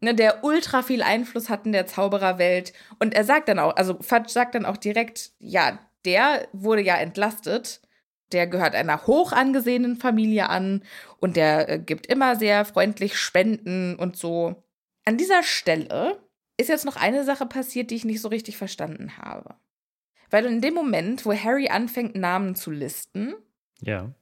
ne, 0.00 0.14
der 0.14 0.42
ultra 0.42 0.82
viel 0.82 1.02
Einfluss 1.02 1.48
hat 1.48 1.66
in 1.66 1.72
der 1.72 1.86
Zaubererwelt. 1.86 2.72
Und 2.98 3.14
er 3.14 3.24
sagt 3.24 3.48
dann 3.48 3.58
auch, 3.58 3.76
also 3.76 3.98
Fudge 4.00 4.30
sagt 4.30 4.54
dann 4.54 4.64
auch 4.64 4.76
direkt, 4.76 5.32
ja, 5.38 5.78
der 6.04 6.48
wurde 6.52 6.82
ja 6.82 6.96
entlastet. 6.96 7.82
Der 8.32 8.46
gehört 8.46 8.74
einer 8.74 9.06
hoch 9.06 9.32
angesehenen 9.32 9.96
Familie 9.96 10.50
an 10.50 10.82
und 11.18 11.36
der 11.36 11.68
äh, 11.68 11.78
gibt 11.78 12.06
immer 12.06 12.36
sehr 12.36 12.64
freundlich 12.64 13.16
Spenden 13.16 13.96
und 13.96 14.16
so. 14.16 14.62
An 15.04 15.16
dieser 15.16 15.42
Stelle 15.42 16.18
ist 16.58 16.68
jetzt 16.68 16.84
noch 16.84 16.96
eine 16.96 17.24
Sache 17.24 17.46
passiert, 17.46 17.90
die 17.90 17.94
ich 17.96 18.04
nicht 18.04 18.20
so 18.20 18.28
richtig 18.28 18.56
verstanden 18.56 19.16
habe. 19.18 19.54
Weil 20.30 20.44
in 20.44 20.60
dem 20.60 20.74
Moment, 20.74 21.24
wo 21.24 21.32
Harry 21.32 21.68
anfängt, 21.68 22.14
Namen 22.14 22.54
zu 22.54 22.70
listen, 22.70 23.34
Ja. 23.80 24.12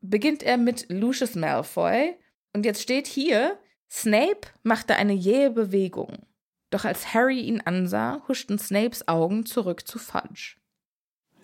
beginnt 0.00 0.42
er 0.42 0.56
mit 0.56 0.86
Lucius 0.88 1.34
Malfoy 1.34 2.14
und 2.54 2.64
jetzt 2.64 2.80
steht 2.82 3.06
hier, 3.06 3.58
Snape 3.90 4.48
machte 4.62 4.96
eine 4.96 5.12
jähe 5.12 5.50
Bewegung. 5.50 6.26
Doch 6.70 6.86
als 6.86 7.12
Harry 7.12 7.40
ihn 7.40 7.60
ansah, 7.60 8.22
huschten 8.28 8.58
Snapes 8.58 9.06
Augen 9.08 9.44
zurück 9.44 9.86
zu 9.86 9.98
Fudge. 9.98 10.56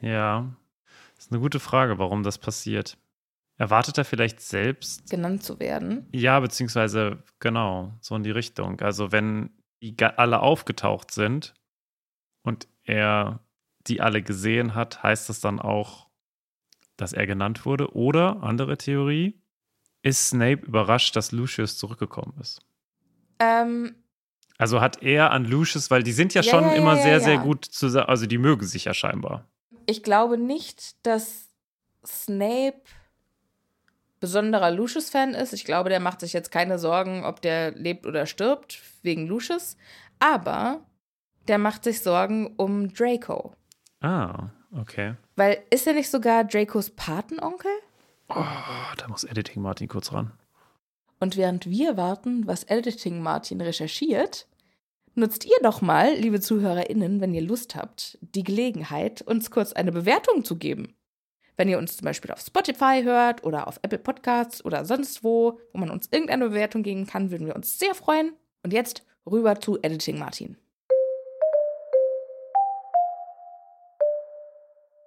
Ja. 0.00 0.56
Ist 1.18 1.32
eine 1.32 1.40
gute 1.40 1.60
Frage, 1.60 1.98
warum 1.98 2.22
das 2.22 2.38
passiert. 2.38 2.96
Erwartet 3.58 3.98
er 3.98 4.04
vielleicht 4.04 4.40
selbst? 4.40 5.10
Genannt 5.10 5.42
zu 5.42 5.58
werden. 5.58 6.08
Ja, 6.12 6.38
beziehungsweise, 6.38 7.24
genau, 7.40 7.92
so 8.00 8.14
in 8.14 8.22
die 8.22 8.30
Richtung. 8.30 8.80
Also, 8.80 9.10
wenn 9.10 9.50
die 9.82 9.96
alle 10.04 10.40
aufgetaucht 10.40 11.10
sind 11.12 11.54
und 12.42 12.68
er 12.84 13.40
die 13.86 14.00
alle 14.00 14.22
gesehen 14.22 14.74
hat, 14.74 15.02
heißt 15.02 15.28
das 15.28 15.40
dann 15.40 15.60
auch, 15.60 16.08
dass 16.96 17.12
er 17.12 17.26
genannt 17.26 17.64
wurde? 17.64 17.94
Oder, 17.94 18.42
andere 18.42 18.76
Theorie, 18.76 19.40
ist 20.02 20.28
Snape 20.28 20.66
überrascht, 20.66 21.16
dass 21.16 21.32
Lucius 21.32 21.78
zurückgekommen 21.78 22.36
ist? 22.40 22.60
Ähm, 23.38 23.94
Also 24.58 24.80
hat 24.80 25.02
er 25.02 25.30
an 25.30 25.44
Lucius, 25.44 25.90
weil 25.90 26.02
die 26.02 26.12
sind 26.12 26.34
ja 26.34 26.42
Ja, 26.42 26.50
schon 26.50 26.64
ja, 26.64 26.72
immer 26.72 26.96
ja, 26.96 27.02
sehr, 27.02 27.20
sehr 27.20 27.38
gut 27.38 27.64
zusammen, 27.64 28.08
also 28.08 28.26
die 28.26 28.38
mögen 28.38 28.66
sich 28.66 28.84
ja 28.86 28.94
scheinbar. 28.94 29.46
ich 29.86 30.02
glaube 30.02 30.36
nicht, 30.38 31.04
dass 31.06 31.48
Snape 32.04 32.80
besonderer 34.20 34.70
Lucius-Fan 34.70 35.34
ist. 35.34 35.52
Ich 35.52 35.64
glaube, 35.64 35.90
der 35.90 36.00
macht 36.00 36.20
sich 36.20 36.32
jetzt 36.32 36.50
keine 36.50 36.78
Sorgen, 36.78 37.24
ob 37.24 37.40
der 37.40 37.72
lebt 37.72 38.06
oder 38.06 38.26
stirbt, 38.26 38.80
wegen 39.02 39.26
Lucius. 39.26 39.76
Aber 40.20 40.80
der 41.46 41.58
macht 41.58 41.84
sich 41.84 42.02
Sorgen 42.02 42.54
um 42.56 42.92
Draco. 42.92 43.54
Ah, 44.00 44.50
okay. 44.72 45.14
Weil 45.36 45.62
ist 45.70 45.86
er 45.86 45.94
nicht 45.94 46.10
sogar 46.10 46.44
Dracos 46.44 46.90
Patenonkel? 46.90 47.70
Oh, 48.28 48.44
da 48.96 49.08
muss 49.08 49.24
Editing 49.24 49.62
Martin 49.62 49.88
kurz 49.88 50.12
ran. 50.12 50.32
Und 51.20 51.36
während 51.36 51.68
wir 51.68 51.96
warten, 51.96 52.46
was 52.46 52.64
Editing 52.64 53.22
Martin 53.22 53.60
recherchiert, 53.60 54.46
nutzt 55.14 55.44
ihr 55.44 55.56
doch 55.62 55.80
mal, 55.80 56.14
liebe 56.14 56.40
ZuhörerInnen, 56.40 57.20
wenn 57.20 57.34
ihr 57.34 57.42
Lust 57.42 57.74
habt, 57.74 58.18
die 58.20 58.44
Gelegenheit, 58.44 59.22
uns 59.22 59.50
kurz 59.50 59.72
eine 59.72 59.92
Bewertung 59.92 60.44
zu 60.44 60.56
geben. 60.56 60.94
Wenn 61.58 61.68
ihr 61.68 61.78
uns 61.78 61.96
zum 61.96 62.04
Beispiel 62.04 62.30
auf 62.30 62.38
Spotify 62.38 63.02
hört 63.02 63.42
oder 63.42 63.66
auf 63.66 63.80
Apple 63.82 63.98
Podcasts 63.98 64.64
oder 64.64 64.84
sonst 64.84 65.24
wo, 65.24 65.58
wo 65.72 65.78
man 65.80 65.90
uns 65.90 66.06
irgendeine 66.12 66.50
Bewertung 66.50 66.84
geben 66.84 67.04
kann, 67.04 67.32
würden 67.32 67.48
wir 67.48 67.56
uns 67.56 67.80
sehr 67.80 67.96
freuen. 67.96 68.32
Und 68.62 68.72
jetzt 68.72 69.04
rüber 69.26 69.60
zu 69.60 69.76
Editing 69.82 70.20
Martin. 70.20 70.56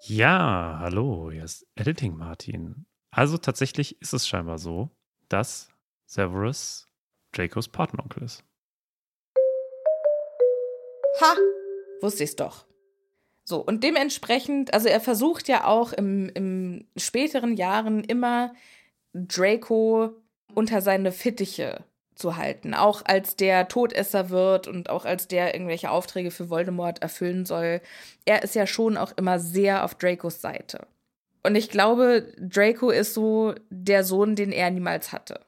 Ja, 0.02 0.78
hallo, 0.82 1.32
hier 1.32 1.45
ist 1.45 1.66
Editing 1.76 2.18
Martin. 2.18 2.86
Also 3.12 3.38
tatsächlich 3.38 4.02
ist 4.02 4.12
es 4.12 4.28
scheinbar 4.28 4.58
so, 4.58 4.89
dass 5.30 5.70
Severus 6.06 6.89
Dracos 7.32 7.70
Patenonkel 7.70 8.24
ist. 8.24 8.43
Ha! 11.22 11.34
Wusste 12.02 12.26
ich's 12.26 12.36
doch. 12.36 12.66
So, 13.44 13.60
und 13.60 13.84
dementsprechend, 13.84 14.74
also 14.74 14.88
er 14.88 15.02
versucht 15.02 15.48
ja 15.48 15.66
auch 15.66 15.94
im, 15.94 16.30
im 16.30 16.86
späteren 16.96 17.56
Jahren 17.56 18.04
immer 18.04 18.54
Draco 19.14 20.12
unter 20.54 20.82
seine 20.82 21.12
Fittiche 21.12 21.84
zu 22.16 22.38
halten. 22.38 22.74
Auch 22.74 23.02
als 23.06 23.36
der 23.36 23.68
Todesser 23.68 24.30
wird 24.30 24.68
und 24.68 24.89
auch 24.89 25.06
als 25.06 25.28
der 25.28 25.54
irgendwelche 25.54 25.89
Aufträge 25.89 26.32
für 26.32 26.50
Voldemort 26.50 27.02
erfüllen 27.02 27.46
soll. 27.46 27.82
Er 28.26 28.44
ist 28.44 28.56
ja 28.56 28.68
schon 28.68 28.96
auch 28.96 29.12
immer 29.18 29.39
sehr 29.39 29.84
auf 29.84 29.96
Dracos 29.96 30.39
Seite. 30.39 30.88
Und 31.44 31.56
ich 31.56 31.70
glaube, 31.70 32.32
Draco 32.38 32.92
ist 32.92 33.16
so 33.16 33.56
der 33.70 34.04
Sohn, 34.04 34.36
den 34.36 34.52
er 34.52 34.70
niemals 34.70 35.12
hatte. 35.12 35.39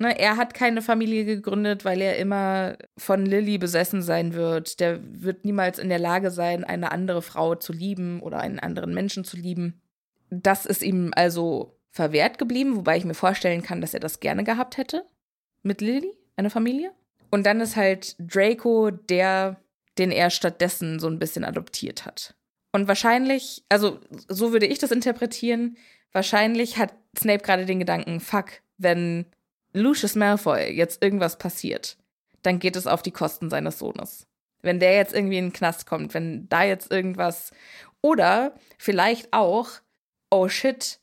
Ne, 0.00 0.18
er 0.18 0.38
hat 0.38 0.54
keine 0.54 0.80
Familie 0.80 1.26
gegründet, 1.26 1.84
weil 1.84 2.00
er 2.00 2.16
immer 2.16 2.78
von 2.96 3.26
Lilly 3.26 3.58
besessen 3.58 4.00
sein 4.00 4.32
wird. 4.32 4.80
Der 4.80 4.98
wird 5.02 5.44
niemals 5.44 5.78
in 5.78 5.90
der 5.90 5.98
Lage 5.98 6.30
sein, 6.30 6.64
eine 6.64 6.90
andere 6.90 7.20
Frau 7.20 7.54
zu 7.54 7.74
lieben 7.74 8.20
oder 8.22 8.40
einen 8.40 8.58
anderen 8.58 8.94
Menschen 8.94 9.24
zu 9.24 9.36
lieben. 9.36 9.82
Das 10.30 10.64
ist 10.64 10.82
ihm 10.82 11.12
also 11.14 11.78
verwehrt 11.90 12.38
geblieben, 12.38 12.76
wobei 12.76 12.96
ich 12.96 13.04
mir 13.04 13.12
vorstellen 13.12 13.62
kann, 13.62 13.82
dass 13.82 13.92
er 13.92 14.00
das 14.00 14.20
gerne 14.20 14.42
gehabt 14.42 14.78
hätte 14.78 15.04
mit 15.62 15.82
Lilly, 15.82 16.14
eine 16.34 16.48
Familie. 16.48 16.92
Und 17.30 17.44
dann 17.44 17.60
ist 17.60 17.76
halt 17.76 18.16
Draco 18.18 18.90
der, 18.90 19.60
den 19.98 20.12
er 20.12 20.30
stattdessen 20.30 20.98
so 20.98 21.08
ein 21.08 21.18
bisschen 21.18 21.44
adoptiert 21.44 22.06
hat. 22.06 22.34
Und 22.72 22.88
wahrscheinlich, 22.88 23.64
also 23.68 24.00
so 24.28 24.52
würde 24.52 24.66
ich 24.66 24.78
das 24.78 24.92
interpretieren, 24.92 25.76
wahrscheinlich 26.12 26.78
hat 26.78 26.94
Snape 27.18 27.42
gerade 27.42 27.66
den 27.66 27.80
Gedanken, 27.80 28.20
fuck, 28.20 28.62
wenn 28.78 29.26
Lucius 29.72 30.14
Malfoy 30.14 30.70
jetzt 30.72 31.02
irgendwas 31.02 31.38
passiert, 31.38 31.96
dann 32.42 32.58
geht 32.58 32.76
es 32.76 32.86
auf 32.86 33.02
die 33.02 33.12
Kosten 33.12 33.50
seines 33.50 33.78
Sohnes. 33.78 34.26
Wenn 34.62 34.80
der 34.80 34.96
jetzt 34.96 35.14
irgendwie 35.14 35.38
in 35.38 35.46
den 35.46 35.52
Knast 35.52 35.86
kommt, 35.86 36.14
wenn 36.14 36.48
da 36.48 36.64
jetzt 36.64 36.90
irgendwas. 36.90 37.52
Oder 38.02 38.54
vielleicht 38.78 39.32
auch, 39.32 39.68
oh 40.30 40.48
shit, 40.48 41.00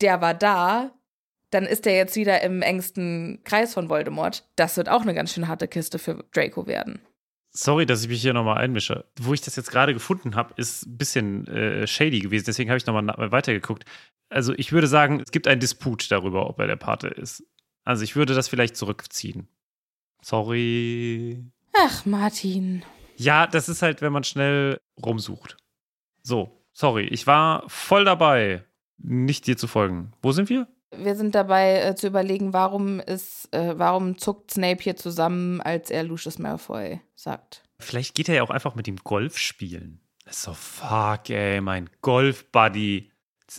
der 0.00 0.20
war 0.20 0.34
da, 0.34 0.92
dann 1.50 1.64
ist 1.64 1.84
der 1.84 1.96
jetzt 1.96 2.16
wieder 2.16 2.42
im 2.42 2.62
engsten 2.62 3.40
Kreis 3.44 3.74
von 3.74 3.88
Voldemort. 3.88 4.44
Das 4.56 4.76
wird 4.76 4.88
auch 4.88 5.02
eine 5.02 5.14
ganz 5.14 5.32
schön 5.32 5.48
harte 5.48 5.68
Kiste 5.68 5.98
für 5.98 6.24
Draco 6.32 6.66
werden. 6.66 7.00
Sorry, 7.52 7.84
dass 7.84 8.02
ich 8.02 8.08
mich 8.08 8.22
hier 8.22 8.32
nochmal 8.32 8.58
einmische. 8.58 9.06
Wo 9.20 9.34
ich 9.34 9.40
das 9.40 9.56
jetzt 9.56 9.72
gerade 9.72 9.92
gefunden 9.92 10.36
habe, 10.36 10.54
ist 10.56 10.86
ein 10.86 10.96
bisschen 10.96 11.48
äh, 11.48 11.86
shady 11.86 12.20
gewesen. 12.20 12.44
Deswegen 12.46 12.70
habe 12.70 12.78
ich 12.78 12.86
nochmal 12.86 13.32
weitergeguckt. 13.32 13.84
Also 14.28 14.54
ich 14.56 14.70
würde 14.70 14.86
sagen, 14.86 15.20
es 15.20 15.32
gibt 15.32 15.48
einen 15.48 15.60
Disput 15.60 16.08
darüber, 16.12 16.48
ob 16.48 16.60
er 16.60 16.68
der 16.68 16.76
Pate 16.76 17.08
ist. 17.08 17.44
Also 17.84 18.04
ich 18.04 18.16
würde 18.16 18.34
das 18.34 18.48
vielleicht 18.48 18.76
zurückziehen. 18.76 19.48
Sorry. 20.22 21.44
Ach, 21.76 22.04
Martin. 22.04 22.82
Ja, 23.16 23.46
das 23.46 23.68
ist 23.68 23.82
halt, 23.82 24.02
wenn 24.02 24.12
man 24.12 24.24
schnell 24.24 24.80
rumsucht. 25.02 25.56
So, 26.22 26.64
sorry. 26.72 27.04
Ich 27.04 27.26
war 27.26 27.64
voll 27.68 28.04
dabei, 28.04 28.64
nicht 28.98 29.46
dir 29.46 29.56
zu 29.56 29.66
folgen. 29.66 30.12
Wo 30.22 30.32
sind 30.32 30.48
wir? 30.48 30.68
Wir 30.96 31.14
sind 31.14 31.34
dabei 31.34 31.82
äh, 31.82 31.94
zu 31.94 32.08
überlegen, 32.08 32.52
warum 32.52 32.98
ist, 32.98 33.52
äh, 33.54 33.78
warum 33.78 34.18
zuckt 34.18 34.50
Snape 34.50 34.82
hier 34.82 34.96
zusammen, 34.96 35.60
als 35.60 35.90
er 35.90 36.02
Lucius 36.02 36.38
Malfoy 36.38 37.00
sagt. 37.14 37.62
Vielleicht 37.78 38.14
geht 38.14 38.28
er 38.28 38.34
ja 38.36 38.42
auch 38.42 38.50
einfach 38.50 38.74
mit 38.74 38.88
ihm 38.88 38.96
Golf 38.96 39.38
spielen. 39.38 40.00
So, 40.28 40.52
fuck, 40.52 41.30
ey, 41.30 41.60
mein 41.60 41.88
Golf-Buddy. 42.02 43.10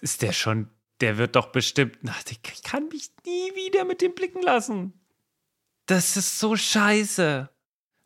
Ist 0.01 0.21
der 0.21 0.31
schon 0.31 0.69
der 1.01 1.17
wird 1.17 1.35
doch 1.35 1.47
bestimmt, 1.47 1.97
ach, 2.07 2.23
ich 2.29 2.63
kann 2.63 2.87
mich 2.89 3.09
nie 3.25 3.55
wieder 3.55 3.85
mit 3.85 4.01
dem 4.01 4.13
blicken 4.13 4.41
lassen. 4.41 4.93
Das 5.87 6.15
ist 6.15 6.39
so 6.39 6.55
scheiße. 6.55 7.49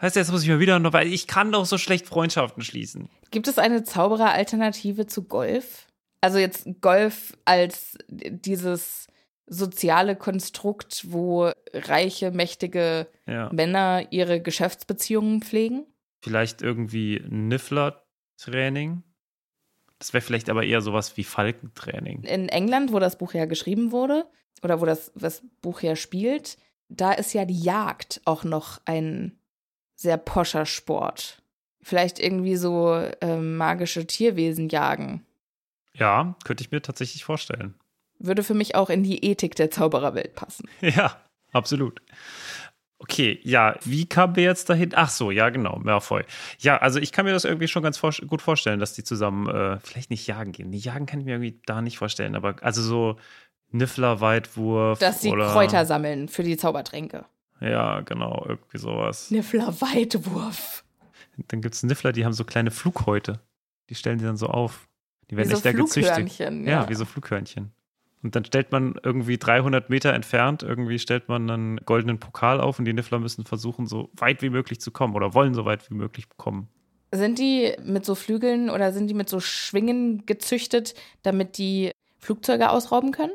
Heißt, 0.02 0.16
jetzt 0.16 0.32
muss 0.32 0.44
ich 0.44 0.50
mal 0.50 0.60
wieder 0.60 0.80
noch, 0.80 0.94
weil 0.94 1.12
ich 1.12 1.28
kann 1.28 1.52
doch 1.52 1.66
so 1.66 1.78
schlecht 1.78 2.08
Freundschaften 2.08 2.64
schließen. 2.64 3.10
Gibt 3.32 3.48
es 3.48 3.58
eine 3.58 3.84
Zauberer-Alternative 3.84 5.08
zu 5.08 5.24
Golf? 5.24 5.88
Also 6.22 6.38
jetzt 6.38 6.68
Golf 6.82 7.38
als 7.46 7.98
dieses 8.10 9.08
soziale 9.48 10.16
Konstrukt, 10.16 11.06
wo 11.08 11.52
reiche, 11.74 12.32
mächtige 12.32 13.08
ja. 13.28 13.50
Männer 13.54 14.08
ihre 14.12 14.42
Geschäftsbeziehungen 14.42 15.42
pflegen? 15.42 15.86
Vielleicht 16.24 16.62
irgendwie 16.62 17.24
Niffler-Training? 17.30 19.04
Das 20.00 20.14
wäre 20.14 20.22
vielleicht 20.22 20.50
aber 20.50 20.64
eher 20.64 20.82
sowas 20.82 21.16
wie 21.18 21.24
Falkentraining. 21.24 22.24
In 22.24 22.50
England, 22.50 22.92
wo 22.92 23.00
das 23.00 23.18
Buch 23.18 23.34
ja 23.34 23.46
geschrieben 23.46 23.92
wurde, 23.92 24.26
oder 24.62 24.82
wo 24.82 24.86
das, 24.86 25.12
das 25.16 25.44
Buch 25.62 25.82
ja 25.82 25.96
spielt, 25.96 26.58
da 26.90 27.12
ist 27.12 27.34
ja 27.34 27.46
die 27.46 27.60
Jagd 27.60 28.22
auch 28.26 28.44
noch 28.44 28.82
ein 28.86 29.38
sehr 29.96 30.18
poscher 30.18 30.66
Sport. 30.66 31.42
Vielleicht 31.82 32.20
irgendwie 32.20 32.56
so 32.56 32.94
äh, 32.94 33.38
magische 33.38 34.06
Tierwesen 34.08 34.70
jagen. 34.70 35.26
Ja, 35.94 36.36
könnte 36.44 36.64
ich 36.64 36.72
mir 36.72 36.82
tatsächlich 36.82 37.24
vorstellen. 37.24 37.76
Würde 38.20 38.44
für 38.44 38.54
mich 38.54 38.76
auch 38.76 38.90
in 38.90 39.04
die 39.04 39.24
Ethik 39.24 39.56
der 39.56 39.72
Zaubererwelt 39.72 40.36
passen. 40.36 40.68
Ja, 40.82 41.22
absolut. 41.52 42.02
Okay, 42.98 43.40
ja, 43.44 43.76
wie 43.84 44.08
kamen 44.08 44.36
wir 44.36 44.44
jetzt 44.44 44.70
dahin? 44.70 44.92
Ach 44.96 45.10
so, 45.10 45.30
ja, 45.30 45.50
genau, 45.50 45.80
Malfoy. 45.80 46.24
Ja, 46.60 46.78
also 46.78 47.00
ich 47.00 47.12
kann 47.12 47.26
mir 47.26 47.34
das 47.34 47.44
irgendwie 47.44 47.68
schon 47.68 47.84
ganz 47.84 47.98
vor 47.98 48.12
gut 48.26 48.42
vorstellen, 48.42 48.80
dass 48.80 48.94
die 48.94 49.04
zusammen 49.04 49.48
äh, 49.50 49.80
vielleicht 49.82 50.10
nicht 50.10 50.26
jagen 50.28 50.54
gehen. 50.54 50.72
Die 50.72 50.80
jagen 50.80 51.06
kann 51.06 51.20
ich 51.20 51.26
mir 51.26 51.34
irgendwie 51.34 51.60
da 51.66 51.82
nicht 51.82 51.98
vorstellen, 51.98 52.36
aber 52.36 52.56
also 52.62 52.82
so 52.82 53.18
Niffler, 53.72 54.22
Weitwurf. 54.22 55.00
Dass 55.00 55.22
sie 55.22 55.30
oder, 55.30 55.52
Kräuter 55.52 55.86
sammeln 55.86 56.30
für 56.30 56.44
die 56.44 56.56
Zaubertränke. 56.56 57.26
Ja, 57.60 58.02
genau, 58.02 58.46
irgendwie 58.48 58.78
sowas. 58.78 59.30
Niffler, 59.30 59.74
Weitwurf. 59.82 60.86
Dann 61.50 61.62
gibt 61.62 61.76
es 61.76 61.84
Niffler, 61.84 62.14
die 62.14 62.24
haben 62.24 62.34
so 62.34 62.46
kleine 62.46 62.72
Flughäute. 62.72 63.42
Die 63.90 63.96
stellen 63.96 64.20
die 64.20 64.26
dann 64.26 64.38
so 64.38 64.48
auf. 64.48 64.88
Die 65.30 65.36
werden 65.36 65.50
wie 65.50 65.54
nicht 65.54 65.64
so 65.64 65.70
da 65.70 65.78
gezüchtet. 65.78 66.40
Ja. 66.40 66.50
ja, 66.50 66.90
wie 66.90 66.96
so 66.96 67.06
Flughörnchen. 67.06 67.72
Und 68.26 68.36
dann 68.36 68.44
stellt 68.44 68.72
man 68.72 68.96
irgendwie 69.04 69.38
300 69.38 69.92
Meter 69.92 70.12
entfernt, 70.12 70.64
irgendwie 70.64 70.98
stellt 70.98 71.30
man 71.30 71.48
einen 71.48 71.78
goldenen 71.86 72.20
Pokal 72.20 72.60
auf 72.60 72.80
und 72.80 72.86
die 72.86 72.94
Niffler 72.94 73.20
müssen 73.20 73.46
versuchen, 73.46 73.86
so 73.86 74.10
weit 74.14 74.42
wie 74.42 74.50
möglich 74.50 74.82
zu 74.82 74.90
kommen 74.90 75.14
oder 75.14 75.36
wollen 75.36 75.54
so 75.54 75.66
weit 75.66 75.88
wie 75.92 75.94
möglich 75.94 76.26
kommen. 76.36 76.68
Sind 77.12 77.38
die 77.38 77.76
mit 77.84 78.04
so 78.04 78.16
Flügeln 78.16 78.72
oder 78.72 78.94
sind 78.94 79.12
die 79.12 79.14
mit 79.14 79.30
so 79.30 79.40
Schwingen 79.40 80.26
gezüchtet, 80.26 80.96
damit 81.22 81.60
die 81.60 81.92
Flugzeuge 82.18 82.72
ausrauben 82.72 83.12
können? 83.12 83.34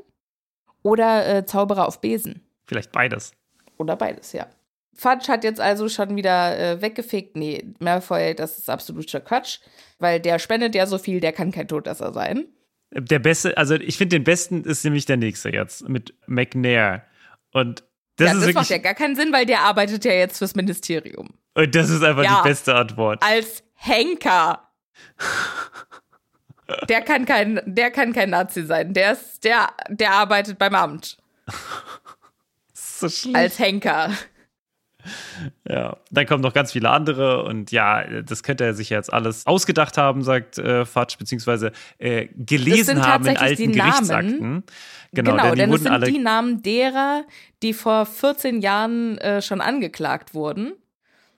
Oder 0.82 1.36
äh, 1.36 1.46
Zauberer 1.46 1.86
auf 1.86 2.00
Besen? 2.00 2.40
Vielleicht 2.66 2.90
beides. 2.90 3.30
Oder 3.78 3.94
beides, 3.94 4.32
ja. 4.32 4.48
Fudge 4.92 5.28
hat 5.28 5.44
jetzt 5.44 5.60
also 5.60 5.88
schon 5.88 6.16
wieder 6.16 6.58
äh, 6.58 6.82
weggefegt. 6.82 7.36
Nee, 7.36 7.64
Malfoy, 7.78 8.34
das 8.34 8.58
ist 8.58 8.68
absoluter 8.68 9.20
Quatsch, 9.20 9.60
weil 10.00 10.18
der 10.18 10.40
spendet 10.40 10.74
ja 10.74 10.86
so 10.86 10.98
viel, 10.98 11.20
der 11.20 11.32
kann 11.32 11.52
kein 11.52 11.68
Todesser 11.68 12.12
sein. 12.12 12.48
Der 12.92 13.18
beste, 13.20 13.56
also 13.56 13.74
ich 13.74 13.96
finde 13.96 14.16
den 14.16 14.24
besten 14.24 14.64
ist 14.64 14.84
nämlich 14.84 15.06
der 15.06 15.16
nächste 15.16 15.50
jetzt 15.50 15.88
mit 15.88 16.14
McNair. 16.26 17.04
Und 17.52 17.84
das 18.16 18.26
ja, 18.26 18.32
ist 18.32 18.38
das 18.38 18.40
wirklich, 18.40 18.54
macht 18.54 18.70
ja 18.70 18.78
gar 18.78 18.94
keinen 18.94 19.16
Sinn, 19.16 19.32
weil 19.32 19.46
der 19.46 19.60
arbeitet 19.60 20.04
ja 20.04 20.12
jetzt 20.12 20.38
fürs 20.38 20.54
Ministerium. 20.54 21.30
Und 21.54 21.74
das 21.74 21.88
ist 21.88 22.02
einfach 22.02 22.24
ja, 22.24 22.42
die 22.42 22.48
beste 22.48 22.74
Antwort. 22.74 23.22
Als 23.22 23.62
Henker. 23.74 24.68
der 26.88 27.02
kann 27.02 27.24
kein, 27.24 27.60
der 27.64 27.90
kann 27.90 28.12
kein 28.12 28.30
Nazi 28.30 28.64
sein. 28.64 28.92
Der 28.92 29.12
ist, 29.12 29.44
der, 29.44 29.68
der 29.88 30.12
arbeitet 30.12 30.58
beim 30.58 30.74
Amt. 30.74 31.16
so 32.72 33.08
schlimm. 33.08 33.36
Als 33.36 33.58
Henker. 33.58 34.10
Ja, 35.68 35.96
dann 36.10 36.26
kommen 36.26 36.42
noch 36.42 36.52
ganz 36.52 36.72
viele 36.72 36.90
andere 36.90 37.44
und 37.44 37.70
ja, 37.72 38.22
das 38.22 38.42
könnte 38.42 38.64
er 38.64 38.74
sich 38.74 38.90
jetzt 38.90 39.12
alles 39.12 39.46
ausgedacht 39.46 39.98
haben, 39.98 40.22
sagt 40.22 40.58
äh, 40.58 40.84
Fatsch, 40.84 41.18
beziehungsweise 41.18 41.72
äh, 41.98 42.28
gelesen 42.36 43.04
haben 43.06 43.26
in 43.26 43.36
alten 43.36 43.72
Gerichtsakten. 43.72 44.64
Genau, 45.12 45.32
genau 45.32 45.48
denn, 45.50 45.56
denn 45.56 45.72
es 45.72 45.82
sind 45.82 45.92
alle 45.92 46.06
die 46.06 46.18
Namen 46.18 46.62
derer, 46.62 47.24
die 47.62 47.72
vor 47.72 48.06
14 48.06 48.60
Jahren 48.60 49.18
äh, 49.18 49.42
schon 49.42 49.60
angeklagt 49.60 50.34
wurden. 50.34 50.72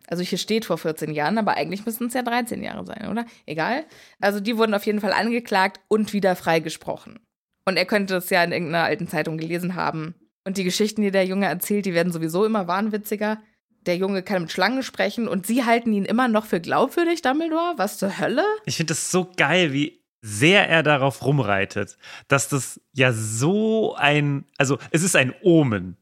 Also 0.09 0.23
hier 0.23 0.39
steht 0.39 0.65
vor 0.65 0.79
14 0.79 1.13
Jahren, 1.13 1.39
aber 1.39 1.57
eigentlich 1.57 1.87
müssten 1.87 2.07
es 2.07 2.15
ja 2.15 2.23
13 2.23 2.63
Jahre 2.63 2.85
sein, 2.85 3.09
oder? 3.09 3.25
Egal. 3.47 3.85
Also 4.21 4.41
die 4.41 4.59
wurden 4.59 4.75
auf 4.75 4.85
jeden 4.85 5.01
Fall 5.01 5.13
angeklagt 5.13 5.81
und 5.89 6.13
wieder 6.13 6.37
freigesprochen. 6.37 7.21
Und 7.65 7.77
er 7.77 7.87
könnte 7.87 8.17
es 8.17 8.29
ja 8.29 8.43
in 8.45 8.53
irgendeiner 8.53 8.85
alten 8.85 9.09
Zeitung 9.09 9.39
gelesen 9.39 9.75
haben. 9.75 10.15
Und 10.45 10.59
die 10.59 10.65
Geschichten, 10.65 11.03
die 11.03 11.13
der 11.13 11.25
Junge 11.25 11.47
erzählt, 11.47 11.87
die 11.87 11.95
werden 11.95 12.13
sowieso 12.13 12.45
immer 12.45 12.67
wahnwitziger. 12.67 13.41
Der 13.87 13.97
Junge 13.97 14.23
kann 14.23 14.43
mit 14.43 14.53
Schlangen 14.53 14.83
sprechen 14.83 15.29
und 15.29 15.47
sie 15.47 15.65
halten 15.65 15.93
ihn 15.93 16.05
immer 16.05 16.29
noch 16.29 16.47
für 16.47 16.61
glaubwürdig, 16.61 17.23
Dumbledore? 17.23 17.75
Was 17.77 17.99
zur 17.99 18.19
Hölle? 18.19 18.45
Ich 18.65 18.77
finde 18.77 18.93
das 18.93 19.11
so 19.11 19.31
geil, 19.37 19.73
wie 19.73 20.03
sehr 20.21 20.69
er 20.69 20.83
darauf 20.83 21.25
rumreitet, 21.25 21.99
dass 22.29 22.49
das 22.49 22.81
ja 22.93 23.13
so 23.13 23.95
ein, 23.97 24.45
also 24.57 24.79
es 24.93 25.03
ist 25.03 25.17
ein 25.17 25.35
Omen. 25.43 25.97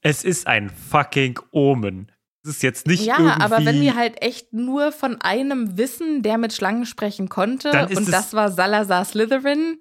Es 0.00 0.24
ist 0.24 0.46
ein 0.46 0.70
fucking 0.70 1.40
Omen. 1.50 2.12
Es 2.44 2.50
ist 2.50 2.62
jetzt 2.62 2.86
nicht 2.86 3.04
Ja, 3.04 3.18
irgendwie, 3.18 3.40
aber 3.42 3.64
wenn 3.64 3.80
wir 3.80 3.96
halt 3.96 4.22
echt 4.22 4.52
nur 4.52 4.92
von 4.92 5.20
einem 5.20 5.76
wissen, 5.76 6.22
der 6.22 6.38
mit 6.38 6.52
Schlangen 6.52 6.86
sprechen 6.86 7.28
konnte, 7.28 7.70
und 7.94 8.12
das 8.12 8.32
war 8.32 8.52
Salazar 8.52 9.04
Slytherin, 9.04 9.80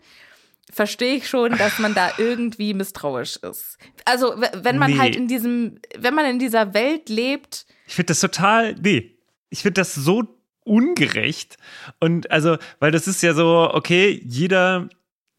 verstehe 0.72 1.16
ich 1.16 1.28
schon, 1.30 1.58
dass 1.58 1.80
man 1.80 1.94
da 1.94 2.12
irgendwie 2.18 2.74
misstrauisch 2.74 3.38
ist. 3.38 3.78
Also, 4.06 4.34
wenn 4.54 4.78
man 4.78 4.92
Nee. 4.92 4.98
halt 5.00 5.16
in 5.16 5.28
diesem, 5.28 5.80
wenn 5.98 6.14
man 6.14 6.26
in 6.26 6.40
dieser 6.40 6.74
Welt 6.74 7.10
lebt, 7.10 7.66
Ich 7.88 7.96
finde 7.96 8.08
das 8.08 8.20
total, 8.20 8.76
nee, 8.76 9.18
ich 9.50 9.62
finde 9.62 9.82
das 9.82 9.96
so 9.96 10.24
ungerecht. 10.66 11.58
Und 12.00 12.30
also, 12.32 12.58
weil 12.80 12.92
das 12.92 13.08
ist 13.08 13.24
ja 13.24 13.34
so, 13.34 13.70
okay, 13.74 14.22
jeder, 14.26 14.90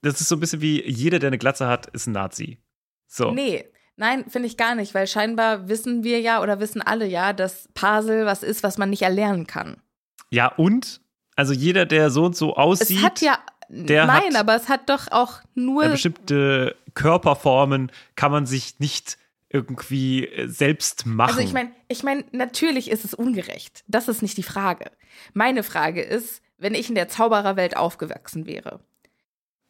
das 0.02 0.20
ist 0.20 0.28
so 0.28 0.36
ein 0.36 0.40
bisschen 0.40 0.60
wie 0.62 0.82
jeder, 0.88 1.18
der 1.18 1.28
eine 1.28 1.38
Glatze 1.38 1.66
hat, 1.66 1.86
ist 1.88 2.06
ein 2.06 2.12
Nazi. 2.12 2.58
So. 3.06 3.30
nee. 3.32 3.64
Nein, 4.00 4.26
finde 4.28 4.46
ich 4.46 4.56
gar 4.56 4.76
nicht, 4.76 4.94
weil 4.94 5.08
scheinbar 5.08 5.68
wissen 5.68 6.04
wir 6.04 6.20
ja 6.20 6.40
oder 6.40 6.60
wissen 6.60 6.80
alle 6.80 7.04
ja, 7.04 7.32
dass 7.32 7.68
Pasel 7.74 8.26
was 8.26 8.44
ist, 8.44 8.62
was 8.62 8.78
man 8.78 8.90
nicht 8.90 9.02
erlernen 9.02 9.48
kann. 9.48 9.82
Ja, 10.30 10.46
und? 10.54 11.00
Also 11.34 11.52
jeder, 11.52 11.84
der 11.84 12.10
so 12.10 12.24
und 12.26 12.36
so 12.36 12.54
aussieht, 12.54 12.98
es 12.98 13.02
hat 13.02 13.20
ja, 13.22 13.40
der 13.68 14.06
nein, 14.06 14.34
hat- 14.34 14.36
aber 14.36 14.54
es 14.56 14.68
hat 14.68 14.88
doch 14.88 15.10
auch 15.10 15.40
nur 15.54 15.84
ja, 15.84 15.90
bestimmte 15.90 16.76
Körperformen 16.94 17.90
kann 18.16 18.30
man 18.32 18.46
sich 18.46 18.78
nicht 18.80 19.18
irgendwie 19.50 20.26
äh, 20.26 20.46
selbst 20.48 21.06
machen. 21.06 21.30
Also 21.30 21.40
ich 21.40 21.52
meine, 21.52 21.70
ich 21.88 22.02
meine, 22.02 22.24
natürlich 22.32 22.90
ist 22.90 23.04
es 23.04 23.14
ungerecht. 23.14 23.84
Das 23.88 24.08
ist 24.08 24.20
nicht 24.22 24.36
die 24.36 24.42
Frage. 24.42 24.90
Meine 25.32 25.62
Frage 25.62 26.02
ist, 26.02 26.42
wenn 26.58 26.74
ich 26.74 26.88
in 26.88 26.94
der 26.94 27.08
Zaubererwelt 27.08 27.76
aufgewachsen 27.76 28.46
wäre, 28.46 28.80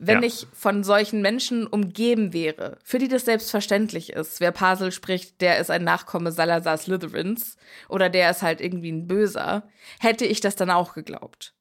wenn 0.00 0.22
Ja. 0.22 0.28
ich 0.28 0.46
von 0.52 0.84
solchen 0.84 1.22
Menschen 1.22 1.66
umgeben 1.66 2.32
wäre, 2.32 2.78
für 2.84 2.98
die 2.98 3.08
das 3.08 3.24
selbstverständlich 3.24 4.12
ist, 4.12 4.40
wer 4.40 4.52
Pasel 4.52 4.92
spricht, 4.92 5.40
der 5.40 5.58
ist 5.58 5.70
ein 5.70 5.82
Nachkomme 5.84 6.30
Salazar 6.32 6.76
Slytherins 6.78 7.56
oder 7.88 8.08
der 8.08 8.30
ist 8.30 8.42
halt 8.42 8.60
irgendwie 8.60 8.92
ein 8.92 9.06
Böser, 9.08 9.68
hätte 10.00 10.24
ich 10.24 10.40
das 10.40 10.54
dann 10.56 10.70
auch 10.70 10.94
geglaubt. 10.94 11.52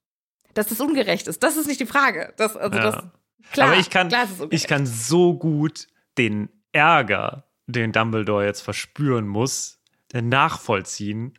Dass 0.54 0.68
das 0.68 0.80
ungerecht 0.82 1.28
ist, 1.28 1.43
das 1.43 1.58
ist 1.58 1.68
nicht 1.68 1.80
die 1.80 1.86
Frage. 1.86 2.34
Das, 2.38 2.56
also 2.58 2.78
Ja. 2.78 2.84
das, 2.91 3.04
klar, 3.52 3.68
Aber 3.70 3.80
ich 3.80 3.89
kann, 3.89 4.08
klar 4.10 4.24
ist 4.24 4.32
es 4.32 4.39
ungerecht. 4.41 4.64
ich 4.64 4.68
kann 4.68 4.86
so 4.86 5.34
gut 5.36 5.88
den 6.18 6.50
Ärger, 6.72 7.43
den 7.68 7.91
Dumbledore 7.91 8.45
jetzt 8.45 8.62
verspüren 8.62 9.28
muss, 9.28 9.80
nachvollziehen, 10.14 11.38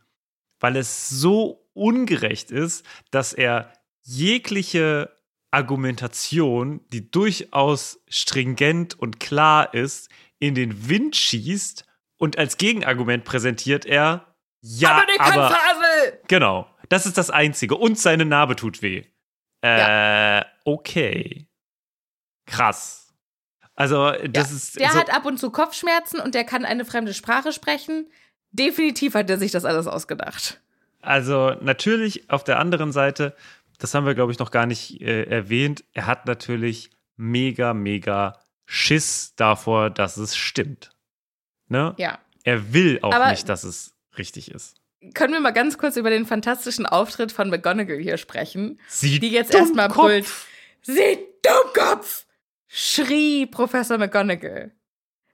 weil 0.61 0.77
es 0.77 1.09
so 1.09 1.67
ungerecht 1.73 2.51
ist, 2.51 2.85
dass 3.11 3.33
er 3.33 3.73
jegliche 4.03 5.17
Argumentation, 5.51 6.81
die 6.93 7.11
durchaus 7.11 8.01
stringent 8.09 8.99
und 8.99 9.21
klar 9.21 9.73
ist, 9.73 10.11
in 10.39 10.55
den 10.55 10.89
Wind 10.89 11.17
schießt 11.17 11.85
und 12.17 12.37
als 12.37 12.57
Gegenargument 12.59 13.25
präsentiert 13.25 13.87
er, 13.87 14.35
ja, 14.61 15.03
aber 15.19 15.47
aber! 15.47 15.57
Genau. 16.27 16.67
Das 16.89 17.07
ist 17.07 17.19
das 17.19 17.31
Einzige. 17.31 17.75
Und 17.77 17.99
seine 17.99 18.25
Narbe 18.25 18.57
tut 18.57 18.83
weh. 18.83 19.05
Äh, 19.63 20.45
okay. 20.65 21.47
Krass. 22.47 23.15
Also, 23.75 24.11
das 24.29 24.51
Ja, 24.51 24.57
ist. 24.57 24.81
Der 24.81 24.91
so, 24.91 24.99
hat 24.99 25.11
ab 25.15 25.25
und 25.27 25.39
zu 25.39 25.51
Kopfschmerzen 25.51 26.21
und 26.21 26.35
der 26.35 26.45
kann 26.45 26.65
eine 26.65 26.85
fremde 26.85 27.15
Sprache 27.15 27.53
sprechen. 27.53 28.11
Definitiv 28.51 29.15
hat 29.15 29.29
er 29.31 29.39
sich 29.39 29.53
das 29.53 29.65
alles 29.65 29.87
ausgedacht. 29.87 30.61
also, 31.01 31.55
natürlich 31.61 32.29
auf 32.31 32.43
der 32.45 32.59
anderen 32.59 32.91
Seite, 32.93 33.37
das 33.79 33.95
haben 33.95 34.07
wir, 34.07 34.15
glaube 34.15 34.33
ich, 34.33 34.39
noch 34.39 34.51
gar 34.51 34.67
nicht 34.67 35.01
äh, 35.01 35.25
erwähnt, 35.25 35.85
er 35.93 36.07
hat 36.07 36.27
natürlich 36.27 36.91
mega, 37.17 37.73
mega 37.75 38.39
Schiss 38.67 39.35
davor, 39.37 39.91
dass 39.91 40.17
es 40.17 40.37
stimmt. 40.37 40.91
Ne? 41.69 41.95
Ja. 41.99 42.19
Er 42.43 42.73
will 42.73 42.99
auch 43.03 43.13
Aber- 43.15 43.31
nicht, 43.31 43.49
dass 43.49 43.63
es 43.65 43.95
richtig 44.17 44.51
ist. 44.51 44.75
Können 45.15 45.33
wir 45.33 45.41
mal 45.41 45.53
ganz 45.53 45.79
kurz 45.79 45.97
über 45.97 46.11
den 46.11 46.27
fantastischen 46.27 46.87
Auftritt 46.87 47.31
von 47.31 47.51
McGonagall 47.51 47.99
hier 47.99 48.17
sprechen? 48.17 48.81
Sie 48.89 49.21
Die 49.21 49.31
jetzt 49.31 49.55
erstmal 49.55 49.89
brüllt. 49.89 50.27
Sie 50.83 51.19
Dummkopf! 51.43 52.25
schrie 52.69 53.47
Professor 53.47 53.99
McGonagall. 53.99 54.73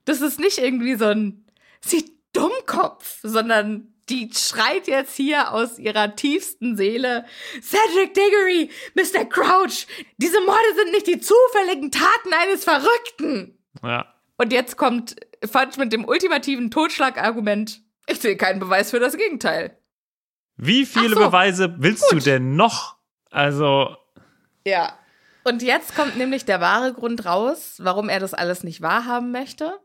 Das 0.05 0.21
ist 0.21 0.39
nicht 0.39 0.59
irgendwie 0.59 0.95
so 0.95 1.07
ein 1.07 1.47
Sie 1.81 2.19
Dummkopf, 2.33 3.19
sondern 3.23 3.95
die 4.09 4.31
schreit 4.35 4.87
jetzt 4.87 5.17
hier 5.17 5.53
aus 5.53 5.79
ihrer 5.79 6.15
tiefsten 6.15 6.77
Seele 6.77 7.25
Cedric 7.61 8.15
Diggory, 8.15 8.71
Mr. 8.95 9.25
Crouch, 9.25 9.87
diese 10.19 10.41
Morde 10.43 10.75
sind 10.77 10.93
nicht 10.93 11.07
die 11.07 11.21
zufälligen 11.21 11.91
Taten 11.91 12.33
eines 12.33 12.65
Verrückten. 12.65 13.59
Ja. 13.83 14.15
Und 14.37 14.53
jetzt 14.53 14.77
kommt 14.77 15.17
Fudge 15.45 15.79
mit 15.79 15.93
dem 15.93 16.05
ultimativen 16.05 16.71
Totschlagargument. 16.71 17.81
Ich 18.07 18.21
sehe 18.21 18.37
keinen 18.37 18.61
Beweis 18.61 18.91
für 18.91 19.01
das 19.01 19.17
Gegenteil. 19.17 19.79
Wie 20.57 20.87
viele 20.87 21.15
so. 21.15 21.21
Beweise 21.21 21.75
willst 21.79 22.05
du 22.11 22.17
Gut. 22.17 22.27
denn 22.27 22.57
noch? 22.57 22.97
Also, 23.31 23.97
Ja. 24.67 24.99
Und 25.47 25.63
jetzt 25.63 25.95
kommt 25.95 26.17
nämlich 26.17 26.47
der 26.47 26.61
wahre 26.63 26.95
Grund 26.95 27.27
raus, 27.27 27.77
warum 27.83 28.09
er 28.09 28.19
das 28.19 28.33
alles 28.33 28.65
nicht 28.65 28.81
wahrhaben 28.81 29.31
möchte. 29.31 29.79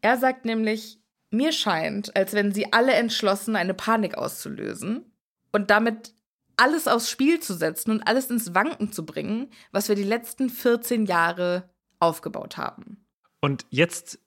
Er 0.00 0.16
sagt 0.16 0.46
nämlich, 0.46 0.98
mir 1.30 1.52
scheint, 1.52 2.16
als 2.16 2.32
wenn 2.32 2.52
sie 2.52 2.72
alle 2.72 2.94
entschlossen, 2.94 3.54
eine 3.56 3.74
Panik 3.74 4.16
auszulösen 4.16 5.12
und 5.52 5.68
damit 5.70 6.14
alles 6.56 6.88
aufs 6.88 7.10
Spiel 7.10 7.40
zu 7.40 7.52
setzen 7.54 7.90
und 7.90 8.06
alles 8.06 8.30
ins 8.30 8.54
Wanken 8.54 8.92
zu 8.92 9.04
bringen, 9.04 9.50
was 9.72 9.88
wir 9.88 9.96
die 9.96 10.04
letzten 10.04 10.48
14 10.48 11.04
Jahre 11.04 11.68
aufgebaut 11.98 12.56
haben. 12.56 13.04
Und 13.40 13.66
jetzt 13.68 14.18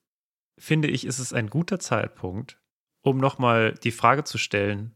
finde 0.59 0.89
ich, 0.89 1.05
ist 1.05 1.17
es 1.19 1.33
ein 1.33 1.49
guter 1.49 1.79
Zeitpunkt, 1.79 2.59
um 3.08 3.18
nochmal 3.18 3.74
die 3.74 3.91
Frage 3.91 4.24
zu 4.24 4.38
stellen, 4.38 4.95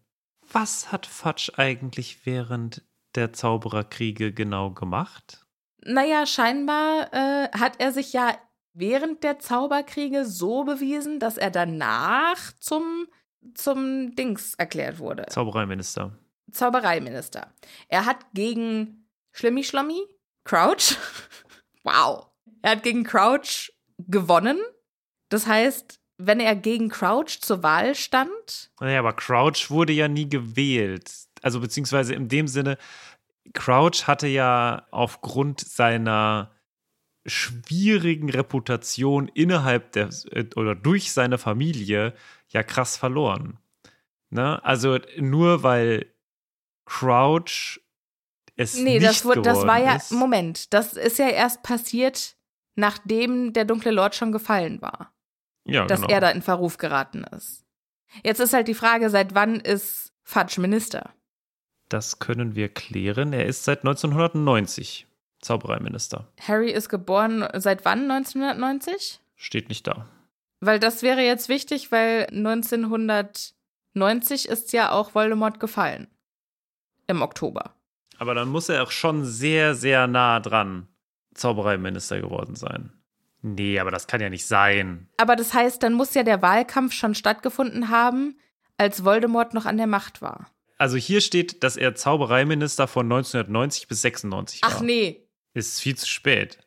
was 0.51 0.91
hat 0.91 1.05
Fudge 1.05 1.51
eigentlich 1.55 2.25
während 2.25 2.83
der 3.15 3.33
Zaubererkriege 3.33 4.33
genau 4.33 4.71
gemacht? 4.71 5.45
Naja, 5.83 6.25
scheinbar 6.25 7.13
äh, 7.13 7.49
hat 7.57 7.79
er 7.79 7.91
sich 7.91 8.13
ja 8.13 8.37
während 8.73 9.23
der 9.23 9.39
Zauberkriege 9.39 10.25
so 10.25 10.63
bewiesen, 10.63 11.19
dass 11.19 11.37
er 11.37 11.51
danach 11.51 12.53
zum, 12.59 13.07
zum 13.53 14.15
Dings 14.15 14.53
erklärt 14.55 14.99
wurde. 14.99 15.25
Zaubereiminister. 15.27 16.17
Zaubereiminister. 16.51 17.53
Er 17.87 18.05
hat 18.05 18.33
gegen 18.33 19.09
Schlimmi 19.31 19.63
Schlommi, 19.63 20.01
Crouch, 20.43 20.97
wow, 21.83 22.27
er 22.61 22.71
hat 22.71 22.83
gegen 22.83 23.03
Crouch 23.03 23.71
gewonnen. 23.97 24.59
Das 25.29 25.47
heißt, 25.47 26.00
wenn 26.25 26.39
er 26.39 26.55
gegen 26.55 26.89
Crouch 26.89 27.39
zur 27.41 27.63
Wahl 27.63 27.95
stand, 27.95 28.71
Naja, 28.79 28.99
aber 28.99 29.13
Crouch 29.13 29.69
wurde 29.69 29.93
ja 29.93 30.07
nie 30.07 30.29
gewählt. 30.29 31.11
Also 31.41 31.59
beziehungsweise 31.59 32.13
in 32.13 32.29
dem 32.29 32.47
Sinne, 32.47 32.77
Crouch 33.53 34.07
hatte 34.07 34.27
ja 34.27 34.87
aufgrund 34.91 35.59
seiner 35.61 36.51
schwierigen 37.25 38.29
Reputation 38.29 39.27
innerhalb 39.27 39.91
der 39.91 40.09
äh, 40.31 40.45
oder 40.55 40.75
durch 40.75 41.11
seine 41.11 41.37
Familie 41.37 42.13
ja 42.49 42.63
krass 42.63 42.97
verloren. 42.97 43.59
Ne? 44.29 44.63
Also 44.63 44.97
nur 45.17 45.63
weil 45.63 46.07
Crouch 46.85 47.79
es 48.55 48.75
nee, 48.75 48.99
nicht 48.99 49.05
das, 49.05 49.25
wurde, 49.25 49.41
das 49.41 49.59
war 49.59 49.77
geworden 49.77 49.85
ja, 49.85 49.95
ist. 49.95 50.11
Moment, 50.11 50.73
das 50.73 50.93
ist 50.93 51.19
ja 51.19 51.29
erst 51.29 51.63
passiert, 51.63 52.35
nachdem 52.75 53.53
der 53.53 53.65
dunkle 53.65 53.91
Lord 53.91 54.15
schon 54.15 54.31
gefallen 54.31 54.81
war. 54.81 55.13
Ja, 55.65 55.85
dass 55.85 56.01
genau. 56.01 56.13
er 56.13 56.21
da 56.21 56.29
in 56.29 56.41
Verruf 56.41 56.77
geraten 56.77 57.23
ist. 57.23 57.65
Jetzt 58.23 58.39
ist 58.39 58.53
halt 58.53 58.67
die 58.67 58.73
Frage, 58.73 59.09
seit 59.09 59.35
wann 59.35 59.59
ist 59.59 60.13
Fudge 60.23 60.59
Minister? 60.59 61.13
Das 61.89 62.19
können 62.19 62.55
wir 62.55 62.69
klären. 62.69 63.33
Er 63.33 63.45
ist 63.45 63.63
seit 63.63 63.79
1990 63.79 65.07
Zaubereiminister. 65.41 66.27
Harry 66.39 66.71
ist 66.71 66.89
geboren 66.89 67.47
seit 67.55 67.85
wann 67.85 68.09
1990? 68.09 69.19
Steht 69.35 69.69
nicht 69.69 69.87
da. 69.87 70.07
Weil 70.59 70.79
das 70.79 71.01
wäre 71.01 71.21
jetzt 71.21 71.49
wichtig, 71.49 71.91
weil 71.91 72.27
1990 72.31 74.47
ist 74.47 74.73
ja 74.73 74.91
auch 74.91 75.15
Voldemort 75.15 75.59
gefallen. 75.59 76.07
Im 77.07 77.23
Oktober. 77.23 77.73
Aber 78.19 78.35
dann 78.35 78.49
muss 78.49 78.69
er 78.69 78.83
auch 78.83 78.91
schon 78.91 79.25
sehr, 79.25 79.73
sehr 79.73 80.05
nah 80.07 80.39
dran 80.39 80.87
Zaubereiminister 81.33 82.21
geworden 82.21 82.55
sein. 82.55 82.93
Nee, 83.41 83.79
aber 83.79 83.91
das 83.91 84.07
kann 84.07 84.21
ja 84.21 84.29
nicht 84.29 84.45
sein. 84.45 85.07
Aber 85.17 85.35
das 85.35 85.53
heißt, 85.53 85.81
dann 85.81 85.93
muss 85.93 86.13
ja 86.13 86.23
der 86.23 86.41
Wahlkampf 86.41 86.93
schon 86.93 87.15
stattgefunden 87.15 87.89
haben, 87.89 88.37
als 88.77 89.03
Voldemort 89.03 89.53
noch 89.53 89.65
an 89.65 89.77
der 89.77 89.87
Macht 89.87 90.21
war. 90.21 90.51
Also 90.77 90.97
hier 90.97 91.21
steht, 91.21 91.63
dass 91.63 91.77
er 91.77 91.95
Zaubereiminister 91.95 92.87
von 92.87 93.05
1990 93.05 93.87
bis 93.87 94.01
96 94.01 94.63
war. 94.63 94.71
Ach 94.71 94.81
nee. 94.81 95.27
Ist 95.53 95.79
viel 95.79 95.95
zu 95.95 96.07
spät. 96.07 96.59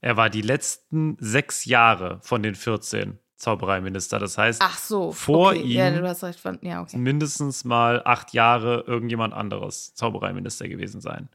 Er 0.00 0.16
war 0.16 0.30
die 0.30 0.42
letzten 0.42 1.16
sechs 1.18 1.64
Jahre 1.64 2.20
von 2.22 2.42
den 2.42 2.54
14 2.54 3.18
Zaubereiminister. 3.36 4.18
Das 4.18 4.38
heißt, 4.38 4.60
Ach 4.62 4.78
so. 4.78 5.12
vor 5.12 5.50
okay. 5.50 5.60
ihm 5.60 5.70
Ja, 5.70 5.90
du 5.90 6.06
hast 6.06 6.24
recht. 6.24 6.40
Ja, 6.62 6.82
okay. 6.82 6.96
mindestens 6.96 7.64
mal 7.64 8.02
acht 8.04 8.32
Jahre 8.32 8.84
irgendjemand 8.86 9.34
anderes 9.34 9.94
Zaubereiminister 9.94 10.68
gewesen 10.68 11.00
sein. 11.00 11.28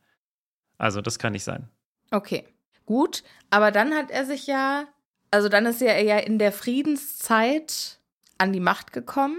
Also, 0.78 1.02
das 1.02 1.20
kann 1.20 1.34
nicht 1.34 1.44
sein. 1.44 1.70
Okay. 2.12 2.46
Gut. 2.86 3.24
Aber 3.50 3.72
dann 3.72 3.94
hat 3.94 4.12
er 4.12 4.26
sich 4.26 4.48
ja, 4.48 4.86
also 5.32 5.50
dann 5.50 5.66
ist 5.66 5.82
er 5.82 6.02
ja 6.04 6.18
in 6.18 6.40
der 6.40 6.52
Friedenszeit 6.52 8.00
an 8.38 8.54
die 8.54 8.60
Macht 8.60 8.94
gekommen. 8.94 9.38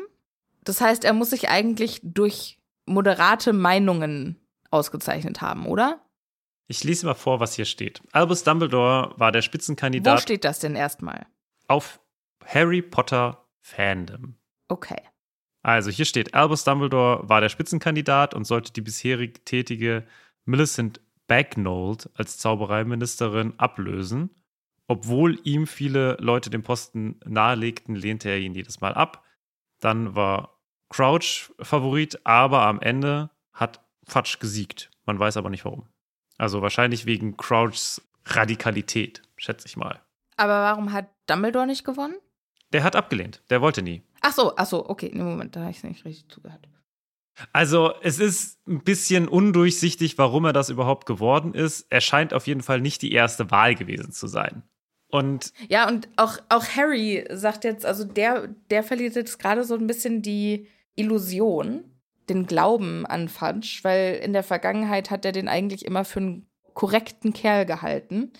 Das 0.64 0.80
heißt, 0.80 1.04
er 1.04 1.12
muss 1.12 1.30
sich 1.30 1.48
eigentlich 1.48 2.00
durch 2.02 2.58
moderate 2.86 3.52
Meinungen 3.52 4.40
ausgezeichnet 4.70 5.40
haben, 5.40 5.66
oder? 5.66 6.00
Ich 6.66 6.82
lese 6.84 7.06
mal 7.06 7.14
vor, 7.14 7.40
was 7.40 7.54
hier 7.54 7.66
steht. 7.66 8.00
Albus 8.12 8.44
Dumbledore 8.44 9.12
war 9.18 9.32
der 9.32 9.42
Wo 9.42 9.44
Spitzenkandidat 9.44 10.22
steht 10.22 10.44
das 10.44 10.58
denn 10.60 10.74
erstmal? 10.76 11.26
auf 11.68 12.00
Harry 12.44 12.82
Potter 12.82 13.46
Fandom. 13.60 14.36
Okay. 14.68 15.00
Also 15.62 15.90
hier 15.90 16.04
steht, 16.04 16.34
Albus 16.34 16.64
Dumbledore 16.64 17.26
war 17.28 17.40
der 17.40 17.48
Spitzenkandidat 17.48 18.34
und 18.34 18.44
sollte 18.44 18.72
die 18.72 18.82
bisherig 18.82 19.46
tätige 19.46 20.06
Millicent 20.44 21.00
Bagnold 21.26 22.10
als 22.14 22.38
Zaubereiministerin 22.38 23.54
ablösen. 23.58 24.30
Obwohl 24.86 25.40
ihm 25.44 25.66
viele 25.66 26.16
Leute 26.20 26.50
den 26.50 26.62
Posten 26.62 27.18
nahelegten, 27.24 27.96
lehnte 27.96 28.28
er 28.28 28.38
ihn 28.38 28.54
jedes 28.54 28.80
Mal 28.80 28.94
ab. 28.94 29.24
Dann 29.80 30.14
war 30.14 30.60
Crouch 30.90 31.52
Favorit, 31.60 32.24
aber 32.24 32.62
am 32.62 32.80
Ende 32.80 33.30
hat 33.52 33.80
Fudge 34.06 34.36
gesiegt. 34.40 34.90
Man 35.06 35.18
weiß 35.18 35.36
aber 35.36 35.50
nicht 35.50 35.64
warum. 35.64 35.88
Also 36.36 36.62
wahrscheinlich 36.62 37.06
wegen 37.06 37.36
Crouchs 37.36 38.02
Radikalität, 38.26 39.22
schätze 39.36 39.66
ich 39.66 39.76
mal. 39.76 40.00
Aber 40.36 40.62
warum 40.62 40.92
hat 40.92 41.08
Dumbledore 41.26 41.66
nicht 41.66 41.84
gewonnen? 41.84 42.16
Der 42.72 42.82
hat 42.82 42.96
abgelehnt. 42.96 43.42
Der 43.50 43.60
wollte 43.60 43.82
nie. 43.82 44.02
Ach 44.20 44.32
so, 44.32 44.56
ach 44.56 44.66
so, 44.66 44.88
okay. 44.88 45.10
Nee, 45.12 45.22
Moment, 45.22 45.54
da 45.54 45.60
habe 45.60 45.70
ich 45.70 45.82
nicht 45.84 46.04
richtig 46.04 46.28
zugehört. 46.28 46.66
Also, 47.52 47.92
es 48.02 48.18
ist 48.18 48.60
ein 48.66 48.82
bisschen 48.84 49.28
undurchsichtig, 49.28 50.18
warum 50.18 50.44
er 50.44 50.52
das 50.52 50.70
überhaupt 50.70 51.06
geworden 51.06 51.54
ist. 51.54 51.86
Er 51.90 52.00
scheint 52.00 52.32
auf 52.32 52.46
jeden 52.46 52.62
Fall 52.62 52.80
nicht 52.80 53.02
die 53.02 53.12
erste 53.12 53.50
Wahl 53.50 53.74
gewesen 53.74 54.12
zu 54.12 54.26
sein. 54.26 54.62
Und 55.08 55.52
Ja, 55.68 55.88
und 55.88 56.08
auch, 56.16 56.38
auch 56.48 56.64
Harry 56.76 57.24
sagt 57.30 57.64
jetzt, 57.64 57.86
also 57.86 58.04
der, 58.04 58.48
der 58.70 58.82
verliert 58.82 59.14
jetzt 59.14 59.38
gerade 59.38 59.64
so 59.64 59.74
ein 59.74 59.86
bisschen 59.86 60.22
die 60.22 60.68
Illusion, 60.96 61.84
den 62.28 62.46
Glauben 62.46 63.06
an 63.06 63.28
Fudge, 63.28 63.80
weil 63.82 64.16
in 64.16 64.32
der 64.32 64.42
Vergangenheit 64.42 65.10
hat 65.10 65.24
er 65.24 65.32
den 65.32 65.48
eigentlich 65.48 65.84
immer 65.84 66.04
für 66.04 66.20
einen 66.20 66.46
korrekten 66.72 67.32
Kerl 67.32 67.66
gehalten. 67.66 68.32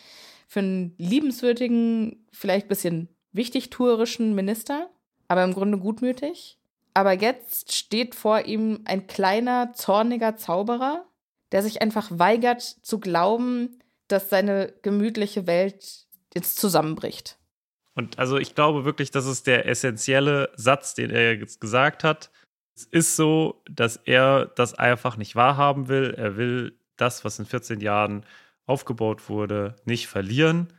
Für 0.49 0.61
einen 0.61 0.95
liebenswürdigen, 0.99 2.26
vielleicht 2.32 2.66
ein 2.66 2.68
bisschen 2.68 3.09
wichtigtuerischen 3.32 4.34
Minister, 4.34 4.90
aber 5.28 5.45
im 5.45 5.53
Grunde 5.53 5.78
gutmütig. 5.78 6.59
Aber 6.95 7.12
jetzt 7.12 7.74
steht 7.74 8.14
vor 8.14 8.42
ihm 8.47 8.82
ein 8.84 9.07
kleiner, 9.09 9.72
zorniger 9.74 10.36
Zauberer, 10.36 11.05
der 11.51 11.62
sich 11.62 11.82
einfach 11.82 12.09
weigert 12.12 12.62
zu 12.62 13.01
glauben, 13.01 13.80
dass 14.09 14.30
seine 14.30 14.72
gemütliche 14.82 15.47
Welt 15.47 16.07
jetzt 16.34 16.59
zusammenbricht. 16.59 17.38
Und 17.95 18.18
also 18.18 18.38
ich 18.38 18.55
glaube 18.55 18.84
wirklich, 18.84 19.11
das 19.11 19.26
ist 19.26 19.47
der 19.47 19.66
essentielle 19.68 20.51
Satz, 20.57 20.95
den 20.95 21.11
er 21.11 21.34
jetzt 21.34 21.61
gesagt 21.61 22.05
hat. 22.05 22.30
Es 22.76 22.84
ist 22.84 23.16
so, 23.16 23.62
dass 23.70 23.97
er 23.97 24.47
das 24.47 24.74
einfach 24.74 25.16
nicht 25.16 25.36
wahrhaben 25.36 25.88
will. 25.88 26.14
Er 26.16 26.36
will 26.36 26.78
das, 26.97 27.24
was 27.24 27.38
in 27.38 27.47
14 27.47 27.80
Jahren 27.80 28.24
aufgebaut 28.66 29.28
wurde, 29.28 29.76
nicht 29.84 30.09
verlieren, 30.09 30.72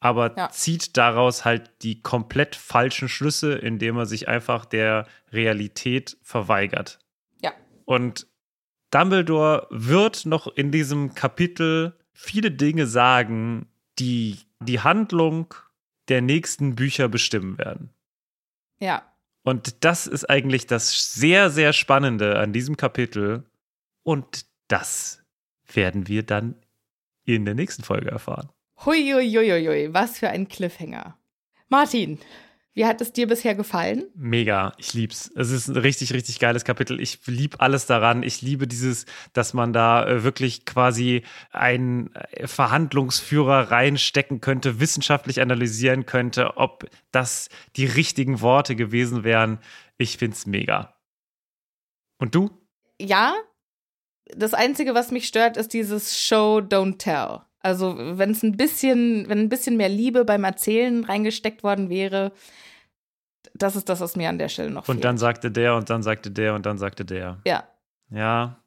aber 0.00 0.36
Ja. 0.36 0.50
zieht 0.50 0.96
daraus 0.96 1.44
halt 1.44 1.70
die 1.82 2.02
komplett 2.02 2.56
falschen 2.56 3.08
Schlüsse, 3.08 3.54
indem 3.54 3.96
er 3.98 4.06
sich 4.06 4.28
einfach 4.28 4.64
der 4.64 5.06
Realität 5.32 6.16
verweigert. 6.22 6.98
Ja. 7.42 7.52
Und 7.84 8.26
Dumbledore 8.90 9.66
wird 9.70 10.26
noch 10.26 10.46
in 10.48 10.72
diesem 10.72 11.14
Kapitel 11.14 11.96
viele 12.12 12.50
Dinge 12.50 12.86
sagen, 12.86 13.68
die 13.98 14.38
die 14.60 14.80
Handlung 14.80 15.54
der 16.08 16.22
nächsten 16.22 16.74
Bücher 16.74 17.08
bestimmen 17.08 17.56
werden. 17.58 17.90
Ja. 18.78 19.02
Und 19.42 19.84
das 19.84 20.06
ist 20.06 20.28
eigentlich 20.28 20.66
das 20.66 21.14
sehr, 21.14 21.50
sehr 21.50 21.72
Spannende 21.72 22.38
an 22.38 22.52
diesem 22.52 22.76
Kapitel. 22.76 23.44
Und 24.02 24.46
das 24.68 25.22
werden 25.72 26.08
wir 26.08 26.22
dann 26.24 26.56
in 27.24 27.44
der 27.44 27.54
nächsten 27.54 27.84
Folge 27.84 28.10
erfahren. 28.10 28.50
Huiuiuiui, 28.84 29.92
was 29.92 30.18
für 30.18 30.30
ein 30.30 30.48
Cliffhanger. 30.48 31.18
Martin, 31.68 32.18
wie 32.72 32.86
hat 32.86 33.00
es 33.00 33.12
dir 33.12 33.26
bisher 33.26 33.54
gefallen? 33.54 34.06
Mega, 34.14 34.72
ich 34.78 34.94
lieb's. 34.94 35.30
Es 35.36 35.50
ist 35.50 35.68
ein 35.68 35.76
richtig, 35.76 36.14
richtig 36.14 36.38
geiles 36.38 36.64
Kapitel. 36.64 37.00
Ich 37.00 37.18
lieb 37.26 37.56
alles 37.58 37.86
daran. 37.86 38.22
Ich 38.22 38.42
liebe 38.42 38.66
dieses, 38.66 39.06
dass 39.32 39.54
man 39.54 39.72
da 39.72 40.06
äh, 40.06 40.22
wirklich 40.24 40.64
quasi 40.64 41.24
einen 41.50 42.14
äh, 42.14 42.46
Verhandlungsführer 42.46 43.70
reinstecken 43.70 44.40
könnte, 44.40 44.80
wissenschaftlich 44.80 45.40
analysieren 45.40 46.06
könnte, 46.06 46.56
ob 46.56 46.88
das 47.10 47.48
die 47.76 47.86
richtigen 47.86 48.40
Worte 48.40 48.76
gewesen 48.76 49.24
wären. 49.24 49.58
Ich 49.98 50.16
find's 50.16 50.46
mega. 50.46 50.94
Und 52.18 52.34
du? 52.34 52.50
Ja, 53.00 53.34
das 54.36 54.54
Einzige, 54.54 54.94
was 54.94 55.10
mich 55.10 55.26
stört, 55.26 55.56
ist 55.56 55.74
dieses 55.74 56.18
Show, 56.18 56.58
don't 56.58 56.98
tell. 56.98 57.40
Also, 57.60 57.94
wenn 57.98 58.30
es 58.30 58.42
ein 58.42 58.56
bisschen, 58.56 59.28
wenn 59.28 59.38
ein 59.38 59.48
bisschen 59.48 59.76
mehr 59.76 59.88
Liebe 59.88 60.24
beim 60.24 60.44
Erzählen 60.44 61.04
reingesteckt 61.04 61.62
worden 61.62 61.90
wäre, 61.90 62.32
das 63.54 63.76
ist 63.76 63.88
das, 63.88 64.00
was 64.00 64.16
mir 64.16 64.28
an 64.28 64.38
der 64.38 64.48
Stelle 64.48 64.70
noch 64.70 64.86
fehlt. 64.86 64.96
Und 64.96 65.04
dann 65.04 65.18
sagte 65.18 65.50
der 65.50 65.74
und 65.74 65.90
dann 65.90 66.02
sagte 66.02 66.30
der 66.30 66.54
und 66.54 66.66
dann 66.66 66.78
sagte 66.78 67.04
der. 67.04 67.38
ja. 67.46 67.64
Ja, 68.12 68.60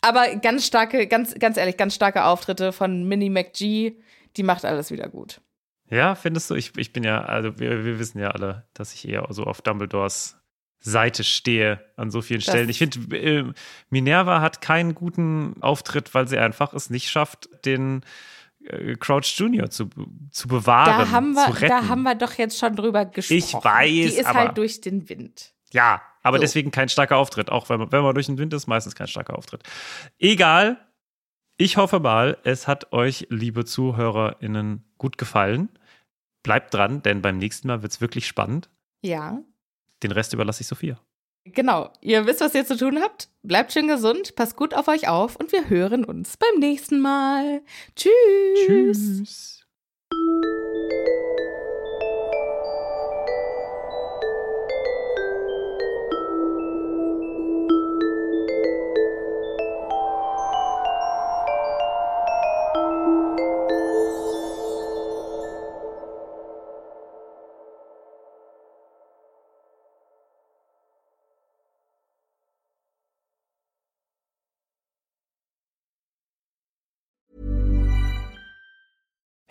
Aber 0.00 0.34
ganz 0.34 0.66
starke, 0.66 1.06
ganz, 1.06 1.36
ganz 1.38 1.56
ehrlich, 1.56 1.76
ganz 1.76 1.94
starke 1.94 2.24
Auftritte 2.24 2.72
von 2.72 3.06
Minnie 3.06 3.30
McGee, 3.30 3.96
die 4.36 4.42
macht 4.42 4.64
alles 4.64 4.90
wieder 4.90 5.08
gut. 5.08 5.40
Ja, 5.88 6.16
findest 6.16 6.50
du? 6.50 6.56
Ich, 6.56 6.76
ich 6.76 6.92
bin 6.92 7.04
ja, 7.04 7.22
also 7.22 7.60
wir, 7.60 7.84
wir 7.84 8.00
wissen 8.00 8.18
ja 8.18 8.32
alle, 8.32 8.66
dass 8.74 8.92
ich 8.92 9.06
eher 9.06 9.24
so 9.30 9.44
auf 9.44 9.62
Dumbledores 9.62 10.41
Seite 10.82 11.24
stehe 11.24 11.80
an 11.96 12.10
so 12.10 12.20
vielen 12.22 12.40
Das- 12.40 12.48
Stellen. 12.50 12.68
Ich 12.68 12.78
finde, 12.78 13.16
äh, 13.16 13.44
Minerva 13.90 14.40
hat 14.40 14.60
keinen 14.60 14.94
guten 14.94 15.62
Auftritt, 15.62 16.12
weil 16.14 16.28
sie 16.28 16.38
einfach 16.38 16.74
es 16.74 16.90
nicht 16.90 17.08
schafft, 17.08 17.48
den 17.64 18.02
äh, 18.64 18.94
Crouch 18.96 19.34
Junior 19.38 19.70
zu, 19.70 19.88
zu 20.30 20.46
bewahren, 20.48 21.06
Da 21.06 21.10
haben, 21.10 21.32
wir, 21.34 21.46
zu 21.46 21.52
retten. 21.52 21.68
da 21.68 21.88
haben 21.88 22.02
wir 22.02 22.14
doch 22.14 22.32
jetzt 22.34 22.58
schon 22.58 22.76
drüber 22.76 23.04
gesprochen. 23.06 23.38
Ich 23.38 23.54
weiß, 23.54 23.88
Die 23.90 24.02
ist 24.02 24.26
aber- 24.26 24.38
halt 24.40 24.58
durch 24.58 24.80
den 24.80 25.08
Wind. 25.08 25.52
Ja, 25.72 26.02
aber 26.22 26.36
So. 26.36 26.42
deswegen 26.42 26.70
kein 26.70 26.88
starker 26.88 27.16
Auftritt. 27.16 27.50
Auch 27.50 27.68
wenn 27.70 27.78
man, 27.80 27.90
wenn 27.92 28.02
man 28.02 28.14
durch 28.14 28.26
den 28.26 28.38
Wind 28.38 28.52
ist, 28.54 28.66
meistens 28.66 28.94
kein 28.94 29.08
starker 29.08 29.36
Auftritt. 29.38 29.62
Egal. 30.18 30.78
Ich 31.56 31.76
hoffe 31.76 31.98
mal, 32.00 32.38
es 32.44 32.66
hat 32.68 32.92
euch, 32.92 33.26
liebe 33.30 33.64
ZuhörerInnen, 33.64 34.84
gut 34.98 35.16
gefallen. 35.18 35.68
Bleibt 36.42 36.74
dran, 36.74 37.02
denn 37.02 37.22
beim 37.22 37.38
nächsten 37.38 37.68
Mal 37.68 37.82
wird 37.82 37.92
es 37.92 38.00
wirklich 38.00 38.26
spannend. 38.26 38.68
Ja. 39.00 39.38
Den 40.02 40.12
Rest 40.12 40.32
überlasse 40.32 40.62
ich 40.62 40.66
Sophia. 40.66 40.98
Genau. 41.44 41.92
Ihr 42.00 42.26
wisst, 42.26 42.40
was 42.40 42.54
ihr 42.54 42.64
zu 42.64 42.76
tun 42.76 43.00
habt. 43.00 43.28
Bleibt 43.42 43.72
schön 43.72 43.88
gesund, 43.88 44.36
passt 44.36 44.56
gut 44.56 44.74
auf 44.74 44.88
euch 44.88 45.08
auf 45.08 45.36
und 45.36 45.50
wir 45.52 45.68
hören 45.68 46.04
uns 46.04 46.36
beim 46.36 46.60
nächsten 46.60 47.00
Mal. 47.00 47.62
Tschüss. 47.96 48.66
Tschüss. 48.66 49.66